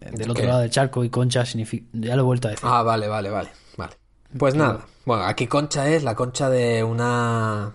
del 0.01 0.31
otro 0.31 0.43
¿Qué? 0.43 0.49
lado 0.49 0.61
del 0.61 0.71
charco 0.71 1.03
y 1.05 1.09
concha 1.11 1.47
significa... 1.47 1.87
Ya 1.93 2.17
lo 2.17 2.23
he 2.23 2.25
vuelto 2.25 2.49
a 2.49 2.51
decir. 2.51 2.69
Ah, 2.69 2.83
vale, 2.83 3.09
vale, 3.09 3.31
vale. 3.31 3.51
Vale. 3.77 3.95
Pues 4.37 4.55
nada. 4.55 4.85
Bueno, 5.07 5.25
aquí 5.25 5.47
concha 5.47 5.89
es 5.89 6.03
la 6.05 6.15
concha 6.15 6.51
de 6.51 6.85
una. 6.85 7.75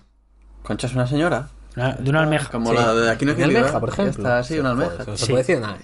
Concha 0.62 0.86
es 0.86 0.94
una 0.94 1.06
señora. 1.06 1.48
Una- 1.76 1.92
de 1.94 2.10
una 2.10 2.22
almeja. 2.22 2.50
Como 2.50 2.70
Sí. 2.70 2.76
la 2.76 2.94
de 2.94 3.10
aquí 3.10 3.24
no 3.24 3.32
Una 3.34 3.44
almeja, 3.44 3.80
por 3.80 3.88
ejemplo. 3.90 4.22
Está 4.22 4.38
así, 4.38 4.58
una 4.58 4.70
almeja. 4.70 5.04
No 5.06 5.16
se 5.16 5.26
Sí. 5.26 5.32
puede 5.32 5.44
decir 5.44 5.60
nada. 5.60 5.78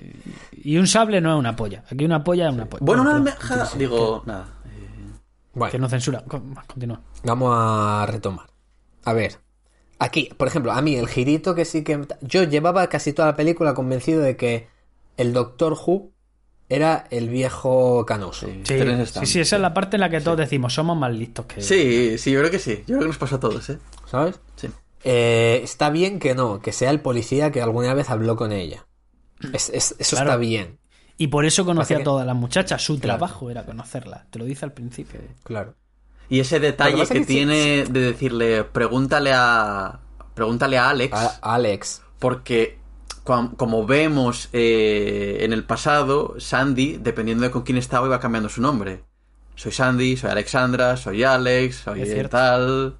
Y 0.65 0.77
un 0.79 0.87
sable 0.87 1.21
no 1.21 1.33
es 1.35 1.39
una 1.39 1.55
polla. 1.55 1.85
Aquí 1.91 2.05
una 2.05 2.25
polla 2.25 2.49
es 2.49 2.55
una 2.55 2.67
polla. 2.67 2.85
Bueno, 2.85 3.03
una 3.03 3.17
almeja. 3.17 3.69
Digo, 3.77 4.23
nada. 4.27 4.47
eh, 4.67 5.19
Bueno. 5.55 5.71
Que 5.73 5.79
no 5.79 5.89
censura. 5.89 6.23
Con- 6.27 6.55
Continúa. 6.55 7.01
Vamos 7.25 7.51
a 7.55 8.07
retomar. 8.07 8.47
A 9.05 9.13
ver. 9.13 9.39
Aquí, 9.99 10.31
por 10.37 10.49
ejemplo, 10.49 10.73
a 10.73 10.81
mí 10.83 10.97
el 10.97 11.07
girito 11.09 11.55
que 11.55 11.65
sí 11.65 11.85
que... 11.85 12.07
Yo 12.23 12.43
llevaba 12.45 12.87
casi 12.89 13.13
toda 13.13 13.29
la 13.29 13.37
película 13.37 13.73
convencido 13.75 14.21
de 14.23 14.37
que 14.37 14.69
el 15.17 15.33
Doctor 15.33 15.75
Who 15.75 16.11
era 16.69 17.05
el 17.11 17.29
viejo 17.29 18.05
canoso. 18.07 18.47
Sí, 18.47 18.63
Sí, 18.65 18.79
sí, 19.21 19.27
sí, 19.27 19.41
esa 19.41 19.57
es 19.57 19.63
la 19.63 19.75
parte 19.75 19.97
en 19.97 20.01
la 20.01 20.09
que 20.11 20.21
todos 20.21 20.39
decimos 20.39 20.73
somos 20.75 20.97
más 20.97 21.13
listos 21.13 21.45
que... 21.47 21.61
Sí, 21.61 22.17
sí, 22.19 22.33
yo 22.33 22.41
creo 22.41 22.51
que 22.51 22.59
sí. 22.59 22.77
Yo 22.79 22.85
creo 22.97 23.01
que 23.01 23.07
nos 23.09 23.19
pasa 23.19 23.37
a 23.37 23.41
todos, 23.41 23.69
¿eh? 23.71 23.79
¿Sabes? 24.11 24.41
Sí. 24.57 24.69
Eh, 25.05 25.61
está 25.65 25.91
bien 25.91 26.19
que 26.19 26.35
no, 26.35 26.61
que 26.61 26.73
sea 26.73 26.91
el 26.91 27.01
policía 27.01 27.51
que 27.51 27.61
alguna 27.63 27.93
vez 27.95 28.11
habló 28.11 28.37
con 28.37 28.53
ella. 28.53 28.87
Es- 29.53 29.71
es- 29.71 29.95
eso 29.99 30.17
Claro. 30.17 30.31
está 30.31 30.37
bien, 30.39 30.79
Y 31.19 31.29
por 31.29 31.45
eso 31.45 31.65
conocía 31.65 31.99
a 31.99 32.03
todas 32.03 32.27
las 32.27 32.35
muchachas. 32.35 32.83
Su 32.83 32.95
Claro. 32.99 33.19
trabajo 33.19 33.51
era 33.51 33.65
conocerlas. 33.65 34.29
Te 34.31 34.39
lo 34.39 34.45
dice 34.45 34.65
al 34.65 34.73
principio. 34.73 35.21
claro. 35.45 35.75
Y 36.29 36.41
ese 36.41 36.57
que 36.57 36.67
detalle 36.67 37.07
que, 37.07 37.19
sí, 37.21 37.25
tiene 37.27 37.85
de 37.85 38.01
decirle, 38.01 38.65
pregúntale 38.65 39.33
a. 39.35 40.01
Pregúntale 40.35 40.79
a 40.79 40.89
Alex. 40.91 41.15
A- 41.15 41.39
Alex. 41.55 42.01
Porque, 42.19 42.79
como 43.25 43.85
vemos 43.87 44.49
eh, 44.53 45.39
en 45.43 45.53
el 45.53 45.65
pasado, 45.65 46.35
Sandy, 46.39 46.97
dependiendo 46.99 47.45
de 47.45 47.51
con 47.51 47.63
quién 47.63 47.77
estaba, 47.77 48.07
iba 48.07 48.19
cambiando 48.19 48.49
su 48.49 48.63
nombre. 48.63 49.05
Soy 49.55 49.73
Sandy, 49.73 50.17
soy 50.17 50.31
Alexandra, 50.31 50.97
soy 50.97 51.23
Alex, 51.23 51.77
soy 51.85 52.05
cierto. 52.07 52.31
tal. 52.39 52.99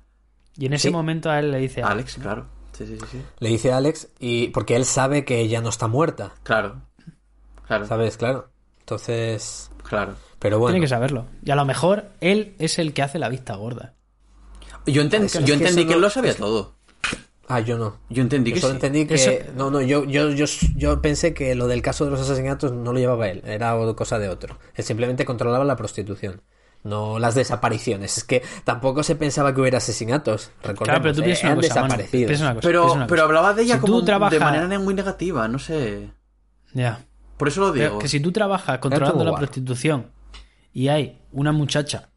Y 0.57 0.67
en 0.67 0.75
ese 0.75 0.89
Sí. 0.89 0.93
momento 0.93 1.31
a 1.31 1.39
él 1.39 1.51
le 1.51 1.59
dice... 1.59 1.83
Alex, 1.83 2.17
claro. 2.21 2.47
Sí, 2.73 2.87
sí, 2.87 2.97
sí, 3.01 3.07
sí. 3.13 3.23
Le 3.39 3.49
dice 3.49 3.73
Alex 3.73 4.09
y 4.19 4.49
porque 4.49 4.77
él 4.77 4.85
sabe 4.85 5.25
que 5.25 5.41
ella 5.41 5.61
no 5.61 5.69
está 5.69 5.89
muerta. 5.89 6.33
Claro. 6.43 6.83
Claro. 7.67 7.87
¿Sabes? 7.87 8.17
Claro. 8.17 8.51
Entonces... 8.81 9.71
Claro. 9.89 10.15
Pero 10.39 10.59
bueno. 10.59 10.75
Tiene 10.75 10.85
que 10.85 10.89
saberlo. 10.89 11.27
Y 11.45 11.51
a 11.51 11.57
lo 11.57 11.65
mejor 11.65 12.07
él 12.21 12.55
es 12.59 12.79
el 12.79 12.93
que 12.93 13.03
hace 13.03 13.19
la 13.19 13.29
vista 13.29 13.55
gorda. 13.57 13.95
Yo, 14.87 15.03
enten- 15.03 15.25
Es 15.25 15.33
que- 15.35 15.41
yo 15.41 15.47
que 15.47 15.53
entendí 15.55 15.87
que 15.87 15.93
él 15.95 16.01
no- 16.01 16.07
lo 16.07 16.11
sabía 16.11 16.35
todo. 16.35 16.75
Ah, 17.49 17.61
yo 17.61 17.77
no. 17.79 17.99
Yo 18.09 18.23
entendí 18.23 18.51
Yo 18.51 18.55
que 18.55 18.61
solo 18.61 18.73
sí. 18.73 18.77
entendí 18.77 19.07
que... 19.07 19.15
Eso- 19.15 19.53
No, 19.55 19.71
no, 19.71 19.81
yo, 19.83 20.05
yo, 20.05 20.31
yo, 20.31 20.47
yo 20.77 21.03
pensé 21.03 21.35
que 21.35 21.55
lo 21.55 21.67
del 21.69 21.83
caso 21.83 22.05
de 22.05 22.11
los 22.11 22.21
asesinatos 22.21 22.73
no 22.73 22.93
lo 22.93 22.99
llevaba 22.99 23.29
él, 23.29 23.43
era 23.45 23.77
cosa 23.95 24.19
de 24.19 24.29
otro. 24.29 24.59
Él 24.75 24.85
simplemente 24.85 25.25
controlaba 25.25 25.65
la 25.65 25.77
prostitución, 25.77 26.41
no 26.85 27.19
las 27.19 27.35
desapariciones. 27.35 28.19
Es 28.19 28.25
que 28.25 28.43
tampoco 28.65 29.03
se 29.03 29.15
pensaba 29.17 29.55
que 29.55 29.61
hubiera 29.61 29.79
asesinatos. 29.79 30.51
Recordemos, 30.63 30.85
Claro, 30.85 31.03
pero 31.03 31.15
tú 31.15 31.21
eh, 31.21 31.25
piensas 31.25 31.45
una 31.45 31.55
cosa, 31.57 31.75
Manu, 31.75 31.85
desaparecidos. 31.89 32.29
piensa 32.29 32.45
una 32.45 32.55
cosa, 32.55 32.69
Pero, 32.69 32.81
piensa 32.83 32.97
una 32.97 33.07
pero 33.07 33.17
cosa. 33.23 33.25
hablaba 33.29 33.55
de 33.55 33.63
ella 33.63 33.75
Si 33.75 33.81
como 33.81 34.05
trabajas- 34.05 34.33
de 34.39 34.45
manera 34.45 34.79
muy 34.79 34.95
negativa, 34.95 35.49
no 35.49 35.59
sé. 35.59 36.11
Ya. 36.75 37.05
Por 37.37 37.49
eso 37.49 37.61
lo 37.61 37.73
Pero 37.73 37.85
digo. 37.89 37.99
que 37.99 38.09
si 38.09 38.21
tú 38.21 38.31
trabajas 38.33 38.79
controlando 38.79 39.25
la 39.25 39.35
prostitución 39.35 40.11
y 40.73 40.89
hay 40.89 41.21
una 41.33 41.53
muchacha 41.53 42.11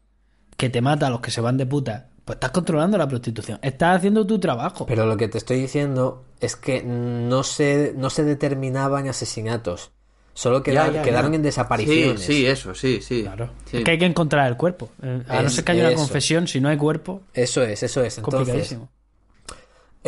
que 0.56 0.70
te 0.70 0.80
mata 0.80 1.08
a 1.08 1.10
los 1.10 1.20
que 1.20 1.30
se 1.30 1.40
van 1.40 1.56
de 1.56 1.66
puta, 1.66 2.10
pues 2.24 2.36
estás 2.36 2.50
controlando 2.50 2.96
la 2.98 3.06
prostitución. 3.08 3.58
Estás 3.62 3.98
haciendo 3.98 4.26
tu 4.26 4.38
trabajo. 4.40 4.86
Pero 4.86 5.06
lo 5.06 5.16
que 5.16 5.28
te 5.28 5.38
estoy 5.38 5.60
diciendo 5.60 6.24
es 6.40 6.56
que 6.56 6.82
no 6.82 7.42
se, 7.42 7.92
no 7.96 8.08
se 8.10 8.24
determinaban 8.24 9.08
asesinatos, 9.08 9.92
solo 10.36 10.62
queda- 10.62 10.92
ya, 10.92 11.02
quedaron 11.02 11.32
ya. 11.32 11.36
en 11.36 11.42
desapariciones. 11.42 12.20
Sí, 12.20 12.32
sí, 12.34 12.46
eso, 12.46 12.74
sí, 12.74 13.00
sí. 13.02 13.22
Claro. 13.22 13.50
Sí. 13.68 13.78
Es 13.78 13.84
que 13.84 13.90
hay 13.90 13.98
que 13.98 14.04
encontrar 14.06 14.46
el 14.46 14.56
cuerpo. 14.56 14.90
Eh, 15.02 15.22
A 15.28 15.42
no 15.42 15.48
ser 15.50 15.64
que 15.64 15.72
haya 15.72 15.88
una 15.88 15.96
confesión, 15.96 16.46
si 16.46 16.60
no 16.60 16.68
hay 16.68 16.76
cuerpo, 16.76 17.22
Eso 17.34 17.62
es, 17.64 17.82
eso 17.82 18.04
es. 18.04 18.18
Entonces, 18.18 18.38
complicadísimo. 18.38 18.88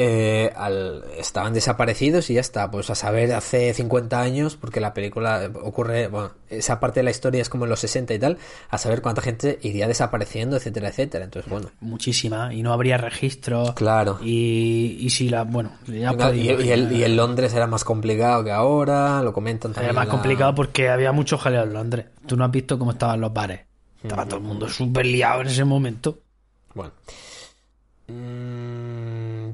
Eh, 0.01 0.53
al- 0.57 1.05
estaban 1.19 1.53
desaparecidos 1.53 2.31
y 2.31 2.35
ya 2.35 2.41
está. 2.41 2.71
Pues 2.71 2.89
a 2.91 2.95
saber, 2.95 3.33
hace 3.35 3.75
50 3.75 4.21
años, 4.21 4.55
porque 4.57 4.81
la 4.81 4.95
película 4.95 5.51
ocurre, 5.63 6.07
bueno, 6.07 6.31
esa 6.49 6.79
parte 6.79 7.01
de 7.01 7.05
la 7.05 7.11
historia 7.11 7.43
es 7.43 7.49
como 7.49 7.65
en 7.65 7.71
los 7.71 7.81
60 7.81 8.15
y 8.15 8.19
tal, 8.21 8.39
a 8.71 8.79
saber 8.79 9.03
cuánta 9.03 9.21
gente 9.23 9.59
iría 9.63 9.89
desapareciendo, 9.89 10.57
etcétera, 10.57 10.89
etcétera. 10.89 11.25
Entonces, 11.25 11.51
bueno, 11.51 11.71
Muchísima. 11.81 12.55
Y 12.55 12.63
no 12.63 12.73
habría 12.73 12.97
registros. 12.97 13.73
claro. 13.75 14.19
Y, 14.23 14.97
y 15.01 15.11
si 15.11 15.29
la. 15.29 15.43
Bueno, 15.43 15.73
ya 15.87 16.13
Y, 16.13 16.17
podéis 16.17 16.45
y- 16.61 16.65
y 16.69 16.71
el, 16.71 16.93
y 16.93 17.03
en 17.05 17.17
Londres 17.17 17.53
era 17.55 17.67
más 17.67 17.83
complicado 17.85 18.45
que 18.45 18.53
ahora, 18.53 19.21
lo 19.23 19.33
comentan 19.33 19.73
Era 19.73 19.75
también. 19.75 19.95
más 19.97 20.07
la- 20.07 20.11
complicado 20.13 20.55
porque 20.55 20.89
había 20.89 21.11
mucho 21.11 21.37
jaleo 21.39 21.65
en 21.65 21.73
Londres. 21.73 22.07
Tú 22.27 22.37
no 22.37 22.45
has 22.45 22.51
visto 22.53 22.79
cómo 22.79 22.93
estaban 22.93 23.21
los 23.21 23.33
bares. 23.33 23.63
Estaba 24.03 24.25
todo 24.27 24.37
el 24.37 24.45
mundo 24.45 24.69
súper 24.69 25.07
liado 25.07 25.41
en 25.41 25.49
ese 25.49 25.65
momento. 25.65 26.21
Bueno. 26.73 26.93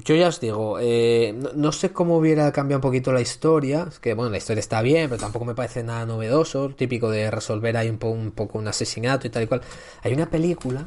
Yo 0.05 0.15
ya 0.15 0.27
os 0.27 0.39
digo, 0.39 0.77
eh, 0.79 1.35
no, 1.55 1.71
sé 1.71 1.91
cómo 1.91 2.17
hubiera 2.17 2.51
cambiado 2.51 2.77
un 2.77 2.83
poquito 2.83 3.11
la 3.11 3.21
historia. 3.21 3.87
Es 3.89 3.99
que, 3.99 4.13
bueno, 4.13 4.29
la 4.29 4.37
historia 4.37 4.59
está 4.59 4.81
bien, 4.83 5.09
pero 5.09 5.19
tampoco 5.19 5.45
me 5.45 5.55
parece 5.55 5.83
nada 5.83 6.05
novedoso. 6.05 6.69
Típico 6.69 7.09
de 7.09 7.31
resolver 7.31 7.75
ahí 7.75 7.89
un, 7.89 7.97
un 8.03 8.31
poco 8.31 8.59
un 8.59 8.67
asesinato 8.67 9.25
y 9.25 9.31
tal 9.31 9.43
y 9.43 9.47
cual. 9.47 9.61
Hay 10.03 10.13
una 10.13 10.29
película 10.29 10.85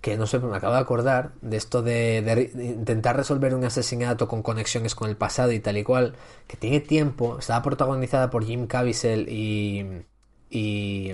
que 0.00 0.16
no 0.16 0.26
sé, 0.26 0.38
me 0.38 0.56
acabo 0.56 0.74
de 0.74 0.80
acordar 0.80 1.32
de 1.42 1.56
esto 1.56 1.82
de, 1.82 2.50
intentar 2.54 3.16
resolver 3.16 3.54
un 3.54 3.64
asesinato 3.64 4.28
con 4.28 4.42
conexiones 4.42 4.94
con 4.94 5.10
el 5.10 5.16
pasado 5.16 5.52
y 5.52 5.60
tal 5.60 5.76
y 5.76 5.84
cual, 5.84 6.14
que 6.46 6.56
tiene 6.56 6.80
tiempo. 6.80 7.38
Estaba 7.38 7.62
protagonizada 7.62 8.30
por 8.30 8.44
Jim 8.44 8.66
Caviezel 8.66 9.28
y. 9.28 10.04
y 10.50 11.12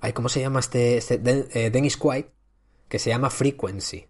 ay, 0.00 0.12
¿Cómo 0.12 0.28
se 0.28 0.40
llama 0.40 0.60
este? 0.60 0.98
este 0.98 1.20
eh, 1.54 1.70
Dennis 1.70 1.96
Quaid 1.96 2.26
que 2.88 2.98
se 2.98 3.10
llama 3.10 3.30
Frequency. 3.30 4.07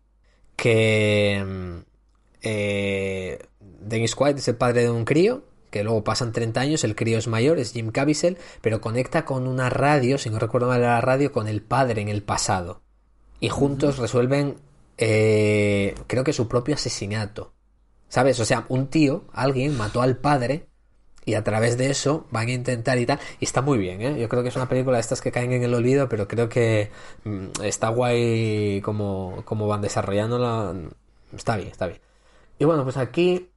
Que 0.58 1.84
eh, 2.42 3.38
Dennis 3.60 4.16
Quaid 4.16 4.38
es 4.38 4.48
el 4.48 4.56
padre 4.56 4.82
de 4.82 4.90
un 4.90 5.04
crío, 5.04 5.44
que 5.70 5.84
luego 5.84 6.02
pasan 6.02 6.32
30 6.32 6.60
años, 6.60 6.84
el 6.84 6.96
crío 6.96 7.16
es 7.16 7.28
mayor, 7.28 7.58
es 7.58 7.72
Jim 7.72 7.92
Caviezel, 7.92 8.38
pero 8.60 8.80
conecta 8.80 9.24
con 9.24 9.46
una 9.46 9.70
radio, 9.70 10.18
si 10.18 10.30
no 10.30 10.38
recuerdo 10.40 10.66
mal 10.66 10.82
la 10.82 11.00
radio, 11.00 11.30
con 11.30 11.46
el 11.46 11.62
padre 11.62 12.02
en 12.02 12.08
el 12.08 12.24
pasado. 12.24 12.82
Y 13.38 13.50
juntos 13.50 13.98
resuelven, 13.98 14.56
eh, 14.96 15.94
creo 16.08 16.24
que 16.24 16.32
su 16.32 16.48
propio 16.48 16.74
asesinato. 16.74 17.52
¿Sabes? 18.08 18.40
O 18.40 18.44
sea, 18.44 18.64
un 18.68 18.88
tío, 18.88 19.26
alguien, 19.32 19.76
mató 19.76 20.02
al 20.02 20.16
padre 20.16 20.66
y 21.28 21.34
a 21.34 21.44
través 21.44 21.76
de 21.76 21.90
eso 21.90 22.26
van 22.30 22.48
a 22.48 22.52
intentar 22.52 22.98
y 22.98 23.04
tal. 23.06 23.18
Y 23.38 23.44
está 23.44 23.60
muy 23.60 23.76
bien, 23.78 24.00
¿eh? 24.00 24.18
Yo 24.18 24.28
creo 24.28 24.42
que 24.42 24.48
es 24.48 24.56
una 24.56 24.68
película 24.68 24.96
de 24.96 25.02
estas 25.02 25.20
que 25.20 25.30
caen 25.30 25.52
en 25.52 25.62
el 25.62 25.74
olvido, 25.74 26.08
pero 26.08 26.26
creo 26.26 26.48
que 26.48 26.90
mm, 27.24 27.62
está 27.62 27.90
guay 27.90 28.80
como, 28.82 29.42
como 29.44 29.66
van 29.66 29.82
desarrollándola. 29.82 30.74
Está 31.36 31.56
bien, 31.56 31.68
está 31.68 31.86
bien. 31.86 32.00
Y 32.58 32.64
bueno, 32.64 32.82
pues 32.84 32.96
aquí 32.96 33.50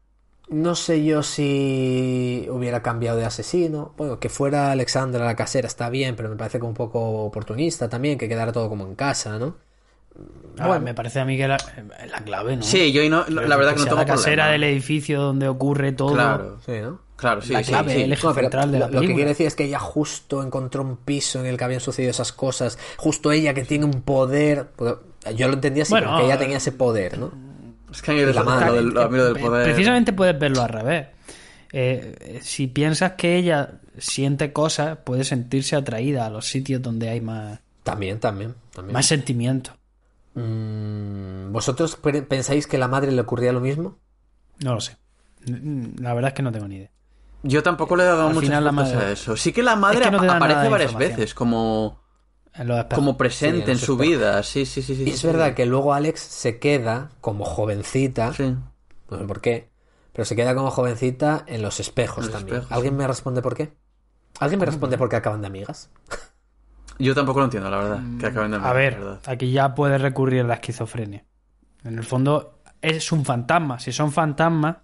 no 0.50 0.76
sé 0.76 1.06
yo 1.06 1.24
si 1.24 2.46
hubiera 2.50 2.82
cambiado 2.82 3.18
de 3.18 3.26
asesino. 3.26 3.94
Bueno, 3.98 4.20
que 4.20 4.28
fuera 4.28 4.72
Alexandra 4.72 5.24
la 5.26 5.36
casera 5.38 5.68
está 5.68 5.90
bien, 5.90 6.16
pero 6.18 6.28
me 6.30 6.36
parece 6.36 6.60
como 6.60 6.72
un 6.72 6.76
poco 6.76 7.24
oportunista 7.24 7.88
también, 7.88 8.18
que 8.18 8.28
quedara 8.28 8.52
todo 8.52 8.68
como 8.68 8.86
en 8.86 8.96
casa, 8.96 9.40
¿no? 9.40 9.56
Ah, 10.60 10.68
Bueno. 10.68 10.82
me 10.84 10.94
parece 10.94 11.22
a 11.22 11.26
mí 11.26 11.38
que 11.38 11.48
la, 11.48 11.58
la 12.12 12.20
clave, 12.26 12.58
¿no? 12.58 12.64
Sí, 12.64 12.92
yo 12.92 13.02
ahí 13.02 13.10
no, 13.10 13.24
la 13.30 13.56
verdad 13.56 13.72
que 13.74 13.80
no 13.80 13.86
tengo 13.86 13.98
la 14.00 14.06
casera 14.06 14.44
problema. 14.44 14.52
del 14.52 14.64
edificio 14.66 15.22
donde 15.22 15.48
ocurre 15.48 15.94
todo. 15.94 16.14
Claro, 16.14 16.60
Sí, 16.66 16.74
¿no? 16.82 17.00
Claro, 17.22 17.42
sí, 17.42 17.54
La 17.54 17.64
sí, 17.64 17.72
clave, 17.72 17.94
sí. 17.94 18.02
el 18.02 18.12
eje 18.14 18.34
central 18.34 18.72
de 18.72 18.80
la 18.80 18.88
lo, 18.88 18.94
lo 18.96 19.02
que 19.02 19.14
quiero 19.16 19.30
decir 19.30 19.48
es 19.48 19.56
que 19.56 19.64
ella 19.64 19.80
justo 19.80 20.44
encontró 20.44 20.82
un 20.82 20.98
piso 20.98 21.40
en 21.40 21.46
el 21.46 21.56
que 21.58 21.64
habían 21.64 21.80
sucedido 21.80 22.12
esas 22.12 22.34
cosas. 22.34 22.78
Justo 22.98 23.32
ella 23.32 23.54
que 23.54 23.64
tiene 23.64 23.86
un 23.86 24.02
poder. 24.02 24.68
porque 24.76 25.00
Yo 25.36 25.48
lo 25.48 25.54
entendía 25.54 25.84
así, 25.84 25.92
Bueno, 25.92 26.10
porque 26.12 26.26
ella 26.26 26.38
tenía 26.38 26.58
ese 26.58 26.72
poder, 26.74 27.18
¿no? 27.18 27.32
Es 27.92 28.02
que 28.02 28.22
eso- 28.24 28.34
La 28.34 28.44
madre. 28.44 28.82
lo 28.82 29.08
del, 29.10 29.34
del 29.34 29.40
poder... 29.44 29.64
Precisamente 29.66 30.12
puedes 30.14 30.38
verlo 30.40 30.62
al 30.64 30.70
revés. 30.70 31.08
Eh, 31.74 32.40
si 32.42 32.68
piensas 32.68 33.14
que 33.14 33.36
ella 33.38 33.80
siente 33.98 34.52
cosas, 34.52 34.98
puede 35.06 35.24
sentirse 35.24 35.76
atraída 35.78 36.26
a 36.26 36.30
los 36.30 36.48
sitios 36.48 36.82
donde 36.82 37.10
hay 37.10 37.22
más 37.22 37.60
También, 37.84 38.20
también, 38.20 38.56
también. 38.74 38.94
Más 38.94 39.06
sentimiento. 39.06 39.72
Mm, 40.34 41.52
¿Vosotros 41.52 41.96
pe- 41.98 42.22
pensáis 42.24 42.68
que 42.68 42.78
a 42.78 42.80
la 42.80 42.88
madre 42.88 43.12
le 43.12 43.22
ocurría 43.22 43.52
lo 43.52 43.60
mismo? 43.62 43.98
No 44.64 44.74
lo 44.76 44.82
sé. 44.82 44.98
La 45.46 46.14
verdad 46.14 46.30
es 46.30 46.34
que 46.36 46.44
no 46.44 46.52
tengo 46.52 46.68
ni 46.68 46.76
idea. 46.78 46.92
Yo 47.44 47.64
tampoco 47.64 47.96
le 47.96 48.04
he 48.04 48.06
dado 48.06 48.30
madre- 48.30 48.98
a 48.98 49.12
eso. 49.12 49.36
Sí 49.36 49.52
que 49.52 49.64
la 49.64 49.76
madre 49.76 50.00
Es 50.00 50.06
que 50.06 50.12
no 50.12 50.20
te 50.20 50.28
dan 50.28 50.38
aparece 50.38 50.70
varias 50.70 50.96
veces 50.96 51.34
como, 51.34 52.02
como 52.94 53.12
Sí, 53.14 53.18
presente 53.18 53.64
en 53.66 53.70
en 53.72 53.78
su 53.80 53.98
vida. 53.98 54.44
Sí, 54.44 54.66
sí, 54.66 54.82
sí. 54.82 54.96
sí 54.96 55.04
Y 55.08 55.10
es 55.12 55.20
sí. 55.22 55.28
verdad 55.28 55.54
que 55.56 55.66
luego 55.66 55.94
Alex 55.94 56.20
se 56.20 56.60
queda 56.60 57.10
como 57.20 57.46
jovencita, 57.46 58.34
Sí. 58.34 58.56
no 59.10 59.18
sé 59.18 59.26
por 59.26 59.42
qué, 59.42 59.70
pero 60.14 60.26
se 60.26 60.36
queda 60.36 60.54
como 60.54 60.70
jovencita 60.70 61.44
en 61.48 61.62
los 61.62 61.80
espejos 61.80 62.26
los 62.26 62.34
también. 62.34 62.58
espejos, 62.58 62.72
¿Alguien 62.76 62.96
me 62.96 63.08
responde 63.08 63.42
por 63.42 63.56
qué? 63.56 63.74
¿Alguien 64.40 64.60
me 64.60 64.66
responde 64.66 64.98
por 64.98 65.10
qué 65.10 65.16
acaban 65.16 65.42
de 65.42 65.48
amigas? 65.48 65.90
Yo 67.00 67.16
tampoco 67.16 67.40
lo 67.40 67.46
entiendo, 67.46 67.70
la 67.72 67.78
verdad. 67.78 68.02
Que 68.20 68.28
acaben 68.28 68.52
de 68.52 68.58
A 68.58 68.62
la 68.62 68.74
ver, 68.74 69.20
aquí 69.26 69.52
ya 69.52 69.74
puede 69.74 69.98
recurrir 69.98 70.46
la 70.46 70.56
esquizofrenia. 70.56 71.26
En 71.84 71.98
el 71.98 72.04
fondo 72.04 72.60
es 72.82 73.12
un 73.12 73.26
fantasma. 73.26 73.80
Si 73.80 73.92
son 73.92 74.12
fantasmas, 74.12 74.78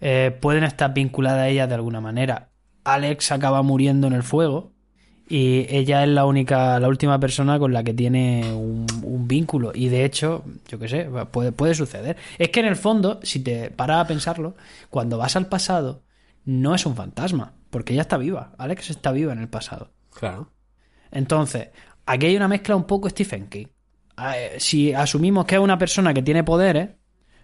eh, 0.00 0.36
pueden 0.40 0.64
estar 0.64 0.92
vinculadas 0.94 1.40
a 1.40 1.48
ella 1.48 1.66
de 1.66 1.74
alguna 1.74 2.00
manera. 2.00 2.48
Alex 2.84 3.32
acaba 3.32 3.62
muriendo 3.62 4.06
en 4.06 4.14
el 4.14 4.22
fuego 4.22 4.72
y 5.28 5.66
ella 5.68 6.02
es 6.02 6.08
la 6.08 6.24
única, 6.24 6.80
la 6.80 6.88
última 6.88 7.20
persona 7.20 7.58
con 7.58 7.72
la 7.72 7.84
que 7.84 7.94
tiene 7.94 8.52
un, 8.52 8.86
un 9.02 9.28
vínculo. 9.28 9.70
Y 9.74 9.88
de 9.88 10.04
hecho, 10.04 10.44
yo 10.68 10.78
qué 10.78 10.88
sé, 10.88 11.08
puede, 11.30 11.52
puede 11.52 11.74
suceder. 11.74 12.16
Es 12.38 12.48
que 12.48 12.60
en 12.60 12.66
el 12.66 12.76
fondo, 12.76 13.20
si 13.22 13.40
te 13.40 13.70
paras 13.70 14.04
a 14.04 14.08
pensarlo, 14.08 14.56
cuando 14.88 15.18
vas 15.18 15.36
al 15.36 15.46
pasado, 15.46 16.02
no 16.44 16.74
es 16.74 16.84
un 16.86 16.96
fantasma, 16.96 17.52
porque 17.70 17.92
ella 17.92 18.02
está 18.02 18.16
viva. 18.16 18.54
Alex 18.58 18.90
está 18.90 19.12
viva 19.12 19.32
en 19.32 19.38
el 19.38 19.48
pasado. 19.48 19.92
Claro. 20.12 20.50
Entonces, 21.12 21.68
aquí 22.06 22.26
hay 22.26 22.36
una 22.36 22.48
mezcla 22.48 22.74
un 22.74 22.84
poco 22.84 23.08
Stephen 23.08 23.48
King. 23.48 23.66
Eh, 24.34 24.56
Si 24.58 24.92
asumimos 24.92 25.44
que 25.44 25.56
es 25.56 25.60
una 25.60 25.78
persona 25.78 26.12
que 26.12 26.22
tiene 26.22 26.42
poderes, 26.42 26.88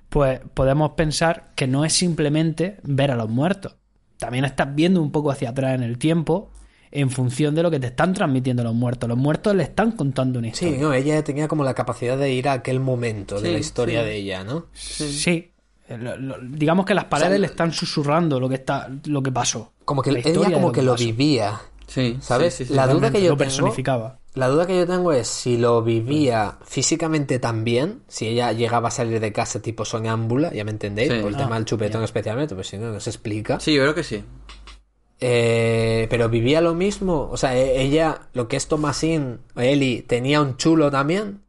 pues 0.09 0.40
podemos 0.54 0.90
pensar 0.92 1.52
que 1.54 1.66
no 1.66 1.84
es 1.84 1.92
simplemente 1.92 2.78
ver 2.82 3.11
a 3.11 3.16
los 3.16 3.28
muertos. 3.28 3.76
También 4.18 4.44
estás 4.44 4.74
viendo 4.74 5.02
un 5.02 5.11
poco 5.12 5.30
hacia 5.30 5.50
atrás 5.50 5.74
en 5.74 5.82
el 5.82 5.98
tiempo 5.98 6.50
en 6.92 7.11
función 7.11 7.54
de 7.54 7.62
lo 7.62 7.70
que 7.70 7.78
te 7.80 7.88
están 7.88 8.14
transmitiendo 8.14 8.62
los 8.64 8.74
muertos. 8.74 9.09
Los 9.09 9.18
muertos 9.18 9.54
le 9.54 9.64
están 9.64 9.92
contando 9.92 10.38
una 10.38 10.48
Sí, 10.54 10.66
historia. 10.66 10.80
no, 10.80 10.92
ella 10.94 11.22
tenía 11.24 11.48
como 11.48 11.64
la 11.64 11.74
capacidad 11.74 12.16
de 12.16 12.32
ir 12.32 12.48
a 12.48 12.52
aquel 12.54 12.80
momento 12.80 13.40
de 13.40 13.48
Sí, 13.48 13.52
la 13.52 13.59
historia 13.59 14.00
sí. 14.00 14.07
de 14.07 14.16
ella, 14.16 14.44
¿no? 14.44 14.66
Sí. 14.72 15.52
Eh, 15.88 15.98
lo- 15.98 16.16
lo- 16.16 16.38
digamos 16.40 16.86
que 16.86 16.94
las 16.94 17.04
paredes 17.04 17.28
O 17.28 17.32
sea, 17.32 17.38
le 17.40 17.46
están 17.46 17.72
susurrando 17.72 18.40
lo 18.40 18.48
que 18.48 18.54
está 18.57 18.88
lo 19.04 19.22
que 19.22 19.30
pasó. 19.32 19.72
Como 19.84 20.00
que 20.02 20.11
La 20.12 20.18
ella 20.20 20.52
como 20.52 20.72
que 20.72 20.82
lo 20.82 20.92
pasó. 20.92 21.04
vivía, 21.04 21.61
Sí, 21.86 22.16
¿sabes? 22.20 22.54
sí, 22.54 22.64
sí, 22.64 22.68
sí, 22.70 22.74
la 22.74 22.86
duda 22.88 23.11
que 23.11 23.18
yo 23.22 23.30
lo 23.30 23.36
tengo, 23.36 23.38
personificaba. 23.38 24.18
La 24.37 24.49
duda 24.49 24.66
que 24.66 24.76
yo 24.76 24.87
tengo 24.87 25.12
es 25.12 25.26
si 25.26 25.57
lo 25.57 25.82
vivía 25.82 26.59
físicamente 26.64 27.39
también, 27.41 28.03
si 28.07 28.28
ella 28.28 28.53
llegaba 28.53 28.89
a 28.89 28.91
salir 28.93 29.18
de 29.18 29.32
casa 29.32 29.61
tipo 29.61 29.84
soñámbula, 29.84 30.53
ya 30.53 30.64
me 30.64 30.70
entendéis, 30.70 31.11
Sí. 31.12 31.18
por 31.20 31.30
el 31.30 31.34
Ah, 31.34 31.39
tema 31.39 31.57
del 31.57 31.64
chupetón 31.64 32.03
ya. 32.03 32.05
especialmente, 32.05 32.55
pues 32.55 32.68
si 32.68 32.78
no, 32.78 32.93
no 32.93 33.01
se 33.01 33.11
explica. 33.11 33.59
Sí, 33.59 33.74
yo 33.74 33.82
creo 33.82 33.95
que 33.95 34.05
sí. 34.05 34.22
Eh, 35.18 36.07
pero 36.11 36.28
vivía 36.28 36.61
lo 36.61 36.74
mismo, 36.74 37.28
o 37.32 37.37
sea, 37.39 37.57
e- 37.57 37.80
ella, 37.80 38.20
lo 38.34 38.49
que 38.49 38.57
es 38.57 38.68
Tomasín, 38.68 39.39
Eli, 39.57 40.03
tenía 40.03 40.43
un 40.43 40.59
chulo 40.59 40.91
también, 40.91 41.41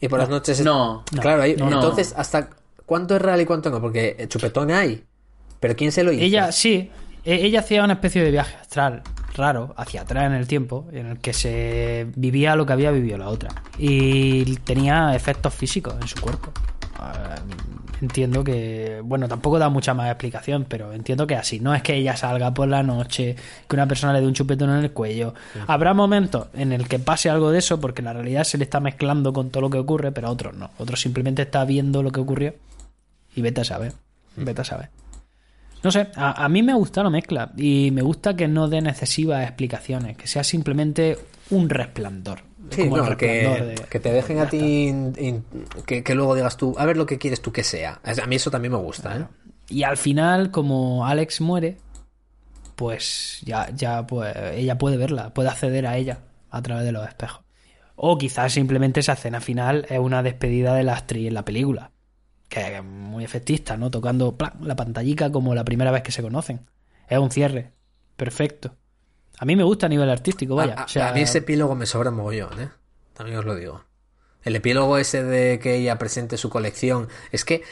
y 0.00 0.08
por 0.08 0.18
las 0.18 0.28
noches... 0.28 0.60
No. 0.62 1.02
Claro, 1.22 1.42
ahí- 1.42 1.56
No. 1.56 1.66
entonces, 1.72 2.12
¿hasta 2.16 2.50
cuánto 2.84 3.16
es 3.16 3.22
real 3.22 3.40
y 3.40 3.46
cuánto 3.46 3.70
no? 3.70 3.80
Porque 3.80 4.16
eh, 4.18 4.28
chupetón 4.28 4.70
hay, 4.70 5.02
pero 5.60 5.74
¿quién 5.74 5.92
se 5.92 6.04
lo 6.04 6.12
hizo? 6.12 6.22
Ella, 6.22 6.52
sí, 6.52 6.90
e- 7.24 7.46
ella 7.46 7.60
hacía 7.60 7.82
una 7.82 7.94
especie 7.94 8.22
de 8.22 8.30
viaje 8.30 8.54
astral 8.56 9.02
raro 9.36 9.74
hacia 9.76 10.02
atrás 10.02 10.26
en 10.26 10.32
el 10.32 10.46
tiempo, 10.46 10.86
en 10.92 11.06
el 11.06 11.18
que 11.18 11.32
se 11.32 12.06
vivía 12.16 12.56
lo 12.56 12.66
que 12.66 12.72
había 12.72 12.90
vivido 12.90 13.18
la 13.18 13.28
otra. 13.28 13.50
Y 13.78 14.56
tenía 14.56 15.14
efectos 15.14 15.54
físicos 15.54 15.94
en 16.00 16.08
su 16.08 16.20
cuerpo. 16.20 16.52
Ah, 16.98 17.36
Entiendo 18.00 18.44
que, 18.44 19.00
bueno, 19.02 19.26
tampoco 19.26 19.58
da 19.58 19.68
mucha 19.68 19.94
más 19.94 20.10
explicación, 20.10 20.66
pero 20.68 20.92
entiendo 20.92 21.26
que 21.26 21.34
así. 21.34 21.60
No 21.60 21.74
es 21.74 21.82
que 21.82 21.94
ella 21.94 22.16
salga 22.16 22.52
por 22.52 22.68
la 22.68 22.82
noche, 22.82 23.36
que 23.68 23.76
una 23.76 23.86
persona 23.86 24.12
le 24.12 24.20
dé 24.20 24.26
un 24.26 24.34
chupetón 24.34 24.70
en 24.70 24.84
el 24.84 24.90
cuello. 24.90 25.34
Habrá 25.66 25.94
momentos 25.94 26.48
en 26.54 26.72
el 26.72 26.88
que 26.88 26.98
pase 26.98 27.30
algo 27.30 27.50
de 27.50 27.58
eso, 27.58 27.80
porque 27.80 28.02
la 28.02 28.12
realidad 28.12 28.44
se 28.44 28.58
le 28.58 28.64
está 28.64 28.80
mezclando 28.80 29.32
con 29.32 29.50
todo 29.50 29.62
lo 29.62 29.70
que 29.70 29.78
ocurre, 29.78 30.12
pero 30.12 30.28
a 30.28 30.30
otros 30.30 30.54
no. 30.54 30.70
Otros 30.78 31.00
simplemente 31.00 31.42
está 31.42 31.64
viendo 31.64 32.02
lo 32.02 32.12
que 32.12 32.20
ocurrió 32.20 32.54
y 33.34 33.40
vete 33.40 33.62
a 33.62 33.64
saber. 33.64 33.94
Vete 34.36 34.60
a 34.60 34.64
saber. 34.64 34.90
No 35.82 35.90
sé, 35.90 36.08
a, 36.16 36.44
a 36.44 36.48
mí 36.48 36.62
me 36.62 36.74
gusta 36.74 37.02
la 37.02 37.10
mezcla 37.10 37.52
y 37.56 37.90
me 37.92 38.02
gusta 38.02 38.34
que 38.34 38.48
no 38.48 38.68
den 38.68 38.86
excesivas 38.86 39.42
explicaciones, 39.44 40.16
que 40.16 40.26
sea 40.26 40.42
simplemente 40.42 41.16
un 41.50 41.68
resplandor. 41.68 42.40
Sí, 42.70 42.88
que, 43.16 43.34
resplandor 43.36 43.66
de- 43.68 43.74
que 43.88 44.00
te 44.00 44.12
dejen 44.12 44.38
a 44.40 44.48
ti 44.48 44.58
in- 44.88 45.12
in- 45.18 45.44
que, 45.86 46.02
que 46.02 46.14
luego 46.16 46.34
digas 46.34 46.56
tú, 46.56 46.74
a 46.78 46.84
ver 46.84 46.96
lo 46.96 47.06
que 47.06 47.18
quieres 47.18 47.40
tú 47.40 47.52
que 47.52 47.62
sea. 47.62 48.00
A 48.04 48.26
mí 48.26 48.34
eso 48.36 48.50
también 48.50 48.72
me 48.72 48.78
gusta, 48.78 49.16
¿eh? 49.16 49.24
Y 49.68 49.84
al 49.84 49.96
final, 49.96 50.50
como 50.50 51.06
Alex 51.06 51.40
muere, 51.40 51.76
pues 52.74 53.40
ya, 53.44 53.70
ya 53.74 54.06
pues 54.06 54.34
ella 54.54 54.78
puede 54.78 54.96
verla, 54.96 55.32
puede 55.32 55.48
acceder 55.48 55.86
a 55.86 55.96
ella 55.96 56.18
a 56.50 56.62
través 56.62 56.84
de 56.84 56.92
los 56.92 57.06
espejos. 57.06 57.42
O 57.94 58.18
quizás 58.18 58.52
simplemente 58.52 59.00
esa 59.00 59.14
escena 59.14 59.40
final 59.40 59.86
es 59.88 59.98
una 59.98 60.22
despedida 60.22 60.74
de 60.74 60.82
la 60.84 60.94
actriz 60.96 61.28
en 61.28 61.34
la 61.34 61.44
película. 61.44 61.92
Que 62.48 62.76
es 62.76 62.84
muy 62.84 63.24
efectista, 63.24 63.76
¿no? 63.76 63.90
Tocando 63.90 64.36
¡plac! 64.36 64.54
la 64.60 64.76
pantallica 64.76 65.30
como 65.32 65.54
la 65.54 65.64
primera 65.64 65.90
vez 65.90 66.02
que 66.02 66.12
se 66.12 66.22
conocen. 66.22 66.60
Es 67.08 67.18
un 67.18 67.30
cierre. 67.30 67.72
Perfecto. 68.16 68.74
A 69.38 69.44
mí 69.44 69.56
me 69.56 69.64
gusta 69.64 69.86
a 69.86 69.88
nivel 69.88 70.08
artístico, 70.08 70.54
vaya. 70.54 70.74
A, 70.74 70.82
a- 70.82 70.84
O 70.84 70.88
sea, 70.88 71.08
a 71.10 71.12
mí 71.12 71.20
ese 71.20 71.38
epílogo 71.38 71.74
me 71.74 71.86
sobra 71.86 72.10
mogollón, 72.10 72.60
¿eh? 72.60 72.70
También 73.14 73.38
os 73.38 73.44
lo 73.44 73.54
digo. 73.54 73.84
El 74.42 74.54
epílogo 74.56 74.96
ese 74.96 75.24
de 75.24 75.58
que 75.58 75.74
ella 75.74 75.98
presente 75.98 76.36
su 76.36 76.48
colección. 76.48 77.08
Es 77.32 77.44
que, 77.44 77.62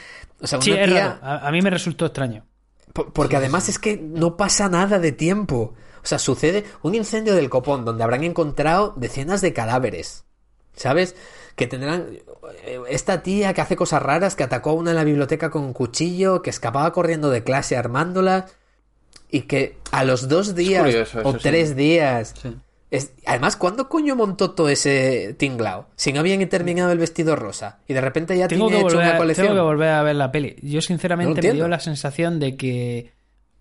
o 0.41 0.47
sea, 0.47 0.61
sí, 0.61 0.71
es 0.73 0.89
tía- 0.89 1.07
raro. 1.15 1.19
A, 1.23 1.47
a 1.47 1.51
mí 1.51 1.61
me 1.61 1.69
resultó 1.69 2.05
extraño. 2.05 2.45
Por- 2.93 3.13
Porque 3.13 3.37
además 3.37 3.69
es 3.69 3.79
que 3.79 3.97
no 3.97 4.35
pasa 4.37 4.67
nada 4.69 4.99
de 4.99 5.11
tiempo. 5.13 5.73
O 6.03 6.05
sea, 6.07 6.19
sucede 6.19 6.65
un 6.83 6.93
incendio 6.95 7.33
del 7.33 7.49
copón 7.49 7.83
donde 7.85 8.03
habrán 8.03 8.23
encontrado 8.23 8.93
decenas 8.97 9.41
de 9.41 9.53
cadáveres. 9.53 10.25
¿Sabes? 10.75 11.15
Que 11.55 11.67
tendrán. 11.67 12.07
eh, 12.65 12.79
Esta 12.89 13.23
tía 13.23 13.53
que 13.53 13.61
hace 13.61 13.75
cosas 13.75 14.01
raras, 14.01 14.35
que 14.35 14.43
atacó 14.43 14.71
a 14.71 14.73
una 14.73 14.91
en 14.91 14.97
la 14.97 15.03
biblioteca 15.03 15.49
con 15.49 15.63
un 15.63 15.73
cuchillo, 15.73 16.41
que 16.41 16.49
escapaba 16.49 16.91
corriendo 16.91 17.29
de 17.29 17.43
clase 17.43 17.77
armándola. 17.77 18.47
Y 19.31 19.41
que 19.43 19.77
a 19.91 20.03
los 20.03 20.27
dos 20.29 20.55
días 20.55 20.83
curioso 20.83 21.19
o 21.23 21.33
sí. 21.33 21.39
tres 21.41 21.75
días. 21.75 22.33
Sí. 22.41 22.55
es- 22.91 23.11
Además, 23.25 23.55
¿cuándo 23.57 23.89
coño 23.89 24.15
montó 24.15 24.51
todo 24.51 24.69
ese 24.69 25.33
tinglao? 25.37 25.87
Si 25.95 26.13
no 26.13 26.19
habían 26.21 26.47
terminado 26.47 26.91
el 26.91 26.99
vestido 26.99 27.35
rosa. 27.35 27.79
Y 27.87 27.93
de 27.93 28.01
repente 28.01 28.37
ya 28.37 28.47
Tengo 28.47 28.67
tiene 28.67 28.81
que, 28.83 28.87
hecho 28.87 28.95
volver, 28.95 29.07
una 29.07 29.15
a- 29.15 29.17
colección. 29.17 29.47
tengo 29.47 29.59
que 29.59 29.65
volver 29.65 29.89
a 29.89 30.03
ver 30.03 30.15
la 30.15 30.31
peli. 30.31 30.55
Yo 30.61 30.81
sinceramente 30.81 31.41
me 31.41 31.53
dio 31.53 31.67
la 31.67 31.79
sensación 31.79 32.39
de 32.39 32.55
que 32.55 33.11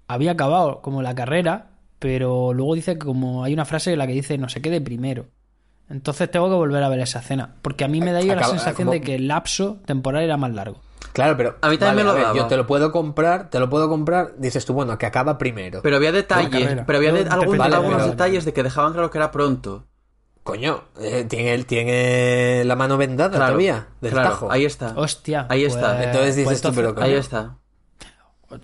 había 0.06 0.32
acabado 0.32 0.82
como 0.82 1.00
la 1.02 1.14
carrera, 1.14 1.70
pero 1.98 2.52
luego 2.52 2.74
dice 2.74 2.92
que 2.98 3.06
como 3.06 3.42
hay 3.42 3.54
una 3.54 3.64
frase 3.64 3.92
en 3.92 3.98
la 3.98 4.06
que 4.06 4.12
dice 4.12 4.36
no 4.38 4.48
se 4.50 4.60
quede 4.60 4.80
primero. 4.80 5.26
Entonces 5.90 6.30
tengo 6.30 6.48
que 6.48 6.54
volver 6.54 6.82
a 6.82 6.88
ver 6.88 7.00
esa 7.00 7.18
escena, 7.20 7.56
porque 7.62 7.84
a 7.84 7.88
mí 7.88 8.00
me 8.00 8.12
da 8.12 8.20
la 8.22 8.44
sensación 8.44 8.74
como- 8.86 8.92
de 8.92 9.00
que 9.02 9.14
el 9.16 9.28
lapso 9.28 9.78
temporal 9.84 10.22
era 10.24 10.36
más 10.36 10.52
largo. 10.52 10.80
Claro, 11.12 11.36
pero 11.36 11.56
A 11.60 11.68
mí 11.68 11.76
también 11.78 12.06
me 12.06 12.12
lo 12.12 12.14
ver, 12.14 12.24
daba. 12.24 12.36
yo 12.36 12.46
te 12.46 12.56
lo 12.56 12.66
puedo 12.66 12.90
comprar, 12.90 13.50
te 13.50 13.60
lo 13.60 13.68
puedo 13.70 13.88
comprar, 13.88 14.32
dices 14.38 14.64
tú, 14.64 14.72
bueno, 14.72 14.96
que 14.98 15.06
acaba 15.06 15.38
primero. 15.38 15.80
Pero 15.82 15.96
había 15.96 16.10
detalles, 16.10 16.82
pero 16.86 16.98
había 16.98 17.10
algún- 17.10 17.60
algunos 17.60 17.96
pero- 17.98 18.06
detalles 18.10 18.44
de 18.44 18.52
que 18.52 18.62
dejaban 18.62 18.92
claro 18.94 19.10
que 19.10 19.18
era 19.18 19.30
pronto. 19.30 19.86
Coño, 20.42 20.84
eh, 21.00 21.24
tiene, 21.28 21.62
tiene 21.64 22.64
la 22.64 22.76
mano 22.76 22.96
vendada 22.96 23.30
Claro, 23.30 23.44
todavía, 23.52 23.86
del 24.00 24.12
claro, 24.12 24.30
tajo. 24.30 24.50
ahí 24.52 24.64
está. 24.64 24.92
Hostia. 24.96 25.46
Ahí 25.48 25.62
pues- 25.64 25.74
está. 25.76 26.02
Entonces 26.04 26.36
dices 26.36 26.60
tú, 26.60 26.72
pero 26.74 26.88
Ahí 26.88 26.94
coño. 26.94 27.16
está. 27.18 27.56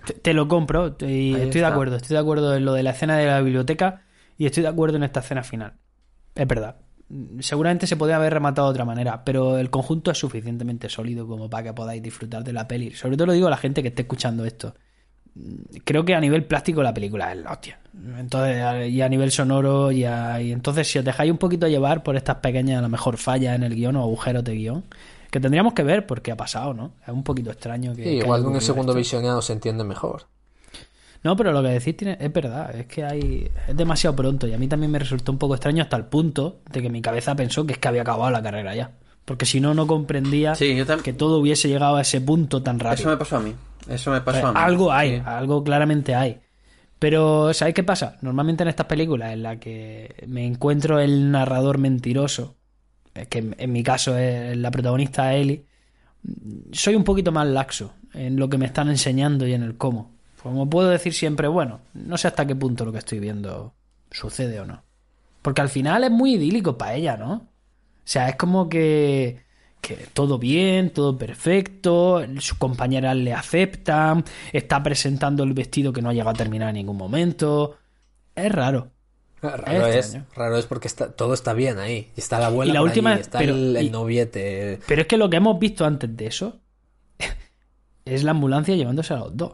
Te, 0.05 0.13
te 0.13 0.33
lo 0.33 0.47
compro 0.47 0.95
y 0.99 1.33
Ahí 1.35 1.41
estoy 1.43 1.61
de 1.61 1.67
acuerdo. 1.67 1.95
Estoy 1.95 2.15
de 2.15 2.19
acuerdo 2.21 2.55
en 2.55 2.65
lo 2.65 2.73
de 2.73 2.83
la 2.83 2.91
escena 2.91 3.17
de 3.17 3.25
la 3.25 3.41
biblioteca 3.41 4.01
y 4.37 4.45
estoy 4.45 4.63
de 4.63 4.69
acuerdo 4.69 4.97
en 4.97 5.03
esta 5.03 5.21
escena 5.21 5.43
final. 5.43 5.73
Es 6.35 6.47
verdad. 6.47 6.75
Seguramente 7.39 7.87
se 7.87 7.97
podría 7.97 8.15
haber 8.17 8.33
rematado 8.33 8.67
de 8.67 8.71
otra 8.71 8.85
manera, 8.85 9.23
pero 9.25 9.57
el 9.57 9.69
conjunto 9.69 10.11
es 10.11 10.17
suficientemente 10.17 10.87
sólido 10.89 11.27
como 11.27 11.49
para 11.49 11.63
que 11.63 11.73
podáis 11.73 12.01
disfrutar 12.01 12.43
de 12.43 12.53
la 12.53 12.67
peli. 12.67 12.91
Sobre 12.91 13.17
todo 13.17 13.27
lo 13.27 13.33
digo 13.33 13.47
a 13.47 13.49
la 13.51 13.57
gente 13.57 13.81
que 13.81 13.89
esté 13.89 14.03
escuchando 14.03 14.45
esto. 14.45 14.73
Creo 15.85 16.03
que 16.03 16.13
a 16.13 16.19
nivel 16.19 16.43
plástico 16.45 16.83
la 16.83 16.93
película 16.93 17.31
es 17.31 17.37
la 17.39 17.51
hostia. 17.53 17.79
Entonces, 18.17 18.91
y 18.91 19.01
a 19.01 19.07
nivel 19.09 19.31
sonoro, 19.31 19.91
y, 19.91 20.03
a- 20.03 20.41
y 20.41 20.51
entonces 20.51 20.87
si 20.89 20.99
os 20.99 21.05
dejáis 21.05 21.31
un 21.31 21.37
poquito 21.37 21.67
llevar 21.67 22.03
por 22.03 22.15
estas 22.17 22.37
pequeñas, 22.37 22.79
a 22.79 22.81
lo 22.81 22.89
mejor 22.89 23.17
fallas 23.17 23.55
en 23.55 23.63
el 23.63 23.73
guion 23.75 23.95
o 23.95 24.01
agujeros 24.03 24.43
de 24.43 24.55
guion, 24.55 24.83
que 25.29 25.39
tendríamos 25.39 25.73
que 25.73 25.83
ver 25.83 26.05
porque 26.05 26.31
ha 26.31 26.37
pasado, 26.37 26.73
¿no? 26.73 26.93
Es 27.03 27.13
un 27.13 27.23
poquito 27.23 27.49
extraño 27.51 27.95
que... 27.95 28.03
Sí, 28.03 28.09
que 28.09 28.15
igual 28.17 28.41
en 28.41 28.47
un 28.47 28.61
segundo 28.61 28.93
visionado 28.93 29.41
se 29.41 29.53
entiende 29.53 29.83
mejor. 29.85 30.23
No, 31.23 31.35
pero 31.35 31.51
lo 31.51 31.61
que 31.61 31.69
decís 31.69 31.95
tiene, 31.97 32.17
es 32.19 32.33
verdad, 32.33 32.75
es 32.75 32.87
que 32.87 33.03
hay 33.03 33.51
es 33.67 33.77
demasiado 33.77 34.15
pronto 34.15 34.47
y 34.47 34.53
a 34.53 34.57
mí 34.57 34.67
también 34.67 34.91
me 34.91 34.97
resultó 34.99 35.31
un 35.31 35.37
poco 35.37 35.53
extraño 35.53 35.83
hasta 35.83 35.95
el 35.97 36.05
punto 36.05 36.61
de 36.71 36.81
que 36.81 36.89
mi 36.89 37.01
cabeza 37.01 37.35
pensó 37.35 37.65
que 37.65 37.73
es 37.73 37.79
que 37.79 37.87
había 37.87 38.01
acabado 38.01 38.31
la 38.31 38.41
carrera 38.41 38.73
ya. 38.75 38.91
Porque 39.23 39.45
si 39.45 39.59
no, 39.59 39.73
no 39.75 39.85
comprendía 39.85 40.55
Sí, 40.55 40.75
yo 40.75 40.85
que 41.03 41.13
todo 41.13 41.37
hubiese 41.37 41.67
llegado 41.69 41.97
a 41.97 42.01
ese 42.01 42.21
punto 42.21 42.63
tan 42.63 42.77
Eso 42.77 42.83
rápido. 42.85 43.09
me 43.11 43.17
pasó 43.17 43.37
a 43.37 43.39
mí. 43.39 43.53
Eso 43.87 44.11
me 44.11 44.21
pasó 44.21 44.47
a 44.47 44.51
mí. 44.53 44.59
algo 44.59 44.91
hay, 44.91 45.17
Sí. 45.17 45.23
algo 45.25 45.63
claramente 45.63 46.15
hay. 46.15 46.39
Pero, 46.97 47.53
¿sabéis 47.53 47.75
qué 47.75 47.83
pasa? 47.83 48.17
Normalmente 48.21 48.63
en 48.63 48.69
estas 48.69 48.87
películas 48.87 49.31
en 49.33 49.43
las 49.43 49.57
que 49.57 50.15
me 50.27 50.45
encuentro 50.45 50.99
el 50.99 51.31
narrador 51.31 51.77
mentiroso 51.77 52.55
que 53.29 53.39
en, 53.39 53.55
en 53.57 53.71
mi 53.71 53.83
caso 53.83 54.17
es 54.17 54.55
la 54.57 54.71
protagonista 54.71 55.33
Ellie, 55.35 55.65
soy 56.71 56.95
un 56.95 57.03
poquito 57.03 57.31
más 57.31 57.47
laxo 57.47 57.93
en 58.13 58.37
lo 58.37 58.49
que 58.49 58.57
me 58.57 58.65
están 58.65 58.89
enseñando 58.89 59.45
y 59.47 59.53
en 59.53 59.63
el 59.63 59.77
cómo. 59.77 60.11
Como 60.43 60.69
puedo 60.69 60.89
decir 60.89 61.13
siempre, 61.13 61.47
bueno, 61.47 61.81
no 61.93 62.17
sé 62.17 62.27
hasta 62.27 62.45
qué 62.47 62.55
punto 62.55 62.85
lo 62.85 62.91
que 62.91 62.97
estoy 62.99 63.19
viendo 63.19 63.73
sucede 64.09 64.59
o 64.59 64.65
no. 64.65 64.81
Porque 65.41 65.61
al 65.61 65.69
final 65.69 66.03
es 66.03 66.11
muy 66.11 66.35
idílico 66.35 66.77
para 66.77 66.95
ella, 66.95 67.17
¿no? 67.17 67.33
O 67.33 67.43
sea, 68.03 68.29
es 68.29 68.35
como 68.35 68.67
que, 68.69 69.41
que 69.81 69.95
todo 70.13 70.37
bien, 70.39 70.89
todo 70.91 71.17
perfecto, 71.17 72.23
sus 72.39 72.55
compañeras 72.57 73.15
le 73.15 73.33
aceptan, 73.33 74.23
está 74.51 74.81
presentando 74.83 75.43
el 75.43 75.53
vestido 75.53 75.93
que 75.93 76.01
no 76.01 76.09
ha 76.09 76.13
llegado 76.13 76.31
a 76.31 76.33
terminar 76.33 76.69
en 76.69 76.75
ningún 76.75 76.97
momento. 76.97 77.77
Es 78.35 78.51
raro. 78.51 78.89
Raro 79.41 79.87
Es 79.87 80.15
raro 80.35 80.57
es 80.57 80.67
porque 80.67 80.87
está, 80.87 81.11
todo 81.11 81.33
está 81.33 81.53
bien 81.53 81.79
ahí. 81.79 82.11
Y 82.15 82.19
está 82.19 82.39
la 82.39 82.47
abuela 82.47 82.69
Y 82.69 82.73
la 82.73 82.79
por 82.81 82.89
última- 82.89 83.11
allí, 83.13 83.21
está 83.21 83.39
pero- 83.39 83.53
el, 83.53 83.75
el 83.75 83.85
y- 83.85 83.89
noviete. 83.89 84.79
Pero 84.87 85.01
es 85.01 85.07
que 85.07 85.17
lo 85.17 85.29
que 85.29 85.37
hemos 85.37 85.57
visto 85.59 85.83
antes 85.85 86.15
de 86.15 86.27
eso 86.27 86.59
es 88.05 88.23
la 88.23 88.31
ambulancia 88.31 88.75
llevándose 88.75 89.13
a 89.13 89.17
los 89.17 89.35
dos. 89.37 89.53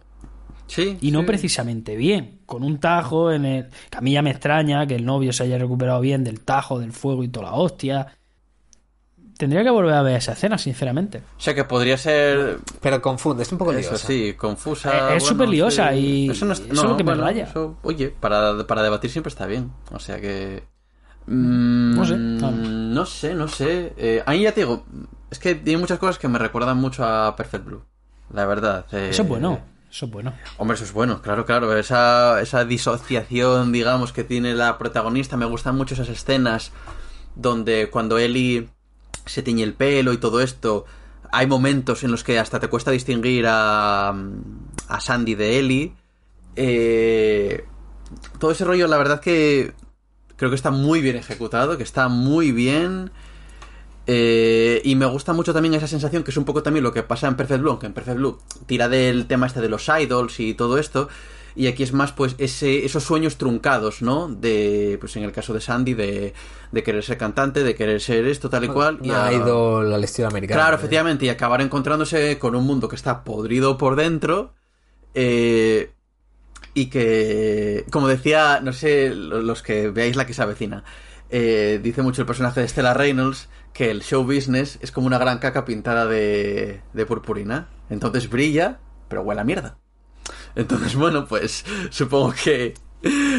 Sí. 0.68 0.98
Y 1.02 1.12
no 1.12 1.22
sí. 1.22 1.26
precisamente 1.26 1.96
bien, 1.96 2.40
con 2.46 2.64
un 2.64 2.78
tajo 2.80 3.32
en 3.32 3.46
el... 3.46 3.68
Que 3.90 3.98
a 3.98 4.02
mí 4.02 4.12
ya 4.14 4.22
me 4.22 4.32
extraña 4.32 4.86
que 4.86 4.96
el 4.96 5.06
novio 5.06 5.32
se 5.34 5.44
haya 5.44 5.58
recuperado 5.58 6.00
bien 6.02 6.24
del 6.24 6.42
tajo, 6.42 6.80
del 6.80 6.92
fuego 6.92 7.24
y 7.24 7.30
toda 7.30 7.48
la 7.48 7.54
hostia. 7.54 8.08
Tendría 9.38 9.64
que 9.64 9.70
volver 9.70 9.94
a 9.94 10.02
ver 10.02 10.16
esa 10.18 10.32
escena, 10.34 10.58
sinceramente. 10.58 11.20
O 11.38 11.40
sea 11.40 11.54
que 11.54 11.64
podría 11.64 11.96
ser. 11.96 12.58
Pero 12.82 13.00
confunde, 13.02 13.44
es 13.44 13.52
un 13.52 13.60
poco 13.60 13.72
Eso 13.72 13.92
liosa. 13.92 14.08
sí, 14.08 14.34
confusa. 14.34 14.90
Eh, 14.92 14.98
es 14.98 15.08
bueno, 15.10 15.20
súper 15.26 15.50
liosa 15.50 15.94
y 15.96 16.30
Eso, 16.32 16.46
no 16.46 16.54
es, 16.54 16.60
eso 16.62 16.74
es 16.74 16.84
lo 16.84 16.98
que 16.98 17.04
me 17.04 17.14
raya. 17.14 17.44
eso, 17.44 17.78
oye, 17.84 18.10
para, 18.10 18.66
para 18.66 18.82
debatir 18.82 19.12
siempre 19.12 19.30
está 19.30 19.46
bien. 19.46 19.72
O 19.92 20.00
sea 20.00 20.20
que. 20.20 20.64
mm, 21.28 21.94
No 21.96 22.06
sé, 22.06 22.18
No 22.18 23.06
sé, 23.06 23.34
no 23.36 23.48
sé. 23.48 23.94
Eh, 23.96 24.24
a 24.26 24.32
mí 24.32 24.42
ya 24.42 24.54
te 24.54 24.62
digo, 24.62 24.84
es 25.30 25.38
que 25.38 25.54
tiene 25.54 25.80
muchas 25.80 26.00
cosas 26.00 26.18
que 26.18 26.28
me 26.28 26.40
recuerdan 26.40 26.78
mucho 26.78 27.06
a 27.06 27.36
Perfect 27.36 27.64
Blue. 27.66 27.84
La 28.34 28.48
verdad. 28.48 28.88
eh, 28.92 29.10
Eso 29.12 29.22
es 29.22 29.28
bueno, 29.30 29.60
eso 29.90 30.06
es 30.06 30.12
bueno. 30.12 30.34
Hombre, 30.58 30.76
eso 30.76 30.84
es 30.84 30.94
bueno, 30.94 31.22
claro, 31.22 31.46
claro. 31.46 31.78
Esa, 31.78 32.42
esa 32.42 32.66
disociación, 32.66 33.72
digamos, 33.72 34.12
que 34.12 34.24
tiene 34.24 34.54
la 34.54 34.78
protagonista. 34.78 35.38
Me 35.38 35.46
gustan 35.46 35.76
mucho 35.76 35.94
esas 35.94 36.10
escenas 36.10 36.72
donde 37.36 37.90
cuando 37.90 38.18
Ellie 38.18 38.70
se 39.26 39.44
tiñe 39.44 39.64
el 39.64 39.74
pelo 39.74 40.14
y 40.14 40.18
todo 40.18 40.42
esto, 40.42 40.86
hay 41.32 41.48
momentos 41.48 42.04
en 42.04 42.12
los 42.12 42.24
que 42.24 42.40
hasta 42.40 42.60
te 42.60 42.68
cuesta 42.68 42.92
distinguir 42.92 43.46
a, 43.48 44.10
a 44.10 45.00
Sandy 45.00 45.36
de 45.36 45.60
Ellie. 45.60 45.94
Eh, 46.56 47.66
todo 48.40 48.52
ese 48.52 48.66
rollo, 48.66 48.88
la 48.88 48.98
verdad 48.98 49.20
que 49.20 49.74
creo 50.36 50.50
que 50.50 50.56
está 50.56 50.72
muy 50.72 51.02
bien 51.02 51.16
ejecutado, 51.16 51.78
que 51.78 51.84
está 51.84 52.08
muy 52.08 52.52
bien. 52.52 53.12
Eh, 54.10 54.82
y 54.86 54.96
me 54.96 55.06
gusta 55.06 55.34
mucho 55.34 55.54
también 55.54 55.74
esa 55.74 55.88
sensación 55.88 56.24
que 56.24 56.32
es 56.32 56.38
un 56.38 56.46
poco 56.46 56.64
también 56.64 56.84
lo 56.84 56.94
que 56.94 57.04
pasa 57.04 57.28
en 57.28 57.36
Perfect 57.36 57.62
Blue, 57.62 57.78
que 57.78 57.88
en 57.88 57.94
Perfect 57.94 58.18
Blue 58.18 58.40
tira 58.66 58.88
del 58.88 59.28
tema 59.28 59.48
este 59.48 59.60
de 59.60 59.68
los 59.70 59.88
idols 59.90 60.40
y 60.40 60.54
todo 60.54 60.78
esto. 60.78 61.10
Y 61.56 61.66
aquí 61.68 61.82
es 61.82 61.92
más, 61.92 62.12
pues, 62.12 62.36
ese, 62.38 62.86
esos 62.86 63.04
sueños 63.04 63.38
truncados, 63.38 64.04
¿no? 64.04 64.28
De, 64.30 64.98
pues 65.00 65.16
en 65.16 65.24
el 65.24 65.32
caso 65.32 65.54
de 65.56 65.60
Sandy, 65.60 65.96
de, 65.96 66.34
de 66.72 66.84
querer 66.84 67.04
ser 67.04 67.18
cantante, 67.18 67.64
de 67.64 67.74
querer 67.74 68.00
ser 68.00 68.26
esto, 68.28 68.48
tal 68.48 68.64
y 68.66 68.68
cual. 68.68 69.00
y 69.02 69.10
Una 69.10 69.26
a- 69.26 69.34
idol 69.34 69.92
al 69.92 70.04
estilo 70.04 70.28
americano. 70.28 70.60
Claro, 70.62 70.76
¿eh? 70.76 70.80
efectivamente, 70.80 71.26
y 71.26 71.30
acabar 71.30 71.60
encontrándose 71.62 72.38
con 72.38 72.56
un 72.56 72.64
mundo 72.64 72.88
que 72.88 72.96
está 72.96 73.24
podrido 73.24 73.78
por 73.78 73.96
dentro. 73.96 74.54
eh, 75.16 75.92
y 76.76 76.88
que, 76.92 77.86
como 77.92 78.08
decía, 78.08 78.60
no 78.62 78.72
sé, 78.72 79.10
lo- 79.16 79.42
los 79.42 79.64
que 79.64 79.90
veáis 79.90 80.16
la 80.16 80.28
que 80.28 80.36
se 80.36 80.44
avecina, 80.44 80.84
eh, 81.32 81.80
dice 81.82 82.04
mucho 82.04 82.22
el 82.22 82.28
personaje 82.28 82.62
de 82.62 82.68
Stella 82.68 82.94
Reynolds 82.94 83.50
que 83.78 83.92
el 83.92 84.02
show 84.02 84.24
business 84.24 84.80
es 84.82 84.92
como 84.92 85.06
una 85.06 85.20
gran 85.20 85.38
caca 85.38 85.64
pintada 85.64 86.08
de, 86.08 86.82
de 86.94 87.06
purpurina. 87.06 87.68
Entonces 87.92 88.28
brilla, 88.28 88.80
pero 89.08 89.22
huele 89.22 89.42
a 89.42 89.44
mierda. 89.44 89.78
Entonces, 90.56 90.96
bueno, 91.04 91.28
pues 91.28 91.64
supongo 91.92 92.34
que 92.44 92.74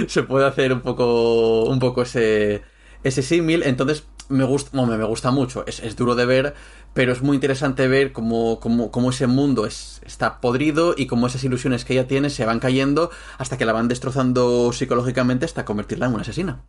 se 0.07 0.23
puede 0.23 0.47
hacer 0.47 0.73
un 0.73 0.81
poco, 0.81 1.65
un 1.65 1.81
poco 1.81 2.03
ese, 2.03 2.63
ese 3.03 3.23
símil. 3.23 3.65
Entonces, 3.65 4.05
me 4.29 4.45
gusta, 4.45 4.71
bueno, 4.79 4.97
me 4.97 5.05
gusta 5.05 5.33
mucho. 5.33 5.67
Es, 5.67 5.81
es 5.81 5.97
duro 5.97 6.15
de 6.15 6.25
ver, 6.25 6.55
pero 6.95 7.11
es 7.11 7.21
muy 7.21 7.35
interesante 7.35 7.89
ver 7.89 8.13
cómo, 8.13 8.61
cómo, 8.61 8.93
cómo 8.93 9.11
ese 9.11 9.27
mundo 9.27 9.67
es, 9.67 10.01
está 10.07 10.41
podrido 10.41 10.95
y 10.97 11.09
cómo 11.09 11.27
esas 11.27 11.43
ilusiones 11.43 11.85
que 11.85 11.95
ella 11.95 12.07
tiene 12.07 12.31
se 12.31 12.47
van 12.47 12.61
cayendo 12.61 13.11
hasta 13.39 13.59
que 13.59 13.65
la 13.65 13.73
van 13.73 13.89
destrozando 13.89 14.73
psicológicamente 14.73 15.47
hasta 15.47 15.65
convertirla 15.65 16.07
en 16.07 16.13
una 16.13 16.23
asesina. 16.23 16.65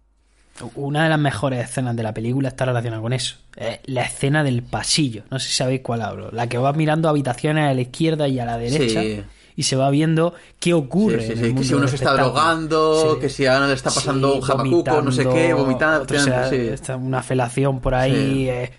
Una 0.75 1.03
de 1.03 1.09
las 1.09 1.19
mejores 1.19 1.63
escenas 1.63 1.95
de 1.95 2.03
la 2.03 2.13
película 2.13 2.49
está 2.49 2.65
relacionada 2.65 3.01
con 3.01 3.13
eso. 3.13 3.35
Eh, 3.55 3.79
la 3.85 4.03
escena 4.03 4.43
del 4.43 4.63
pasillo. 4.63 5.23
No 5.31 5.39
sé 5.39 5.47
si 5.49 5.53
sabéis 5.55 5.81
cuál 5.81 6.01
hablo. 6.01 6.29
La 6.31 6.47
que 6.47 6.57
va 6.57 6.73
mirando 6.73 7.09
habitaciones 7.09 7.65
a 7.69 7.73
la 7.73 7.81
izquierda 7.81 8.27
y 8.27 8.39
a 8.39 8.45
la 8.45 8.57
derecha. 8.57 9.01
Sí. 9.01 9.23
Y 9.55 9.63
se 9.63 9.75
va 9.75 9.89
viendo 9.89 10.33
qué 10.59 10.73
ocurre. 10.73 11.21
Sí, 11.27 11.33
sí, 11.35 11.45
en 11.47 11.55
que 11.57 11.63
si 11.65 11.73
uno 11.73 11.87
se 11.87 11.95
está 11.95 12.13
drogando, 12.13 13.17
que 13.19 13.27
si 13.29 13.45
a 13.45 13.57
Ana 13.57 13.67
le 13.67 13.73
está 13.73 13.89
pasando 13.91 14.35
un 14.35 14.41
jabacuco, 14.41 15.01
no 15.01 15.11
sé 15.11 15.27
qué, 15.27 15.53
vomitando, 15.53 16.03
otro 16.03 16.19
se 16.19 16.33
ha- 16.33 16.49
sí. 16.49 16.55
está 16.55 16.95
una 16.95 17.21
felación 17.21 17.79
por 17.81 17.93
ahí. 17.95 18.47
Eh, 18.49 18.71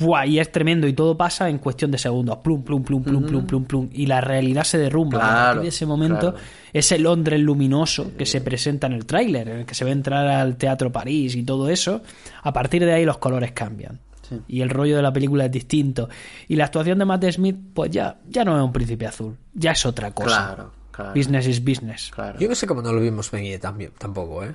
buah, 0.00 0.26
y 0.26 0.38
es 0.40 0.50
tremendo 0.50 0.88
y 0.88 0.92
todo 0.92 1.16
pasa 1.16 1.48
en 1.48 1.58
cuestión 1.58 1.90
de 1.90 1.98
segundos. 1.98 2.38
Plum, 2.38 2.62
plum, 2.64 2.82
plum, 2.82 3.02
plum, 3.02 3.24
plum, 3.24 3.46
plum, 3.46 3.64
plum. 3.64 3.88
Y 3.92 4.06
la 4.06 4.20
realidad 4.20 4.64
se 4.64 4.78
derrumba. 4.78 5.18
Y 5.18 5.20
a 5.20 5.24
Claro, 5.24 5.44
partir 5.44 5.62
de 5.62 5.68
ese 5.68 5.86
momento, 5.86 6.32
claro. 6.32 6.36
ese 6.72 6.98
Londres 6.98 7.40
luminoso 7.40 8.16
que 8.16 8.26
se 8.26 8.40
presenta 8.40 8.86
en 8.88 8.94
el 8.94 9.06
tráiler, 9.06 9.48
en 9.48 9.56
el 9.60 9.66
que 9.66 9.74
se 9.74 9.84
ve 9.84 9.92
entrar 9.92 10.26
al 10.26 10.56
Teatro 10.56 10.90
París 10.90 11.36
y 11.36 11.42
todo 11.44 11.68
eso, 11.68 12.02
a 12.42 12.52
partir 12.52 12.84
de 12.84 12.92
ahí 12.92 13.04
los 13.04 13.18
colores 13.18 13.52
cambian. 13.52 14.00
Sí. 14.28 14.40
Y 14.48 14.60
el 14.60 14.70
rollo 14.70 14.96
de 14.96 15.02
la 15.02 15.12
película 15.12 15.46
es 15.46 15.50
distinto. 15.52 16.08
Y 16.48 16.56
la 16.56 16.64
actuación 16.66 16.98
de 16.98 17.04
Matt 17.04 17.24
Smith, 17.32 17.56
pues 17.74 17.90
ya, 17.90 18.18
ya 18.28 18.44
no 18.44 18.56
es 18.56 18.64
un 18.64 18.72
príncipe 18.72 19.06
azul. 19.06 19.36
Ya 19.54 19.72
es 19.72 19.84
otra 19.86 20.12
cosa. 20.12 20.54
Claro, 20.54 20.72
claro. 20.92 21.14
Business 21.14 21.46
is 21.48 21.64
business. 21.64 22.10
claro. 22.14 22.38
Yo 22.38 22.48
no 22.48 22.54
sé 22.54 22.66
cómo 22.66 22.80
no 22.82 22.92
lo 22.92 23.00
vimos 23.00 23.30
venir 23.30 23.58
también, 23.58 23.90
tampoco, 23.98 24.44
¿eh? 24.44 24.54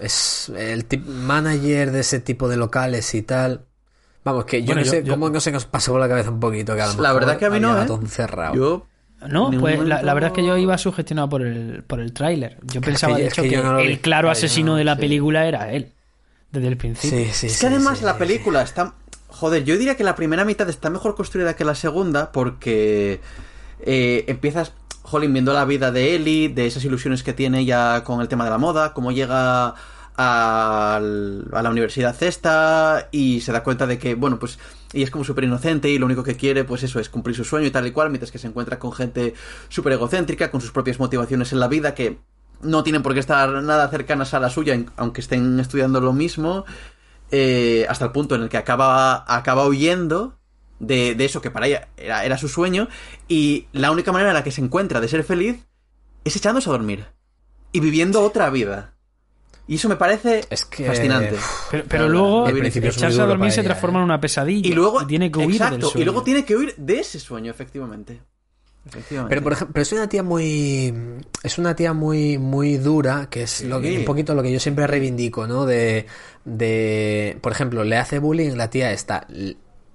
Es 0.00 0.50
el 0.54 0.84
manager 1.06 1.90
de 1.90 2.00
ese 2.00 2.20
tipo 2.20 2.48
de 2.48 2.56
locales 2.56 3.14
y 3.14 3.22
tal. 3.22 3.65
Vamos, 4.26 4.44
que 4.44 4.60
yo 4.60 4.66
Bueno, 4.66 4.80
no 4.80 4.84
yo- 4.84 4.90
sé 4.90 5.04
yo- 5.04 5.12
cómo 5.14 5.30
no 5.30 5.40
se 5.40 5.52
nos 5.52 5.64
pasó 5.66 5.92
por 5.92 6.00
la 6.00 6.08
cabeza 6.08 6.30
un 6.30 6.40
poquito. 6.40 6.74
Que 6.74 6.82
a 6.82 6.92
lo 6.92 7.00
La 7.00 7.12
verdad 7.14 7.38
que 7.38 7.46
a 7.46 7.50
mí 7.50 7.60
no, 7.60 7.80
¿eh? 7.80 7.86
todo 7.86 8.00
encerrado. 8.00 8.54
Yo 8.56 8.86
No, 9.28 9.50
pues 9.58 9.80
la, 9.80 10.02
verdad 10.12 10.30
es 10.30 10.34
que 10.34 10.44
yo 10.44 10.56
iba 10.58 10.76
sugestionado 10.76 11.28
por 11.30 11.42
el, 11.42 11.82
por 11.86 12.00
el 12.00 12.12
tráiler. 12.12 12.58
Yo 12.64 12.80
pensaba, 12.82 13.14
que- 13.16 13.22
de 13.22 13.28
es 13.28 13.32
hecho, 13.32 13.42
que 13.42 13.48
que, 13.50 13.54
yo 13.54 13.62
no 13.62 13.72
lo 13.74 13.78
vi. 13.82 13.86
el 13.86 14.00
claro 14.00 14.28
asesino 14.28 14.72
no, 14.72 14.76
de 14.78 14.84
la 14.84 14.96
sí. 14.96 15.00
película 15.02 15.46
era 15.46 15.72
él. 15.72 15.92
Desde 16.50 16.68
el 16.68 16.76
principio. 16.76 17.18
Sí, 17.18 17.30
sí, 17.32 17.46
Es 17.46 17.52
sí, 17.54 17.60
que 17.60 17.66
además 17.68 17.98
sí, 17.98 18.04
la 18.04 18.12
sí. 18.14 18.18
película 18.18 18.62
está... 18.62 18.94
Joder, 19.28 19.64
yo 19.64 19.76
diría 19.78 19.96
que 19.96 20.04
la 20.04 20.14
primera 20.16 20.44
mitad 20.44 20.68
está 20.68 20.90
mejor 20.90 21.14
construida 21.14 21.54
que 21.56 21.64
la 21.64 21.74
segunda 21.74 22.32
porque 22.32 23.20
eh, 23.80 24.24
empiezas, 24.28 24.72
jolín, 25.02 25.32
viendo 25.32 25.52
la 25.52 25.64
vida 25.64 25.92
de 25.92 26.14
Ellie, 26.14 26.48
de 26.48 26.66
esas 26.66 26.84
ilusiones 26.84 27.22
que 27.22 27.32
tiene 27.32 27.60
ella 27.60 28.02
con 28.04 28.20
el 28.20 28.28
tema 28.28 28.44
de 28.44 28.50
la 28.50 28.58
moda, 28.58 28.92
cómo 28.94 29.12
llega 29.12 29.74
a 30.16 31.00
la 31.00 31.70
universidad 31.70 32.14
cesta 32.14 33.08
y 33.10 33.40
se 33.40 33.52
da 33.52 33.62
cuenta 33.62 33.86
de 33.86 33.98
que, 33.98 34.14
bueno, 34.14 34.38
pues 34.38 34.58
ella 34.92 35.04
es 35.04 35.10
como 35.10 35.24
súper 35.24 35.44
inocente 35.44 35.90
y 35.90 35.98
lo 35.98 36.06
único 36.06 36.22
que 36.22 36.36
quiere, 36.36 36.64
pues 36.64 36.82
eso, 36.82 37.00
es 37.00 37.08
cumplir 37.08 37.36
su 37.36 37.44
sueño 37.44 37.66
y 37.66 37.70
tal 37.70 37.86
y 37.86 37.90
cual, 37.90 38.10
mientras 38.10 38.30
que 38.30 38.38
se 38.38 38.46
encuentra 38.46 38.78
con 38.78 38.92
gente 38.92 39.34
súper 39.68 39.92
egocéntrica, 39.94 40.50
con 40.50 40.60
sus 40.60 40.72
propias 40.72 40.98
motivaciones 40.98 41.52
en 41.52 41.60
la 41.60 41.68
vida 41.68 41.94
que 41.94 42.18
no 42.62 42.82
tienen 42.82 43.02
por 43.02 43.12
qué 43.12 43.20
estar 43.20 43.62
nada 43.62 43.88
cercanas 43.88 44.32
a 44.32 44.40
la 44.40 44.48
suya, 44.48 44.78
aunque 44.96 45.20
estén 45.20 45.60
estudiando 45.60 46.00
lo 46.00 46.12
mismo, 46.12 46.64
eh, 47.30 47.86
hasta 47.88 48.06
el 48.06 48.12
punto 48.12 48.34
en 48.34 48.42
el 48.42 48.48
que 48.48 48.56
acaba, 48.56 49.24
acaba 49.26 49.66
huyendo 49.66 50.38
de, 50.78 51.14
de 51.14 51.24
eso 51.24 51.40
que 51.40 51.50
para 51.50 51.66
ella 51.66 51.88
era, 51.96 52.24
era 52.24 52.38
su 52.38 52.48
sueño, 52.48 52.88
y 53.28 53.66
la 53.72 53.90
única 53.90 54.12
manera 54.12 54.30
en 54.30 54.36
la 54.36 54.44
que 54.44 54.50
se 54.50 54.62
encuentra 54.62 55.00
de 55.00 55.08
ser 55.08 55.24
feliz 55.24 55.66
es 56.24 56.36
echándose 56.36 56.70
a 56.70 56.72
dormir 56.72 57.06
y 57.72 57.80
viviendo 57.80 58.22
otra 58.22 58.48
vida. 58.50 58.95
Y 59.68 59.74
eso 59.76 59.88
me 59.88 59.96
parece 59.96 60.42
Es 60.48 60.64
que- 60.64 60.84
fascinante. 60.86 61.36
Pero, 61.88 62.08
luego 62.08 62.46
muy 62.46 62.66
echarse 62.68 63.20
a 63.20 63.26
dormir 63.26 63.50
se 63.50 63.62
transforma 63.64 63.98
¿eh? 63.98 64.02
en 64.02 64.04
una 64.04 64.20
pesadilla. 64.20 64.68
Y 64.68 64.72
luego, 64.72 65.06
tiene 65.06 65.30
que 65.30 65.38
huir 65.38 65.48
del 65.48 65.56
exacto, 65.56 65.90
sueño. 65.90 66.02
y 66.02 66.04
luego 66.04 66.22
tiene 66.22 66.44
que 66.44 66.56
huir 66.56 66.74
de 66.76 67.00
ese 67.00 67.18
sueño, 67.18 67.50
efectivamente. 67.50 68.20
Efectivamente. 68.86 69.30
Pero 69.30 69.42
por 69.42 69.52
ejemplo, 69.54 69.72
pero 69.72 69.82
es 69.82 69.92
una 69.92 70.08
tía 70.08 70.22
muy 70.22 70.94
es 71.42 71.58
una 71.58 71.74
tía 71.74 71.92
muy 71.92 72.38
muy 72.38 72.76
dura, 72.76 73.26
que 73.28 73.42
es 73.42 73.62
lo 73.64 73.80
que, 73.80 73.90
Sí. 73.90 73.96
un 73.98 74.04
poquito 74.04 74.32
lo 74.36 74.44
que 74.44 74.52
yo 74.52 74.60
siempre 74.60 74.86
reivindico, 74.86 75.48
¿no? 75.48 75.66
De 75.66 76.06
de 76.44 77.36
por 77.40 77.50
ejemplo, 77.50 77.82
le 77.82 77.96
hace 77.96 78.20
bullying 78.20 78.52
la 78.54 78.70
tía 78.70 78.92
esta 78.92 79.26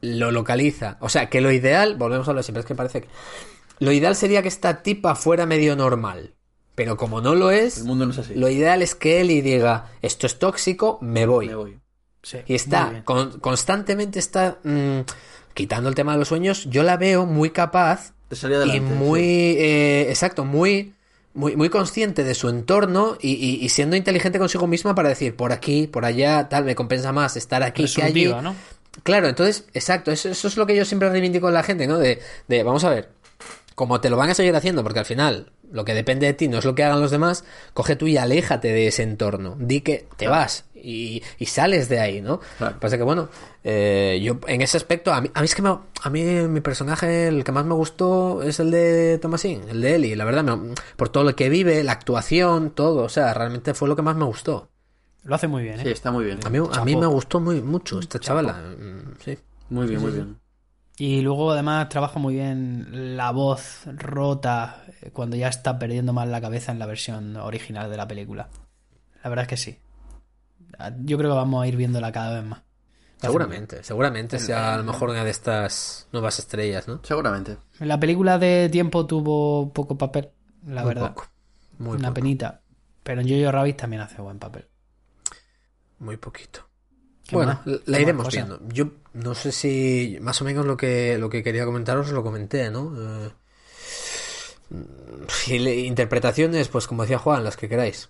lo 0.01 0.31
localiza, 0.31 0.97
o 0.99 1.07
sea, 1.07 1.29
que 1.29 1.39
lo 1.39 1.51
ideal, 1.53 1.95
volvemos 1.95 2.27
a 2.27 2.31
lo 2.33 2.37
de 2.37 2.43
siempre, 2.43 2.59
es 2.61 2.65
que 2.65 2.75
parece 2.75 3.01
que 3.03 3.07
lo 3.79 3.91
ideal 3.93 4.15
sería 4.17 4.41
que 4.41 4.47
esta 4.49 4.83
tipa 4.83 5.15
fuera 5.15 5.45
medio 5.45 5.75
normal, 5.77 6.33
pero 6.83 6.97
como 6.97 7.21
no 7.21 7.35
lo 7.35 7.51
es, 7.51 7.77
el 7.79 7.83
mundo 7.85 8.05
no 8.05 8.11
es 8.11 8.17
así. 8.19 8.33
lo 8.35 8.49
ideal 8.49 8.81
es 8.81 8.95
que 8.95 9.21
Eli 9.21 9.41
diga, 9.41 9.91
esto 10.01 10.25
es 10.27 10.39
tóxico, 10.39 10.97
me 11.01 11.25
voy. 11.25 11.47
Me 11.47 11.55
voy. 11.55 11.79
Sí, 12.23 12.37
Y 12.47 12.55
está, 12.55 13.03
con- 13.03 13.39
constantemente 13.39 14.19
está 14.19 14.59
mm, 14.63 14.99
quitando 15.53 15.89
el 15.89 15.95
tema 15.95 16.11
de 16.13 16.19
los 16.19 16.27
sueños. 16.27 16.65
Yo 16.69 16.83
la 16.83 16.97
veo 16.97 17.25
muy 17.25 17.49
capaz 17.49 18.13
De 18.29 18.35
salir 18.35 18.57
adelante. 18.57 18.77
y 18.77 18.81
muy, 18.81 19.19
sí. 19.21 19.55
eh, 19.59 20.05
exacto, 20.09 20.45
muy 20.45 20.93
muy, 21.33 21.55
muy 21.55 21.69
consciente 21.69 22.25
de 22.25 22.35
su 22.35 22.49
entorno 22.49 23.17
y, 23.21 23.31
y- 23.33 23.63
y 23.65 23.69
siendo 23.69 23.95
inteligente 23.95 24.37
consigo 24.37 24.67
misma 24.67 24.93
para 24.95 25.07
decir 25.07 25.33
por 25.35 25.53
aquí, 25.53 25.87
por 25.87 26.03
allá, 26.03 26.49
tal, 26.49 26.65
me 26.65 26.75
compensa 26.75 27.13
más 27.13 27.37
estar 27.37 27.63
aquí 27.63 27.85
que 27.85 28.03
allí. 28.03 28.25
¿no? 28.25 28.53
Claro, 29.03 29.29
entonces, 29.29 29.63
exacto, 29.73 30.11
eso, 30.11 30.27
eso 30.27 30.47
es 30.49 30.57
lo 30.57 30.65
que 30.67 30.75
yo 30.75 30.83
siempre 30.83 31.09
reivindico 31.09 31.47
en 31.47 31.53
la 31.53 31.63
gente, 31.63 31.87
¿no? 31.87 31.97
De, 31.99 32.19
de, 32.49 32.63
vamos 32.63 32.83
a 32.83 32.89
ver, 32.89 33.09
como 33.75 34.01
te 34.01 34.09
lo 34.09 34.17
van 34.17 34.29
a 34.29 34.33
seguir 34.33 34.53
haciendo, 34.57 34.83
porque 34.83 34.99
al 34.99 35.05
final 35.05 35.53
lo 35.71 35.85
que 35.85 35.93
depende 35.93 36.25
de 36.27 36.33
ti 36.33 36.47
no 36.47 36.57
es 36.59 36.65
lo 36.65 36.75
que 36.75 36.83
hagan 36.83 37.01
los 37.01 37.11
demás, 37.11 37.43
coge 37.73 37.95
tú 37.95 38.07
y 38.07 38.17
aléjate 38.17 38.71
de 38.71 38.87
ese 38.87 39.03
entorno. 39.03 39.55
Di 39.59 39.81
que 39.81 40.07
te 40.17 40.27
vas 40.27 40.65
y, 40.75 41.21
y 41.37 41.45
sales 41.45 41.89
de 41.89 41.99
ahí, 41.99 42.21
¿no? 42.21 42.39
Claro. 42.57 42.79
Pasa 42.79 42.97
que, 42.97 43.03
bueno, 43.03 43.29
eh, 43.63 44.19
yo 44.23 44.39
en 44.47 44.61
ese 44.61 44.77
aspecto, 44.77 45.13
a 45.13 45.21
mí, 45.21 45.29
a 45.33 45.39
mí 45.41 45.45
es 45.45 45.55
que 45.55 45.61
me- 45.61 45.77
a 46.03 46.09
mí 46.09 46.23
mi 46.47 46.61
personaje, 46.61 47.27
el 47.27 47.43
que 47.43 47.51
más 47.51 47.65
me 47.65 47.73
gustó 47.75 48.41
es 48.43 48.59
el 48.59 48.71
de 48.71 49.17
Thomasin, 49.21 49.63
el 49.69 49.81
de 49.81 49.95
Ellie, 49.95 50.15
la 50.15 50.25
verdad, 50.25 50.43
me- 50.43 50.73
por 50.97 51.09
todo 51.09 51.23
lo 51.23 51.35
que 51.35 51.49
vive, 51.49 51.83
la 51.83 51.91
actuación, 51.93 52.71
todo, 52.71 53.03
o 53.03 53.09
sea, 53.09 53.33
realmente 53.33 53.73
fue 53.73 53.87
lo 53.87 53.95
que 53.95 54.01
más 54.01 54.15
me 54.15 54.25
gustó. 54.25 54.69
Lo 55.23 55.35
hace 55.35 55.47
muy 55.47 55.61
bien, 55.63 55.79
¿eh? 55.79 55.83
Sí, 55.83 55.89
está 55.89 56.09
muy 56.11 56.25
bien. 56.25 56.39
A 56.45 56.49
mí, 56.49 56.57
a 56.57 56.83
mí 56.83 56.95
me 56.95 57.05
gustó 57.05 57.39
muy 57.39 57.61
mucho 57.61 57.99
esta 57.99 58.19
chavala. 58.19 58.53
mm, 58.53 59.13
Sí. 59.23 59.37
Muy 59.69 59.85
bien, 59.87 60.01
muy 60.01 60.11
bien. 60.11 60.37
Y 61.03 61.21
luego 61.21 61.49
además 61.51 61.89
trabaja 61.89 62.19
muy 62.19 62.35
bien 62.35 63.17
la 63.17 63.31
voz 63.31 63.85
rota 63.87 64.83
eh, 65.01 65.09
cuando 65.09 65.35
ya 65.35 65.47
está 65.47 65.79
perdiendo 65.79 66.13
más 66.13 66.27
la 66.27 66.39
cabeza 66.39 66.71
en 66.71 66.77
la 66.77 66.85
versión 66.85 67.35
original 67.37 67.89
de 67.89 67.97
la 67.97 68.07
película. 68.07 68.49
La 69.23 69.29
verdad 69.31 69.43
es 69.45 69.49
que 69.49 69.57
sí. 69.57 69.79
Ah, 70.77 70.91
Yo 71.03 71.17
creo 71.17 71.31
que 71.31 71.35
vamos 71.37 71.63
a 71.63 71.67
ir 71.67 71.75
viéndola 71.75 72.11
cada 72.11 72.35
vez 72.35 72.43
más. 72.47 72.61
Seguramente, 73.19 73.83
seguramente 73.83 74.37
sea 74.37 74.75
a 74.75 74.77
lo 74.77 74.83
mejor 74.83 75.09
una 75.09 75.23
de 75.23 75.31
estas 75.31 76.07
nuevas 76.11 76.37
estrellas, 76.37 76.87
¿no? 76.87 76.99
Seguramente. 77.03 77.57
La 77.79 77.99
película 77.99 78.37
de 78.37 78.69
tiempo 78.71 79.07
tuvo 79.07 79.73
poco 79.73 79.97
papel, 79.97 80.29
la 80.67 80.81
Muy 80.83 80.89
verdad. 80.93 81.15
poco. 81.15 81.27
Muy 81.79 81.95
Una 81.97 82.09
poco. 82.09 82.13
penita. 82.13 82.61
Pero 83.01 83.21
en 83.21 83.27
Jojo 83.27 83.51
Rabbit 83.51 83.77
también 83.77 84.03
hace 84.03 84.21
buen 84.21 84.37
papel. 84.37 84.67
Muy 85.97 86.17
poquito. 86.17 86.67
¿Qué 87.31 87.37
Bueno, 87.37 87.53
más? 87.53 87.65
la 87.85 87.97
¿Qué 87.97 87.99
más 87.99 88.01
iremos 88.03 88.25
cosas? 88.25 88.33
viendo. 88.33 88.59
Yo 88.69 88.91
no 89.13 89.35
sé 89.35 89.51
si 89.51 90.17
más 90.21 90.41
o 90.41 90.45
menos 90.45 90.65
lo 90.65 90.77
que, 90.77 91.17
lo 91.17 91.29
que 91.29 91.43
quería 91.43 91.65
comentaros 91.65 92.11
lo 92.11 92.23
comenté, 92.23 92.69
¿no? 92.71 92.93
Eh, 92.97 93.31
mm, 94.69 95.67
interpretaciones, 95.85 96.67
pues 96.67 96.87
como 96.87 97.03
decía 97.03 97.19
Juan, 97.19 97.43
las 97.43 97.57
que 97.57 97.69
queráis. 97.69 98.09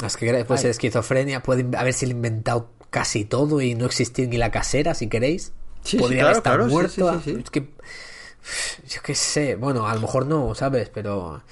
Las 0.00 0.16
que 0.16 0.26
queráis. 0.26 0.44
Puede 0.46 0.60
ser 0.60 0.70
esquizofrenia, 0.70 1.42
puede 1.42 1.76
haberse 1.76 2.06
inventado 2.06 2.70
casi 2.90 3.24
todo 3.24 3.60
y 3.60 3.74
no 3.74 3.86
existir 3.86 4.28
ni 4.28 4.36
la 4.38 4.50
casera, 4.50 4.94
si 4.94 5.08
queréis. 5.08 5.52
Sí, 5.82 5.92
sí, 5.92 5.98
Podría 5.98 6.20
claro, 6.20 6.38
estar 6.38 6.54
claro, 6.56 6.64
sí, 6.68 6.74
muerto. 6.74 7.12
sí, 7.12 7.20
sí, 7.24 7.30
sí. 7.34 7.40
Es 7.42 7.50
que. 7.50 7.60
Yo 8.88 9.02
qué 9.02 9.14
sé. 9.14 9.56
Bueno, 9.56 9.86
a 9.88 9.94
lo 9.94 10.00
mejor 10.00 10.26
no, 10.26 10.54
¿sabes? 10.54 10.88
Pero. 10.90 11.42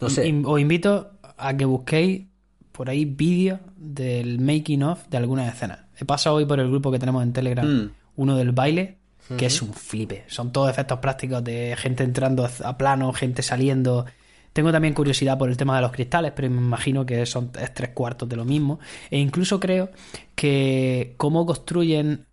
No 0.00 0.10
sé. 0.10 0.26
In- 0.26 0.44
Os 0.46 0.60
invito 0.60 1.12
a 1.36 1.56
que 1.56 1.64
busquéis 1.64 2.26
por 2.72 2.90
ahí 2.90 3.04
vídeos 3.04 3.60
del 3.76 4.40
making 4.40 4.82
of 4.82 5.06
de 5.08 5.16
algunas 5.16 5.54
escenas. 5.54 5.83
He 5.98 6.04
pasado 6.04 6.36
hoy 6.36 6.44
por 6.46 6.58
el 6.60 6.68
grupo 6.68 6.90
que 6.90 6.98
tenemos 6.98 7.22
en 7.22 7.32
Telegram, 7.32 7.66
Mm. 7.66 7.90
uno 8.16 8.36
del 8.36 8.52
baile, 8.52 8.98
que 9.38 9.46
es 9.46 9.62
un 9.62 9.72
flipe. 9.72 10.24
Son 10.28 10.52
todos 10.52 10.68
efectos 10.70 10.98
prácticos 10.98 11.42
de 11.42 11.74
gente 11.78 12.04
entrando 12.04 12.46
a 12.64 12.76
plano, 12.78 13.12
gente 13.12 13.42
saliendo. 13.42 14.04
Tengo 14.52 14.70
también 14.70 14.94
curiosidad 14.94 15.36
por 15.38 15.48
el 15.48 15.56
tema 15.56 15.76
de 15.76 15.82
los 15.82 15.92
cristales, 15.92 16.32
pero 16.36 16.48
me 16.50 16.58
imagino 16.58 17.04
que 17.06 17.24
son 17.26 17.50
es 17.60 17.72
tres 17.74 17.90
cuartos 17.90 18.28
de 18.28 18.36
lo 18.36 18.44
mismo. 18.44 18.78
E 19.10 19.18
incluso 19.18 19.58
creo 19.58 19.90
que 20.34 21.14
cómo 21.16 21.46
construyen 21.46 22.26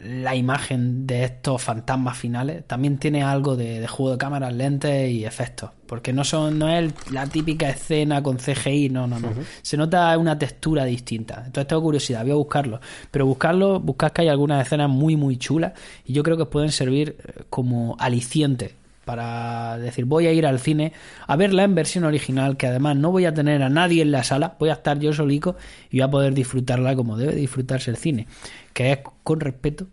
la 0.00 0.34
imagen 0.34 1.06
de 1.06 1.24
estos 1.24 1.62
fantasmas 1.62 2.18
finales 2.18 2.66
también 2.66 2.98
tiene 2.98 3.22
algo 3.22 3.56
de, 3.56 3.80
de 3.80 3.86
juego 3.86 4.12
de 4.12 4.18
cámaras, 4.18 4.52
lentes 4.52 5.10
y 5.10 5.24
efectos. 5.24 5.70
Porque 5.86 6.12
no 6.12 6.24
son, 6.24 6.58
no 6.58 6.68
es 6.68 6.92
la 7.10 7.26
típica 7.26 7.68
escena 7.68 8.22
con 8.22 8.38
CGI, 8.38 8.88
no, 8.88 9.06
no, 9.06 9.20
no. 9.20 9.28
Se 9.62 9.76
nota 9.76 10.16
una 10.18 10.38
textura 10.38 10.84
distinta. 10.84 11.42
Entonces 11.46 11.68
tengo 11.68 11.82
curiosidad, 11.82 12.22
voy 12.22 12.32
a 12.32 12.36
buscarlo. 12.36 12.80
Pero 13.10 13.26
buscarlo, 13.26 13.80
buscad 13.80 14.10
que 14.10 14.22
hay 14.22 14.28
algunas 14.28 14.66
escenas 14.66 14.90
muy, 14.90 15.16
muy 15.16 15.36
chulas. 15.36 15.72
Y 16.04 16.12
yo 16.12 16.22
creo 16.22 16.36
que 16.36 16.46
pueden 16.46 16.72
servir 16.72 17.16
eh, 17.18 17.42
como 17.48 17.96
aliciente 17.98 18.74
para 19.04 19.78
decir 19.78 20.06
voy 20.06 20.26
a 20.26 20.32
ir 20.32 20.46
al 20.46 20.58
cine 20.58 20.92
a 21.26 21.36
verla 21.36 21.64
en 21.64 21.74
versión 21.74 22.04
original 22.04 22.56
que 22.56 22.66
además 22.66 22.96
no 22.96 23.10
voy 23.10 23.26
a 23.26 23.34
tener 23.34 23.62
a 23.62 23.68
nadie 23.68 24.02
en 24.02 24.10
la 24.10 24.24
sala 24.24 24.56
voy 24.58 24.70
a 24.70 24.74
estar 24.74 24.98
yo 24.98 25.12
solico 25.12 25.56
y 25.90 25.98
voy 25.98 26.02
a 26.02 26.10
poder 26.10 26.34
disfrutarla 26.34 26.96
como 26.96 27.16
debe 27.16 27.34
disfrutarse 27.34 27.90
el 27.90 27.98
cine 27.98 28.26
que 28.74 28.92
es 28.92 28.98
con 29.24 29.40
respeto 29.40 29.88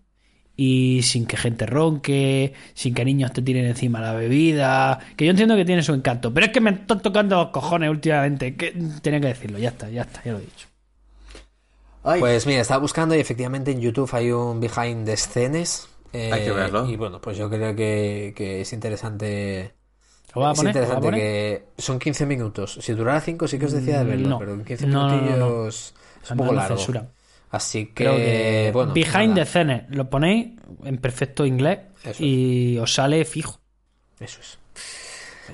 y 0.56 1.02
sin 1.04 1.26
que 1.26 1.38
gente 1.38 1.66
ronque, 1.66 2.54
sin 2.76 2.94
que 2.94 3.06
niños 3.06 3.34
te 3.34 3.42
tiren 3.42 3.66
encima 3.66 4.02
la 4.02 4.14
bebida, 4.14 5.00
que 5.18 5.26
yo 5.26 5.32
entiendo 5.32 5.56
que 5.56 5.66
tiene 5.66 5.84
su 5.84 5.94
encanto, 5.94 6.34
pero 6.34 6.48
es 6.48 6.52
que 6.52 6.62
me 6.62 6.72
están 6.72 7.02
tocando 7.02 7.38
los 7.38 7.48
cojones 7.52 7.90
últimamente, 7.90 8.56
que 8.58 8.72
tenía 9.02 9.22
que 9.22 9.28
decirlo, 9.28 9.58
ya 9.60 9.70
está, 9.70 9.90
ya 9.90 10.04
está, 10.04 10.24
ya 10.24 10.34
lo 10.34 10.40
he 10.40 10.42
dicho. 10.42 10.68
Ay, 12.04 12.20
Pues 12.20 12.46
mira, 12.48 12.62
estaba 12.62 12.80
buscando 12.82 13.16
y 13.16 13.20
efectivamente 13.20 13.72
en 13.72 13.80
YouTube 13.82 14.10
hay 14.14 14.32
un 14.32 14.60
behind 14.60 15.06
the 15.06 15.18
scenes. 15.18 15.88
eh, 16.14 16.32
Hay 16.34 16.44
que 16.44 16.52
verlo. 16.52 16.90
Y 16.90 16.96
bueno, 16.98 17.22
pues 17.22 17.38
yo 17.38 17.50
creo 17.50 17.76
que, 17.76 18.34
que 18.36 18.62
es 18.62 18.74
interesante. 18.74 19.76
¿Lo 20.34 20.42
vas 20.42 20.50
a 20.52 20.54
es 20.54 20.58
poner? 20.58 20.76
¿Lo 20.80 20.88
vas 20.88 20.98
a 20.98 21.00
interesante 21.00 21.02
poner? 21.02 21.20
que 21.20 21.66
son 21.78 22.00
15 22.00 22.26
minutos. 22.26 22.80
Si 22.82 22.94
durara 22.94 23.22
5 23.22 23.48
sí 23.48 23.60
que 23.60 23.66
os 23.66 23.72
decía 23.72 24.00
de 24.00 24.06
verlo, 24.06 24.30
No. 24.30 24.38
pero 24.38 24.54
en 24.54 24.66
15 24.66 24.88
No, 24.88 25.08
no, 25.08 25.22
no, 25.22 25.36
no. 25.38 25.58
minutillos 25.58 25.94
es 26.24 26.32
un 26.32 26.38
poco 26.38 26.54
largo. 26.54 26.78
censuran. 26.78 27.12
Así 27.52 27.88
que, 27.88 27.94
Creo 28.06 28.16
que 28.16 28.72
bueno, 28.74 28.94
behind 28.94 29.32
nada, 29.32 29.44
the 29.44 29.46
scenes 29.46 29.84
lo 29.90 30.10
ponéis 30.10 30.52
en 30.86 30.98
perfecto 30.98 31.46
inglés 31.46 31.80
Eso 32.04 32.24
y 32.24 32.78
os 32.78 32.94
sale 32.94 33.26
fijo. 33.26 33.60
Eso 34.20 34.40
es. 34.40 34.58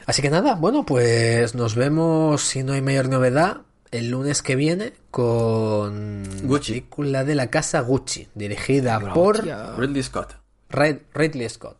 Así 0.06 0.22
que 0.22 0.30
nada, 0.30 0.56
bueno, 0.56 0.86
pues 0.86 1.56
nos 1.56 1.74
vemos 1.76 2.42
si 2.44 2.62
no 2.64 2.74
hay 2.74 2.82
mayor 2.82 3.10
novedad 3.10 3.62
el 3.90 4.10
lunes 4.12 4.42
que 4.44 4.56
viene 4.56 4.94
con 5.10 6.24
Gucci. 6.44 6.72
la 6.74 6.76
película 6.82 7.24
de 7.24 7.36
la 7.36 7.48
casa 7.48 7.80
Gucci, 7.82 8.28
dirigida 8.36 9.00
por 9.14 9.44
Ridley 9.78 10.04
Scott. 10.04 10.36
Red- 10.70 11.00
Ridley 11.16 11.50
Scott, 11.50 11.78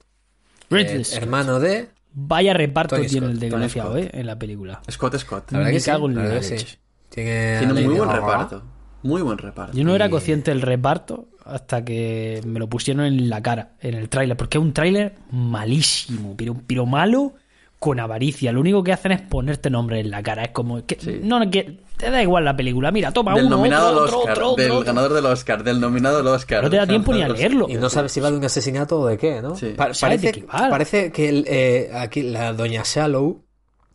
Ridley 0.70 1.02
eh, 1.02 1.06
Scott. 1.06 1.22
hermano 1.22 1.60
de 1.60 1.90
Vaya 2.14 2.54
reparto 2.56 2.96
Tony 2.96 3.08
tiene 3.08 3.28
Scott, 3.28 3.34
el 3.36 3.40
desgraciado. 3.40 3.98
¿eh? 3.98 4.10
En 4.14 4.26
la 4.26 4.40
película. 4.40 4.82
Scott 4.90 5.18
Scott. 5.18 5.52
La 5.52 5.60
verdad 5.60 5.70
Me 5.72 5.74
que 5.76 5.80
sí, 5.82 5.92
la 5.92 5.98
la 6.00 6.22
verdad 6.24 6.42
que 6.42 6.50
leche. 6.50 6.66
sí. 6.68 6.78
Tiene, 7.10 7.56
Tiene 7.60 7.74
muy 7.74 7.96
buen 7.96 8.10
reparto. 8.10 8.64
Muy 9.04 9.22
buen 9.22 9.38
reparto. 9.38 9.78
Yo 9.78 9.84
no 9.84 9.96
era 9.96 10.10
consciente 10.10 10.52
del 10.52 10.62
reparto 10.62 11.28
hasta 11.46 11.86
que 11.86 12.42
me 12.46 12.60
lo 12.60 12.68
pusieron 12.68 13.06
en 13.06 13.30
la 13.30 13.42
cara, 13.42 13.74
en 13.80 13.94
el 13.94 14.10
tráiler, 14.10 14.36
porque 14.36 14.58
es 14.58 14.64
un 14.64 14.74
tráiler 14.74 15.16
malísimo, 15.32 16.36
pero, 16.38 16.56
pero 16.66 16.86
malo 16.86 17.34
con 17.80 18.00
avaricia. 18.00 18.52
Lo 18.52 18.60
único 18.62 18.84
que 18.84 18.92
hacen 18.92 19.12
es 19.12 19.22
ponerte 19.22 19.70
nombre 19.70 20.00
en 20.00 20.10
la 20.10 20.24
cara. 20.24 20.44
Es 20.46 20.50
como 20.50 20.84
que 20.86 20.98
Sí. 21.00 21.20
no 21.24 21.40
que 21.52 21.78
te 21.96 22.10
da 22.10 22.24
igual 22.24 22.44
la 22.44 22.58
película. 22.58 22.92
Mira, 22.92 23.12
toma 23.12 23.36
Del 23.36 23.46
uno, 23.46 23.58
nominado 23.58 23.90
otro, 23.90 24.02
al 24.02 24.08
Oscar. 24.16 24.32
otro, 24.32 24.50
otro, 24.52 24.64
del 24.64 24.72
otro. 24.72 24.86
ganador 24.86 25.14
del 25.14 25.26
Oscar. 25.28 25.64
Del 25.64 25.80
nominado 25.80 26.18
al 26.20 26.28
Oscar. 26.28 26.64
No 26.64 26.70
te 26.72 26.78
da 26.78 26.88
tiempo 26.88 27.14
ni 27.14 27.22
a 27.22 27.30
leerlo. 27.30 27.68
Y 27.70 27.76
no 27.76 27.90
sabes 27.90 28.12
si 28.12 28.20
va 28.20 28.32
de 28.32 28.38
un 28.38 28.44
asesinato 28.46 29.00
o 29.00 29.06
de 29.08 29.18
qué, 29.20 29.42
¿no? 29.44 29.56
Sí. 29.56 29.74
Pa- 29.78 29.94
¿Sabes 29.94 30.22
de 30.24 30.32
parece, 30.48 30.70
parece 30.70 31.12
que 31.12 31.30
el, 31.30 31.46
eh, 31.48 31.92
aquí 31.94 32.24
la 32.24 32.52
doña 32.54 32.82
Shallow 32.84 33.44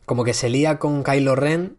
como 0.06 0.22
que 0.24 0.32
se 0.34 0.48
lía 0.48 0.78
con 0.78 1.02
Kylo 1.02 1.34
Ren 1.34 1.78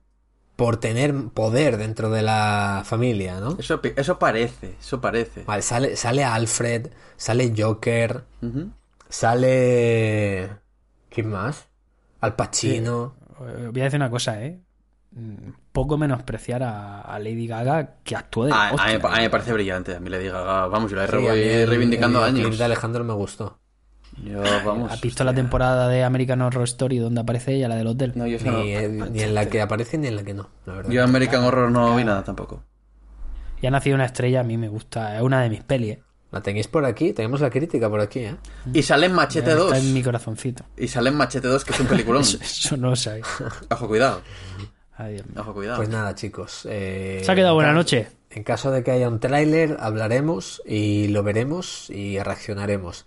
por 0.56 0.78
tener 0.78 1.14
poder 1.34 1.78
dentro 1.78 2.10
de 2.10 2.22
la 2.22 2.84
familia, 2.86 3.40
¿no? 3.40 3.56
Eso, 3.60 3.80
eso 3.96 4.20
parece. 4.20 4.76
Eso 4.80 5.02
parece. 5.02 5.44
Vale, 5.44 5.62
sale, 5.64 5.96
sale 5.96 6.24
Alfred, 6.24 6.88
sale 7.18 7.54
Joker, 7.58 8.24
sale... 9.10 10.50
¿Quién 11.10 11.30
más? 11.30 11.68
Al 12.22 12.36
Pacino. 12.36 13.16
Eh, 13.42 13.70
Voy 13.72 13.82
a 13.82 13.86
decir 13.86 14.00
una 14.00 14.10
cosa, 14.10 14.44
¿eh? 14.44 14.60
Poco 15.72 15.98
menospreciar 15.98 16.64
a, 16.64 17.02
a 17.02 17.20
Lady 17.20 17.46
Gaga 17.46 17.98
que 18.04 18.16
actúa 18.16 18.48
de 18.48 18.54
A, 18.54 18.70
a 18.70 18.70
mí, 18.70 18.76
hostia. 18.76 19.10
a 19.10 19.16
mí 19.18 19.22
me 19.22 19.30
parece 19.30 19.54
brillante. 19.54 19.96
A 19.96 20.00
mí 20.00 20.10
le 20.10 20.18
diga, 20.20 20.66
vamos, 20.68 20.90
yo 20.90 20.98
la 20.98 21.04
he 21.06 21.08
Sí, 21.08 21.14
a 21.14 21.20
mí 21.20 21.26
voy 21.28 21.40
el- 21.40 21.68
reivindicando 21.70 22.26
el 22.26 22.34
clip 22.34 22.46
años. 22.46 22.58
de 22.58 22.64
Alejandro 22.66 23.04
me 23.04 23.14
gustó. 23.14 23.60
Yo, 24.24 24.42
vamos. 24.66 24.92
¿Has 24.92 25.02
visto 25.02 25.24
la 25.24 25.34
temporada 25.34 25.88
de 25.88 26.04
American 26.04 26.42
Horror 26.42 26.64
Story 26.66 26.98
donde 27.00 27.22
aparece 27.22 27.54
ella, 27.56 27.68
la 27.68 27.76
del 27.76 27.88
hotel? 27.88 28.14
No, 28.16 28.28
yo, 28.28 28.38
Ni, 28.40 28.46
no. 28.50 28.60
eh, 28.62 28.88
ni 29.12 29.22
en 29.22 29.34
la 29.34 29.48
que 29.50 29.62
aparece 29.62 29.98
ni 29.98 30.08
en 30.08 30.16
la 30.16 30.24
que 30.24 30.34
no, 30.34 30.50
la 30.66 30.74
verdad. 30.76 30.92
Yo 30.92 31.04
American 31.04 31.44
Horror 31.44 31.72
no 31.72 31.96
vi 31.96 32.04
nada 32.04 32.24
tampoco. 32.24 32.64
Y 33.62 33.68
ha 33.68 33.72
nacido 33.72 33.96
una 33.96 34.06
estrella, 34.06 34.42
a 34.42 34.44
mí 34.44 34.58
me 34.58 34.68
gusta, 34.68 35.16
es 35.18 35.22
una 35.24 35.42
de 35.42 35.50
mis 35.50 35.64
pelis. 35.64 35.94
¿eh? 35.94 36.04
La 36.32 36.42
tenéis 36.42 36.68
por 36.68 36.84
aquí, 36.86 37.14
tenemos 37.14 37.42
la 37.42 37.50
crítica 37.50 37.90
por 37.90 38.02
aquí, 38.02 38.20
¿eh? 38.20 38.36
Y 38.74 38.82
sale 38.84 39.06
en 39.06 39.14
Machete 39.14 39.52
Está 39.52 39.64
2. 39.64 39.78
en 39.78 39.94
mi 39.94 40.02
corazoncito. 40.04 40.64
Y 40.78 40.88
sale 40.88 41.10
en 41.10 41.16
Machete 41.16 41.48
2, 41.48 41.64
que 41.64 41.74
es 41.74 41.80
un 41.80 41.88
peliculón. 41.88 42.22
Eso, 42.24 42.38
eso 42.42 42.78
no 42.78 42.90
lo 42.90 42.96
sabéis. 42.96 43.26
Ojo, 43.70 43.88
cuidado. 43.88 44.22
Ay, 44.98 45.14
Dios 45.14 45.26
mío. 45.28 45.42
Ojo, 45.42 45.54
cuidado. 45.54 45.78
Pues 45.78 45.90
nada, 45.90 46.14
chicos. 46.16 46.68
eh, 46.70 47.22
Se 47.24 47.32
ha 47.32 47.36
quedado 47.36 47.54
buena 47.56 47.70
en 47.72 47.76
noche. 47.76 48.08
En 48.32 48.44
caso 48.44 48.72
de 48.72 48.84
que 48.84 48.92
haya 48.92 49.08
un 49.10 49.20
tráiler, 49.20 49.78
hablaremos 49.80 50.62
y 50.66 51.08
lo 51.10 51.22
veremos 51.24 51.90
y 51.92 52.18
reaccionaremos. 52.20 53.06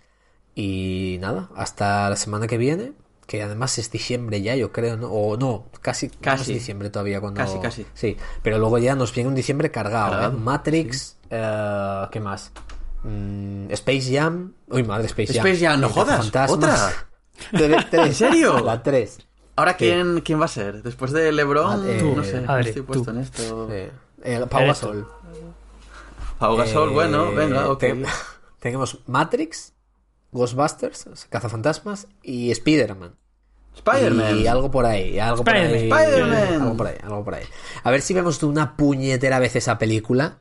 Y 0.59 1.17
nada, 1.21 1.49
hasta 1.55 2.09
la 2.09 2.15
semana 2.15 2.47
que 2.47 2.57
viene, 2.57 2.93
que 3.27 3.43
además 3.43 3.77
es 3.77 3.91
diciembre 3.91 4.41
ya, 4.41 4.55
yo 4.55 4.71
creo, 4.71 4.97
¿no? 4.97 5.07
O 5.11 5.37
no, 5.37 5.65
casi, 5.83 6.09
Casi. 6.09 6.37
no 6.37 6.41
es 6.41 6.47
diciembre 6.47 6.89
todavía 6.89 7.21
cuando... 7.21 7.37
Casi, 7.39 7.59
casi. 7.59 7.85
Sí, 7.93 8.17
pero 8.41 8.57
luego 8.57 8.79
ya 8.79 8.95
nos 8.95 9.13
viene 9.13 9.27
un 9.29 9.35
diciembre 9.35 9.69
cargado, 9.69 10.29
¿eh? 10.29 10.31
Matrix, 10.35 11.17
eh, 11.29 12.05
¿qué 12.11 12.19
más? 12.19 12.51
Mm, 13.03 13.69
Space 13.71 14.11
Jam... 14.17 14.53
Uy, 14.69 14.81
madre, 14.83 15.05
Space 15.05 15.31
Jam. 15.31 15.45
Space 15.45 15.63
Jam, 15.63 15.79
no 15.79 15.87
Eh, 15.87 15.91
jodas, 15.93 16.17
Fantasmas. 16.23 16.51
otra. 16.57 16.91
Tres, 17.51 17.85
tres. 17.91 18.07
¿En 18.07 18.13
serio? 18.15 18.59
La 18.61 18.81
3. 18.81 19.19
Ahora, 19.57 19.75
¿quién, 19.77 20.21
¿quién 20.21 20.41
va 20.41 20.45
a 20.45 20.47
ser? 20.47 20.81
Después 20.81 21.11
de 21.11 21.31
LeBron, 21.31 21.83
Ah, 21.83 21.85
eh, 21.87 22.01
no 22.15 22.23
sé, 22.23 22.41
no 22.41 22.57
estoy 22.57 22.81
tú. 22.81 22.85
puesto 22.87 23.11
en 23.11 23.17
esto. 23.19 23.67
Eh, 23.71 23.91
eh, 24.23 24.43
Pau. 24.49 24.65
Gasol. 24.65 25.07
Pau 26.39 26.55
Gasol, 26.57 26.89
Eh, 26.89 26.93
bueno, 26.93 27.31
venga, 27.31 27.69
ok. 27.69 27.79
te- 27.79 28.03
tenemos 28.59 28.99
Matrix, 29.05 29.73
Ghostbusters, 30.37 31.07
o 31.07 31.15
sea, 31.15 31.29
Cazafantasmas 31.29 32.07
y 32.23 32.51
Spider-Man. 32.51 33.15
Spider-Man. 33.75 34.39
Y 34.39 34.47
algo 34.47 34.71
por 34.71 34.85
ahí, 34.85 35.19
algo 35.19 35.43
por 35.43 35.53
ahí. 35.53 35.89
Algo 35.91 36.75
por 36.77 36.87
ahí, 36.87 36.97
algo 37.03 37.23
por 37.23 37.35
ahí. 37.35 37.45
A 37.83 37.91
ver 37.91 38.01
si 38.01 38.13
vemos 38.13 38.39
de 38.39 38.45
una 38.47 38.75
puñetera 38.75 39.39
vez 39.39 39.55
esa 39.55 39.77
película. 39.77 40.39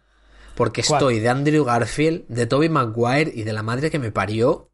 Porque 0.54 0.82
¿Cuál? 0.82 0.98
estoy 0.98 1.20
de 1.20 1.28
Andrew 1.28 1.64
Garfield, 1.64 2.24
de 2.28 2.46
Tobey 2.46 2.70
Maguire 2.70 3.30
y 3.34 3.42
de 3.42 3.52
la 3.52 3.62
madre 3.62 3.90
que 3.90 3.98
me 3.98 4.10
parió 4.10 4.70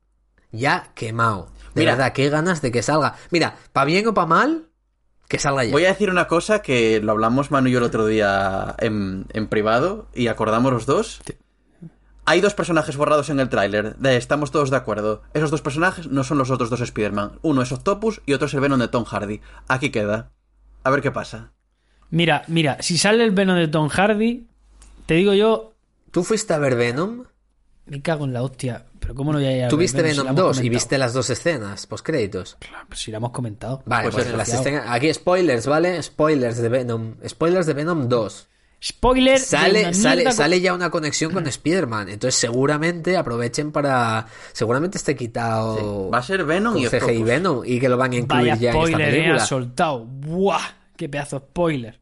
ya 0.52 0.92
quemado. 0.94 1.48
De 1.74 1.80
Mira. 1.80 1.92
verdad, 1.96 2.12
qué 2.12 2.28
ganas 2.28 2.62
de 2.62 2.70
que 2.70 2.82
salga. 2.82 3.16
Mira, 3.30 3.56
pa' 3.72 3.84
bien 3.84 4.06
o 4.06 4.14
pa' 4.14 4.26
mal, 4.26 4.68
que 5.26 5.40
salga 5.40 5.64
ya. 5.64 5.72
Voy 5.72 5.84
a 5.86 5.88
decir 5.88 6.08
una 6.08 6.28
cosa 6.28 6.62
que 6.62 7.00
lo 7.00 7.10
hablamos 7.10 7.50
Manu 7.50 7.68
y 7.68 7.72
yo 7.72 7.78
el 7.78 7.84
otro 7.84 8.06
día 8.06 8.76
en, 8.78 9.26
en 9.32 9.48
privado 9.48 10.06
y 10.14 10.28
acordamos 10.28 10.72
los 10.72 10.86
dos. 10.86 11.20
Hay 12.24 12.40
dos 12.40 12.54
personajes 12.54 12.96
borrados 12.96 13.30
en 13.30 13.40
el 13.40 13.48
tráiler, 13.48 13.96
de- 13.96 14.16
estamos 14.16 14.50
todos 14.52 14.70
de 14.70 14.76
acuerdo. 14.76 15.22
Esos 15.34 15.50
dos 15.50 15.60
personajes 15.62 16.06
no 16.08 16.22
son 16.22 16.38
los 16.38 16.50
otros 16.50 16.70
dos 16.70 16.80
Spider-Man. 16.80 17.38
Uno 17.42 17.62
es 17.62 17.72
Octopus 17.72 18.22
y 18.26 18.32
otro 18.32 18.46
es 18.46 18.54
el 18.54 18.60
Venom 18.60 18.78
de 18.78 18.88
Tom 18.88 19.04
Hardy. 19.04 19.40
Aquí 19.68 19.90
queda. 19.90 20.30
A 20.84 20.90
ver 20.90 21.02
qué 21.02 21.10
pasa. 21.10 21.50
Mira, 22.10 22.44
mira, 22.46 22.76
si 22.80 22.96
sale 22.98 23.24
el 23.24 23.32
Venom 23.32 23.56
de 23.56 23.68
Tom 23.68 23.88
Hardy, 23.88 24.46
te 25.06 25.14
digo 25.14 25.34
yo, 25.34 25.72
¿Tú 26.12 26.22
fuiste 26.22 26.52
a 26.54 26.58
ver 26.58 26.76
Venom? 26.76 27.24
me 27.86 28.00
cago 28.02 28.24
en 28.24 28.32
la 28.32 28.42
hostia. 28.42 28.86
Pero 29.00 29.16
¿cómo 29.16 29.32
no 29.32 29.38
voy 29.40 29.48
a 29.48 29.56
ir 29.56 29.64
a 29.64 29.68
Tú 29.68 29.76
ver 29.76 29.82
viste 29.84 30.00
Venom 30.02 30.26
Venom 30.26 30.38
hemos 30.38 30.56
2 30.58 30.64
y 30.64 30.68
viste 30.68 30.96
las 30.98 31.12
dos 31.12 31.28
escenas 31.30 31.86
postcréditos. 31.88 32.56
Claro, 32.60 32.84
pues 32.86 33.00
si 33.00 33.10
la 33.10 33.16
hemos 33.16 33.32
comentado. 33.32 33.82
Vale, 33.84 34.04
Pues 34.10 34.24
pues, 34.26 34.36
las 34.36 34.48
escenas- 34.48 34.84
aquí 34.88 35.12
spoilers, 35.12 35.66
¿vale? 35.66 36.00
Spoilers 36.00 36.58
de 36.58 36.68
Venom. 36.68 37.14
Spoilers 37.26 37.66
de 37.66 37.74
Venom 37.74 38.08
2. 38.08 38.48
Spoiler. 38.82 39.38
Sale, 39.38 39.94
sale, 39.94 40.24
con- 40.24 40.32
sale 40.32 40.60
ya 40.60 40.74
una 40.74 40.90
conexión 40.90 41.32
con 41.32 41.46
Spider-Man. 41.46 42.08
Entonces 42.08 42.34
seguramente 42.40 43.16
aprovechen 43.16 43.70
para... 43.70 44.26
Seguramente 44.52 44.98
esté 44.98 45.14
quitado... 45.14 45.76
Sí. 46.06 46.10
Va 46.12 46.18
a 46.18 46.22
ser 46.22 46.44
Venom 46.44 46.76
y 46.76 46.86
CGI. 46.86 47.22
Venom 47.22 47.62
y 47.64 47.78
que 47.78 47.88
lo 47.88 47.96
van 47.96 48.12
a 48.12 48.16
incluir 48.16 48.48
Vaya 48.50 48.56
ya 48.56 48.70
en 48.72 48.76
esta 48.82 49.02
eh, 49.02 49.10
película. 49.10 49.36
ha 49.36 49.46
soltado. 49.46 50.04
¡Buah! 50.04 50.60
¡Qué 50.96 51.08
pedazo 51.08 51.38
de 51.38 51.46
spoiler! 51.46 52.00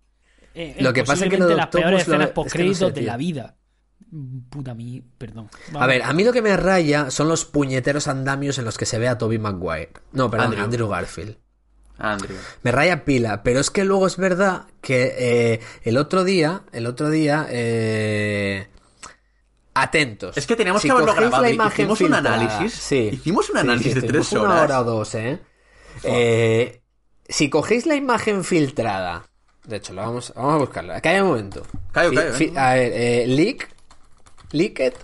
Eh, 0.55 0.77
Lo 0.81 0.91
eh, 0.91 0.93
que 0.95 1.05
pasa 1.05 1.25
es 1.27 1.31
que 1.31 1.37
lo 1.39 1.47
de 1.47 1.55
las 1.57 1.67
Octopus 1.67 1.83
peores 1.85 2.09
lo- 2.09 2.15
escenas 2.15 2.21
es 2.21 2.27
que 2.27 2.31
no 2.31 2.35
postcréditos 2.43 2.89
sé, 2.89 2.93
de 2.93 3.03
la 3.03 3.17
vida. 3.19 3.57
Mm, 4.11 4.39
Puta 4.49 4.75
mí, 4.75 5.03
perdón. 5.19 5.49
A 5.79 5.87
ver, 5.87 6.03
a 6.03 6.13
mí 6.15 6.25
lo 6.25 6.33
que 6.33 6.43
me 6.43 6.57
raya 6.57 7.11
son 7.11 7.29
los 7.29 7.45
puñeteros 7.45 8.09
andamios 8.09 8.59
en 8.59 8.65
los 8.65 8.77
que 8.79 8.87
se 8.87 8.99
ve 8.99 9.07
a 9.09 9.19
Toby 9.19 9.39
Maguire. 9.39 9.91
No, 10.13 10.31
perdón, 10.31 10.47
Andrew, 10.49 10.65
Andrew. 10.65 10.89
Garfield. 10.89 11.37
Andrew. 12.01 12.37
Me 12.63 12.73
raya 12.73 13.05
pila, 13.05 13.43
pero 13.43 13.61
es 13.61 13.71
que 13.71 13.85
luego 13.85 14.07
es 14.07 14.17
verdad 14.17 14.65
que 14.81 15.15
eh, 15.19 15.61
el 15.83 15.97
otro 15.99 16.25
día, 16.25 16.63
el 16.73 16.87
otro 16.87 17.11
día, 17.11 17.47
eh, 17.51 18.67
atentos. 19.75 20.37
Es 20.37 20.47
que 20.47 20.57
teníamos 20.57 20.83
Si 20.83 20.89
que 20.89 20.93
haberlo 20.93 21.15
grabado. 21.15 21.43
la 21.43 21.51
imagen 21.51 21.85
Hicimos 21.87 22.01
un 22.01 22.15
análisis. 22.15 22.73
Sí. 22.75 23.11
Hicimos 23.13 23.51
un 23.51 23.59
análisis 23.59 23.93
sí, 23.95 24.01
de 24.01 24.07
tres 24.09 24.33
horas. 24.33 24.45
Una 24.53 24.63
hora 24.63 24.81
o 24.81 24.85
dos, 24.85 25.15
¿eh? 25.15 25.39
Eh, 26.03 26.81
si 27.29 27.49
cogéis 27.51 27.87
la 27.87 27.95
imagen 27.95 28.45
filtrada, 28.45 29.27
de 29.67 29.77
hecho, 29.77 29.93
lo 29.93 30.03
vamos, 30.03 30.33
vamos 30.35 30.55
a 30.55 30.59
buscarla. 30.59 31.01
Calla 31.01 31.23
un 31.23 31.29
momento. 31.31 31.67
Callo, 31.93 32.13
callo, 32.15 32.33
fi- 32.33 32.53
a 32.57 32.75
ver, 32.75 32.93
eh, 32.95 33.27
leak, 33.27 33.69
leaked, 34.53 34.95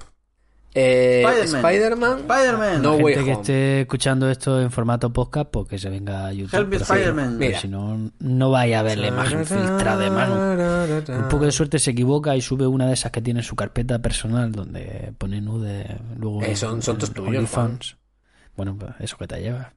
eh, 0.79 1.23
Spider-Man. 1.25 1.65
Spider-Man, 1.65 2.19
Spider-Man. 2.21 2.83
No 2.83 2.93
Way 2.97 3.15
gente 3.15 3.25
que 3.25 3.31
Home. 3.33 3.33
esté 3.43 3.81
escuchando 3.81 4.31
esto 4.31 4.61
en 4.61 4.71
formato 4.71 5.13
podcast, 5.13 5.51
pues 5.51 5.69
que 5.69 5.79
se 5.79 5.89
venga 5.89 6.27
a 6.27 6.33
YouTube. 6.33 6.55
Help 6.59 6.73
Spider-Man. 6.75 7.31
porque 7.33 7.47
Mira. 7.47 7.61
Si 7.61 7.69
no, 7.69 8.11
no 8.19 8.51
vaya 8.51 8.81
a 8.81 8.83
ver 8.83 8.99
la 8.99 9.07
imagen 9.09 9.47
filtrada 9.47 9.97
de 9.97 10.11
mano. 10.11 11.17
Un 11.23 11.29
poco 11.29 11.45
de 11.47 11.53
suerte 11.53 11.79
se 11.79 11.93
equivoca 11.93 12.37
y 12.37 12.41
sube 12.43 12.67
una 12.67 12.87
de 12.87 12.93
esas 12.93 13.11
que 13.11 13.23
tiene 13.23 13.41
en 13.41 13.45
su 13.45 13.57
carpeta 13.57 13.99
personal 14.01 14.53
donde 14.53 15.13
pone 15.19 15.41
nude 15.41 15.99
luego 16.19 16.43
Eh, 16.43 16.55
son- 16.57 16.83
son 16.83 16.99
tus 16.99 17.11
tuyos, 17.13 17.29
OnlyFans. 17.35 17.97
Bueno, 18.57 18.77
pues 18.79 18.93
eso 19.01 19.17
que 19.17 19.27
te 19.27 19.41
lleva. 19.41 19.73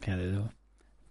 Fíjate 0.00 0.30
tú. 0.32 0.48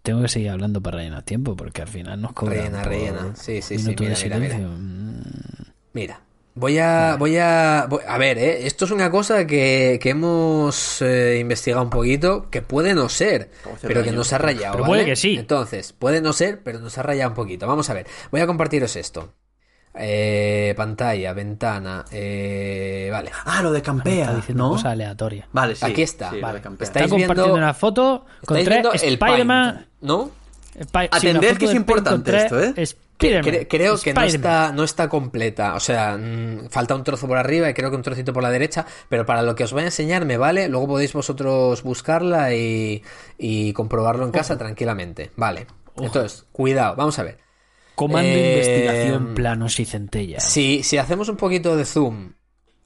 Tengo 0.01 0.21
que 0.21 0.27
seguir 0.27 0.49
hablando 0.49 0.81
para 0.81 0.97
rellenar 0.97 1.23
tiempo 1.23 1.55
porque 1.55 1.81
al 1.81 1.87
final 1.87 2.21
nos 2.21 2.33
cobran 2.33 2.57
Rellena, 2.57 2.81
por 2.83 2.91
rellena. 2.91 3.35
Sí, 3.35 3.61
sí, 3.61 3.77
sí, 3.79 3.87
mira, 3.97 4.09
de 4.09 4.09
mira, 4.23 4.37
mira. 4.39 4.49
silencio. 4.49 4.67
Mm. 4.77 5.21
Mira, 5.93 6.21
voy 6.56 6.78
a, 6.80 7.16
voy 7.18 7.38
a, 7.38 7.86
voy- 7.89 8.04
a 8.08 8.18
ver, 8.18 8.38
¿eh? 8.38 8.66
esto 8.68 8.86
es 8.86 8.91
una 8.91 9.10
cosa 9.12 9.45
que, 9.47 9.99
que 10.01 10.10
hemos 10.12 11.01
eh, 11.01 11.38
investigado 11.39 11.84
un 11.84 11.89
poquito, 11.89 12.49
que 12.49 12.62
puede 12.62 12.93
no 12.93 13.10
ser, 13.10 13.51
pero 13.82 14.01
que 14.01 14.08
daño. 14.10 14.18
nos 14.18 14.34
ha 14.34 14.38
rayado. 14.38 14.74
Pero 14.74 14.84
¿vale? 14.84 14.93
puede 14.93 15.06
que 15.06 15.16
sí. 15.16 15.36
Entonces, 15.38 15.93
puede 15.93 16.22
no 16.22 16.34
ser, 16.34 16.62
pero 16.64 16.80
nos 16.80 16.97
ha 16.97 17.04
rayado 17.04 17.30
un 17.32 17.36
poquito. 17.36 17.68
Vamos 17.68 17.89
a 17.89 17.93
ver, 17.93 18.06
voy 18.32 18.41
a 18.41 18.47
compartiros 18.47 18.95
esto. 18.95 19.34
Eh, 19.95 20.74
pantalla, 20.76 21.34
ventana, 21.34 22.04
eh, 22.12 23.10
vale. 23.12 23.30
Ah, 23.45 23.62
lo 23.62 23.72
de 23.72 23.78
Está 23.78 23.91
Campea, 23.91 24.34
diciendo 24.34 24.64
¿no? 24.64 24.70
cosas 24.72 24.93
aleatorias. 24.93 25.47
Vale, 25.51 25.76
sí. 25.76 25.86
Aquí 25.86 26.01
está. 26.01 26.32
sí, 26.32 26.39
Vale. 26.41 26.58
Está- 26.58 26.70
Está 26.72 26.84
¿Estáis 26.86 27.10
compartiendo 27.12 27.43
viendo- 27.43 27.54
una 27.58 27.74
foto 27.76 28.26
con 28.43 28.58
tres 28.58 28.68
viendo 28.70 28.91
el 28.91 28.99
Spider-Man. 29.04 29.88
¿no? 30.01 30.32
Atended 31.11 31.51
la 31.53 31.57
que 31.57 31.65
es 31.65 31.74
importante 31.74 32.36
esto, 32.36 32.59
¿eh? 32.61 32.74
Spider-Man. 32.78 33.53
Cre- 33.53 33.67
creo 33.69 33.97
que 33.99 34.13
no 34.13 34.21
está, 34.24 34.71
no 34.71 34.84
está 34.84 35.07
completa. 35.07 35.76
O 35.76 35.80
sea, 35.80 36.17
mm, 36.17 36.69
falta 36.69 36.95
un 36.95 37.03
trozo 37.03 37.28
por 37.28 37.38
arriba 37.38 37.69
y 37.69 37.74
creo 37.74 37.89
que 37.89 37.95
un 37.95 38.01
trocito 38.01 38.34
por 38.34 38.41
la 38.43 38.49
derecha. 38.49 38.86
Pero 39.07 39.26
para 39.26 39.43
lo 39.43 39.53
que 39.55 39.63
os 39.65 39.71
voy 39.71 39.84
a 39.84 39.86
enseñar 39.86 40.26
me 40.26 40.38
vale. 40.38 40.67
Luego 40.69 40.88
podéis 40.88 41.13
vosotros 41.13 41.84
buscarla 41.84 42.53
y, 42.55 43.03
y 43.38 43.71
comprobarlo 43.74 44.26
en 44.26 44.32
casa 44.32 44.57
tranquilamente. 44.57 45.32
Vale. 45.36 45.67
Entonces, 45.97 46.45
cuidado, 46.51 46.95
vamos 46.95 47.17
a 47.19 47.24
ver. 47.24 47.38
Comando 47.95 48.28
Eh, 48.30 48.53
investigación, 48.55 49.36
planos 49.36 49.80
y 49.80 49.86
centellas. 49.86 50.43
Si, 50.43 50.82
si 50.82 50.97
hacemos 50.97 51.30
un 51.30 51.38
poquito 51.38 51.78
de 51.78 51.86
zoom 51.86 52.34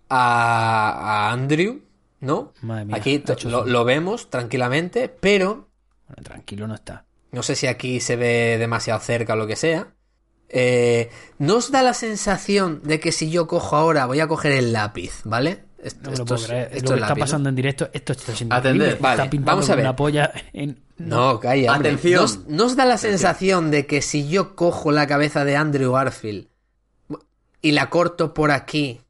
a, 0.09 1.27
a 1.29 1.31
Andrew, 1.31 1.81
¿no? 2.19 2.53
Madre 2.61 2.85
mía, 2.85 2.97
Aquí 2.97 3.23
lo 3.65 3.85
vemos 3.85 4.29
tranquilamente, 4.29 5.07
pero 5.07 5.69
Bueno, 6.07 6.23
tranquilo 6.23 6.67
no 6.67 6.75
está. 6.75 7.05
No 7.32 7.43
sé 7.43 7.55
si 7.55 7.67
aquí 7.67 7.99
se 7.99 8.15
ve 8.15 8.57
demasiado 8.57 8.99
cerca 8.99 9.34
o 9.34 9.36
lo 9.36 9.47
que 9.47 9.55
sea. 9.55 9.93
Eh, 10.49 11.09
¿No 11.39 11.57
os 11.57 11.71
da 11.71 11.82
la 11.84 11.93
sensación 11.93 12.82
de 12.84 12.99
que 12.99 13.11
si 13.11 13.30
yo 13.30 13.47
cojo 13.47 13.75
ahora, 13.75 14.05
voy 14.05 14.19
a 14.21 14.28
coger 14.28 14.53
el 14.53 14.71
lápiz, 14.73 15.21
¿vale? 15.25 15.65
Esto, 15.78 15.99
No 16.05 16.11
me 16.11 16.17
lo 16.17 16.23
esto 16.23 16.25
puedo 16.25 16.41
es- 16.41 16.47
creer. 16.47 16.69
esto 16.71 16.71
Lo 16.71 16.78
es 16.78 16.84
que 16.88 16.93
está 16.95 17.07
lápiz, 17.09 17.19
¿no? 17.19 17.25
pasando 17.25 17.49
en 17.49 17.55
directo, 17.55 17.89
esto 17.93 18.13
está 18.13 18.34
siendo. 18.36 18.55
Vale, 18.55 18.89
está 18.93 19.30
pintando 19.30 19.45
vamos 19.45 19.69
a 19.69 19.75
ver. 19.75 19.84
una 19.86 19.95
polla 19.95 20.32
en... 20.53 20.82
No, 20.97 21.39
calla, 21.39 21.73
hombre. 21.73 21.89
Atención. 21.91 22.45
¿No 22.47 22.57
¿No 22.57 22.65
os 22.65 22.75
da 22.75 22.86
la 22.86 22.97
sensación 22.97 23.69
de 23.71 23.86
que 23.86 24.01
si 24.01 24.28
yo 24.30 24.55
cojo 24.55 24.91
la 24.91 25.05
cabeza 25.05 25.43
de 25.45 25.55
Andrew 25.55 25.91
Garfield 25.91 26.47
y 27.61 27.71
la 27.73 27.89
corto 27.89 28.34
por 28.34 28.51
aquí, 28.51 29.01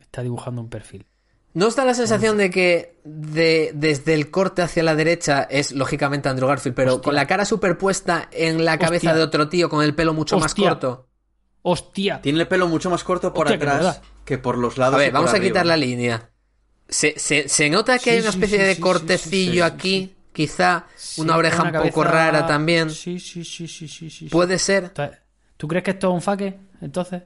Está 0.00 0.22
dibujando 0.22 0.60
un 0.60 0.70
perfil. 0.70 1.06
¿No 1.54 1.68
os 1.68 1.76
da 1.76 1.84
la 1.84 1.94
sensación 1.94 2.36
de 2.36 2.50
que 2.50 3.00
de- 3.04 3.70
desde 3.74 4.14
el 4.14 4.30
corte 4.30 4.62
hacia 4.62 4.82
la 4.82 4.94
derecha 4.94 5.42
es 5.44 5.72
lógicamente 5.72 6.28
Andrew 6.28 6.48
Garfield, 6.48 6.74
pero 6.76 7.00
con 7.00 7.14
la 7.14 7.26
cara 7.26 7.44
superpuesta 7.44 8.28
en 8.32 8.64
la 8.64 8.78
cabeza 8.78 9.08
Hostia. 9.10 9.14
de 9.14 9.22
otro 9.22 9.48
tío 9.48 9.68
con 9.68 9.82
el 9.82 9.94
pelo 9.94 10.12
mucho 10.14 10.38
más 10.38 10.54
corto? 10.54 11.08
¡Hostia! 11.62 12.20
Tiene 12.20 12.40
el 12.40 12.48
pelo 12.48 12.68
mucho 12.68 12.90
más 12.90 13.02
corto 13.04 13.32
por 13.32 13.46
que 13.46 13.54
atrás 13.54 14.02
que 14.24 14.36
por 14.38 14.58
los 14.58 14.76
lados. 14.78 14.96
A 14.96 14.98
y 14.98 15.04
ver, 15.06 15.10
por 15.12 15.14
vamos 15.20 15.30
a 15.32 15.36
arriba. 15.36 15.50
quitar 15.52 15.66
la 15.66 15.76
línea. 15.78 16.30
Se, 16.88 17.18
se- 17.18 17.48
se 17.48 17.70
nota 17.70 17.96
que 17.98 18.04
Sí, 18.04 18.10
hay 18.10 18.20
una 18.20 18.28
especie 18.30 18.58
sí, 18.58 18.64
de 18.64 18.74
sí, 18.74 18.80
cortecillo 18.80 19.52
sí, 19.52 19.56
sí, 19.56 19.60
aquí, 19.62 20.16
quizá 20.32 20.84
Sí, 20.96 21.20
una 21.22 21.36
oreja 21.38 21.62
una 21.62 21.80
un 21.80 21.88
poco 21.88 22.04
rara 22.04 22.46
también. 22.46 22.90
Sí, 22.90 23.18
sí, 23.18 23.44
sí, 23.44 23.66
sí, 23.66 23.88
sí, 23.88 24.10
sí. 24.10 24.28
Puede 24.28 24.58
ser. 24.58 24.92
¿Tú 25.56 25.66
crees 25.68 25.84
que 25.84 25.92
esto 25.92 26.08
es 26.08 26.14
un 26.14 26.20
faque, 26.22 26.58
entonces? 26.82 27.22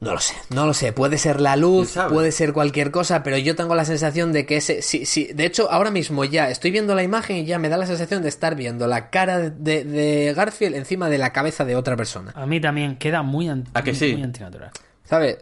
No 0.00 0.12
lo 0.12 0.20
sé, 0.20 0.34
no 0.50 0.64
lo 0.64 0.74
sé. 0.74 0.92
Puede 0.92 1.18
ser 1.18 1.40
la 1.40 1.56
luz, 1.56 1.98
puede 2.08 2.30
ser 2.30 2.52
cualquier 2.52 2.92
cosa, 2.92 3.24
pero 3.24 3.36
yo 3.36 3.56
tengo 3.56 3.74
la 3.74 3.84
sensación 3.84 4.32
de 4.32 4.46
que 4.46 4.58
ese. 4.58 4.80
Sí, 4.80 5.04
sí. 5.04 5.30
De 5.34 5.44
hecho, 5.44 5.72
ahora 5.72 5.90
mismo 5.90 6.24
ya 6.24 6.50
estoy 6.50 6.70
viendo 6.70 6.94
la 6.94 7.02
imagen 7.02 7.38
y 7.38 7.44
ya 7.44 7.58
me 7.58 7.68
da 7.68 7.76
la 7.76 7.86
sensación 7.86 8.22
de 8.22 8.28
estar 8.28 8.54
viendo 8.54 8.86
la 8.86 9.10
cara 9.10 9.50
de, 9.50 10.32
Garfield 10.36 10.76
encima 10.76 11.08
de 11.08 11.18
la 11.18 11.32
cabeza 11.32 11.64
de 11.64 11.74
otra 11.74 11.96
persona. 11.96 12.32
A 12.36 12.46
mí 12.46 12.60
también 12.60 12.96
queda 12.96 13.22
muy, 13.22 13.48
anti- 13.48 13.70
¿A 13.74 13.82
que 13.82 13.92
sí? 13.92 14.12
muy 14.12 14.22
antinatural. 14.22 14.70
¿Sabes? 15.04 15.38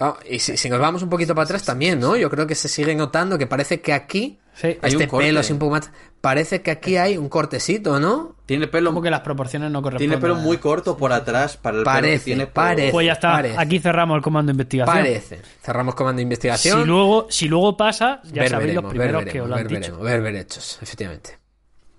Ah, 0.00 0.16
y 0.28 0.38
si, 0.38 0.56
si 0.56 0.70
nos 0.70 0.80
vamos 0.80 1.02
un 1.02 1.10
poquito 1.10 1.34
para 1.34 1.44
atrás 1.44 1.62
también, 1.62 2.00
¿no? 2.00 2.16
Yo 2.16 2.30
creo 2.30 2.46
que 2.46 2.54
se 2.54 2.68
sigue 2.68 2.94
notando 2.94 3.36
que 3.36 3.46
parece 3.46 3.82
que 3.82 3.92
aquí. 3.92 4.38
Sí. 4.54 4.78
Hay 4.80 4.92
este 4.92 5.04
un 5.04 5.10
corte. 5.10 5.26
pelo 5.26 5.40
así 5.40 5.52
un 5.52 5.58
poco 5.58 5.72
más. 5.72 5.90
Parece 6.22 6.62
que 6.62 6.70
aquí 6.70 6.96
hay 6.96 7.16
un 7.18 7.28
cortecito, 7.28 8.00
¿no? 8.00 8.34
Tiene 8.52 8.66
pelo, 8.68 8.90
Como 8.90 9.02
que 9.02 9.10
las 9.10 9.20
proporciones 9.20 9.70
no 9.70 9.80
corresponden. 9.82 10.10
tiene 10.10 10.20
pelo 10.20 10.34
muy 10.36 10.58
corto 10.58 10.96
por 10.96 11.12
atrás 11.12 11.56
para 11.56 11.78
el 11.78 11.84
pelo 11.84 11.94
que 11.94 12.00
Parece, 12.02 12.24
tiene 12.24 12.46
parece. 12.46 12.90
Pues 12.92 13.06
ya 13.06 13.12
está. 13.12 13.32
Parece. 13.32 13.56
Aquí 13.58 13.78
cerramos 13.78 14.16
el 14.16 14.22
comando 14.22 14.50
de 14.50 14.52
investigación. 14.54 14.96
Parece. 14.96 15.40
Cerramos 15.62 15.94
comando 15.94 16.16
de 16.18 16.22
investigación. 16.22 16.80
Si 16.80 16.86
luego, 16.86 17.26
si 17.30 17.48
luego 17.48 17.76
pasa, 17.76 18.20
ya 18.24 18.42
ver 18.42 18.50
sabéis 18.50 18.74
los 18.74 18.84
veremos, 18.84 18.92
ver 18.92 19.08
primeros 19.10 19.32
que 19.32 19.40
os 19.40 19.48
lo 19.48 19.54
han 19.54 19.62
ver 19.62 19.68
dicho. 19.68 19.80
veremos, 19.80 20.02
ver 20.04 20.20
verechos, 20.22 20.78
efectivamente. 20.82 21.38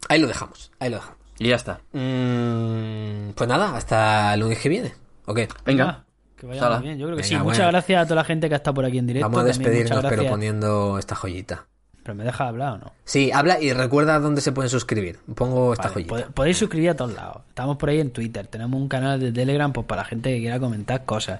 Ahí 0.10 0.20
lo 0.20 0.28
dejamos, 0.28 0.72
ahí 0.80 0.89
lo 0.89 0.97
dejamos. 0.97 1.18
Y 1.39 1.47
ya 1.49 1.56
está. 1.56 1.80
Mm, 1.93 3.32
pues 3.36 3.47
nada, 3.49 3.76
hasta 3.76 4.34
el 4.34 4.39
lunes 4.41 4.60
que 4.60 4.70
viene. 4.70 4.93
¿Ok? 5.26 5.39
Venga. 5.66 5.86
Ah, 5.89 6.04
que 6.38 6.45
vaya 6.45 6.70
muy 6.70 6.84
bien. 6.84 6.97
Yo 6.99 7.06
creo 7.08 7.18
que 7.18 7.24
Venga, 7.24 7.28
sí. 7.28 7.34
bueno. 7.36 7.49
Muchas 7.49 7.72
gracias 7.72 8.01
a 8.01 8.06
toda 8.06 8.16
la 8.18 8.24
gente 8.24 8.47
que 8.49 8.56
ha 8.56 8.58
estado 8.58 8.76
por 8.76 8.86
aquí 8.86 8.97
en 8.99 9.08
directo. 9.08 9.28
Vamos 9.30 9.41
a 9.41 9.45
despedirnos, 9.45 10.06
pero 10.08 10.28
poniendo 10.28 10.99
esta 10.99 11.16
joyita. 11.16 11.66
¿Pero 12.04 12.16
me 12.16 12.24
deja 12.24 12.47
hablar 12.47 12.74
o 12.74 12.78
no? 12.80 12.91
Sí, 13.06 13.32
habla 13.32 13.62
y 13.62 13.72
recuerda 13.72 14.20
dónde 14.20 14.41
se 14.41 14.51
pueden 14.51 14.70
suscribir. 14.70 15.20
Pongo 15.36 15.74
esta 15.74 15.89
Vale, 15.89 16.06
joyita. 16.06 16.30
podéis 16.34 16.58
suscribir 16.58 16.89
a 16.89 16.95
todos 16.95 17.14
lados. 17.14 17.38
Estamos 17.49 17.78
por 17.78 17.89
ahí 17.89 17.99
en 18.01 18.12
Twitter. 18.12 18.45
Tenemos 18.47 18.80
un 18.80 18.89
canal 18.89 19.20
de 19.20 19.32
Telegram 19.32 19.72
pues, 19.72 19.88
para 19.88 20.01
la 20.01 20.06
gente 20.06 20.34
que 20.34 20.39
quiera 20.39 20.60
comentar 20.60 21.06
cosas. 21.06 21.39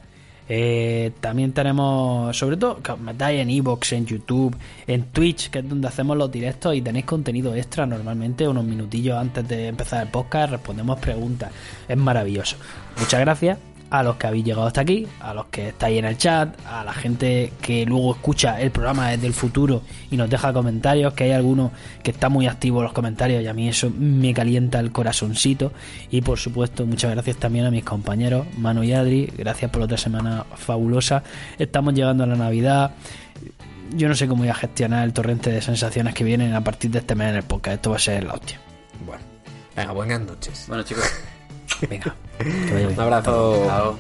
Eh, 0.50 1.12
también 1.22 1.54
tenemos, 1.54 2.38
sobre 2.38 2.58
todo, 2.58 2.82
que 2.82 2.92
os 2.92 3.00
metáis 3.00 3.40
en 3.42 3.50
Evox, 3.50 3.94
en 3.94 4.06
YouTube, 4.06 4.56
en 4.88 5.04
Twitch, 5.04 5.50
que 5.50 5.60
es 5.60 5.70
donde 5.70 5.88
hacemos 5.88 6.18
los 6.18 6.32
directos 6.32 6.76
y 6.76 6.82
tenéis 6.82 7.06
contenido 7.06 7.56
extra 7.56 7.86
normalmente, 7.86 8.48
unos 8.48 8.66
minutillos 8.66 9.18
antes 9.18 9.48
de 9.48 9.68
empezar 9.68 10.04
el 10.04 10.12
podcast, 10.12 10.52
respondemos 10.52 11.00
preguntas. 11.00 11.52
Es 11.88 11.98
maravilloso. 11.98 12.58
Muchas 13.00 13.20
gracias 13.22 13.58
a 13.94 14.02
los 14.02 14.16
que 14.16 14.26
habéis 14.26 14.44
llegado 14.44 14.66
hasta 14.66 14.82
aquí, 14.82 15.08
a 15.22 15.36
los 15.36 15.46
que 15.46 15.70
estáis 15.70 16.00
en 16.00 16.06
el 16.06 16.18
chat, 16.18 16.60
a 16.66 16.84
la 16.84 16.94
gente 16.94 17.54
que 17.62 17.86
luego 17.86 18.16
escucha 18.16 18.60
el 18.60 18.72
programa 18.72 19.10
desde 19.10 19.28
el 19.28 19.36
futuro 19.36 19.84
y 20.10 20.18
nos 20.18 20.32
deja 20.32 20.52
comentarios, 20.52 21.14
que 21.14 21.26
hay 21.26 21.32
algunos 21.32 21.72
que 22.02 22.10
está 22.10 22.28
muy 22.28 22.48
activo 22.48 22.80
en 22.80 22.86
los 22.86 22.94
comentarios 22.94 23.44
y 23.44 23.48
a 23.48 23.54
mí 23.54 23.70
eso 23.70 23.92
me 23.96 24.34
calienta 24.34 24.80
el 24.80 24.92
corazoncito. 24.92 25.74
Y 26.10 26.22
por 26.22 26.40
supuesto, 26.40 26.88
muchas 26.88 27.12
gracias 27.12 27.38
también 27.38 27.68
a 27.68 27.72
mis 27.72 27.84
compañeros 27.84 28.48
Manu 28.58 28.82
y 28.82 28.94
Adri, 28.94 29.32
gracias 29.38 29.70
por 29.70 29.84
otra 29.84 29.98
semana 29.98 30.44
fabulosa. 30.56 31.22
Estamos 31.60 31.94
llegando 31.94 32.24
a 32.24 32.28
la 32.28 32.36
Navidad. 32.36 32.96
Yo 33.96 34.08
no 34.10 34.16
sé 34.16 34.28
cómo 34.28 34.42
voy 34.42 34.50
a 34.50 34.56
gestionar 34.56 35.04
el 35.04 35.14
torrente 35.14 35.52
de 35.52 35.62
sensaciones 35.62 36.16
que 36.16 36.24
vienen 36.24 36.56
a 36.56 36.64
partir 36.64 36.90
de 36.90 36.98
este 36.98 37.14
mes 37.14 37.30
en 37.30 37.36
el 37.36 37.44
podcast. 37.44 37.76
Esto 37.76 37.92
va 37.92 37.98
a 37.98 38.00
ser 38.00 38.24
la 38.24 38.34
hostia. 38.34 38.60
Bueno, 39.06 39.22
venga, 39.76 39.92
buenas 39.92 40.22
noches. 40.22 40.66
Bueno, 40.68 40.82
chicos. 40.82 41.04
Venga, 41.90 42.16
que 42.38 42.72
vaya 42.72 42.88
bien. 42.88 43.00
Un 43.00 43.06
abrazo. 43.06 43.66
Chao. 43.66 44.00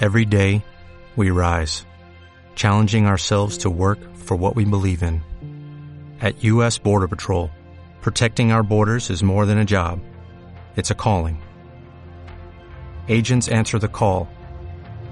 Every 0.00 0.24
day, 0.24 0.64
we 1.14 1.30
rise, 1.30 1.84
challenging 2.54 3.04
ourselves 3.06 3.58
to 3.58 3.70
work 3.70 3.98
for 4.16 4.34
what 4.34 4.56
we 4.56 4.64
believe 4.64 5.02
in. 5.02 5.20
At 6.22 6.42
U.S. 6.44 6.78
Border 6.78 7.06
Patrol, 7.06 7.50
protecting 8.00 8.50
our 8.50 8.62
borders 8.62 9.10
is 9.10 9.22
more 9.22 9.44
than 9.44 9.58
a 9.58 9.64
job, 9.66 10.00
it's 10.76 10.90
a 10.90 10.94
calling. 10.94 11.42
Agents 13.08 13.48
answer 13.48 13.78
the 13.78 13.88
call, 13.88 14.26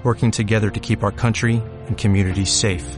working 0.03 0.31
together 0.31 0.71
to 0.71 0.79
keep 0.79 1.03
our 1.03 1.11
country 1.11 1.61
and 1.85 1.95
communities 1.95 2.51
safe. 2.51 2.97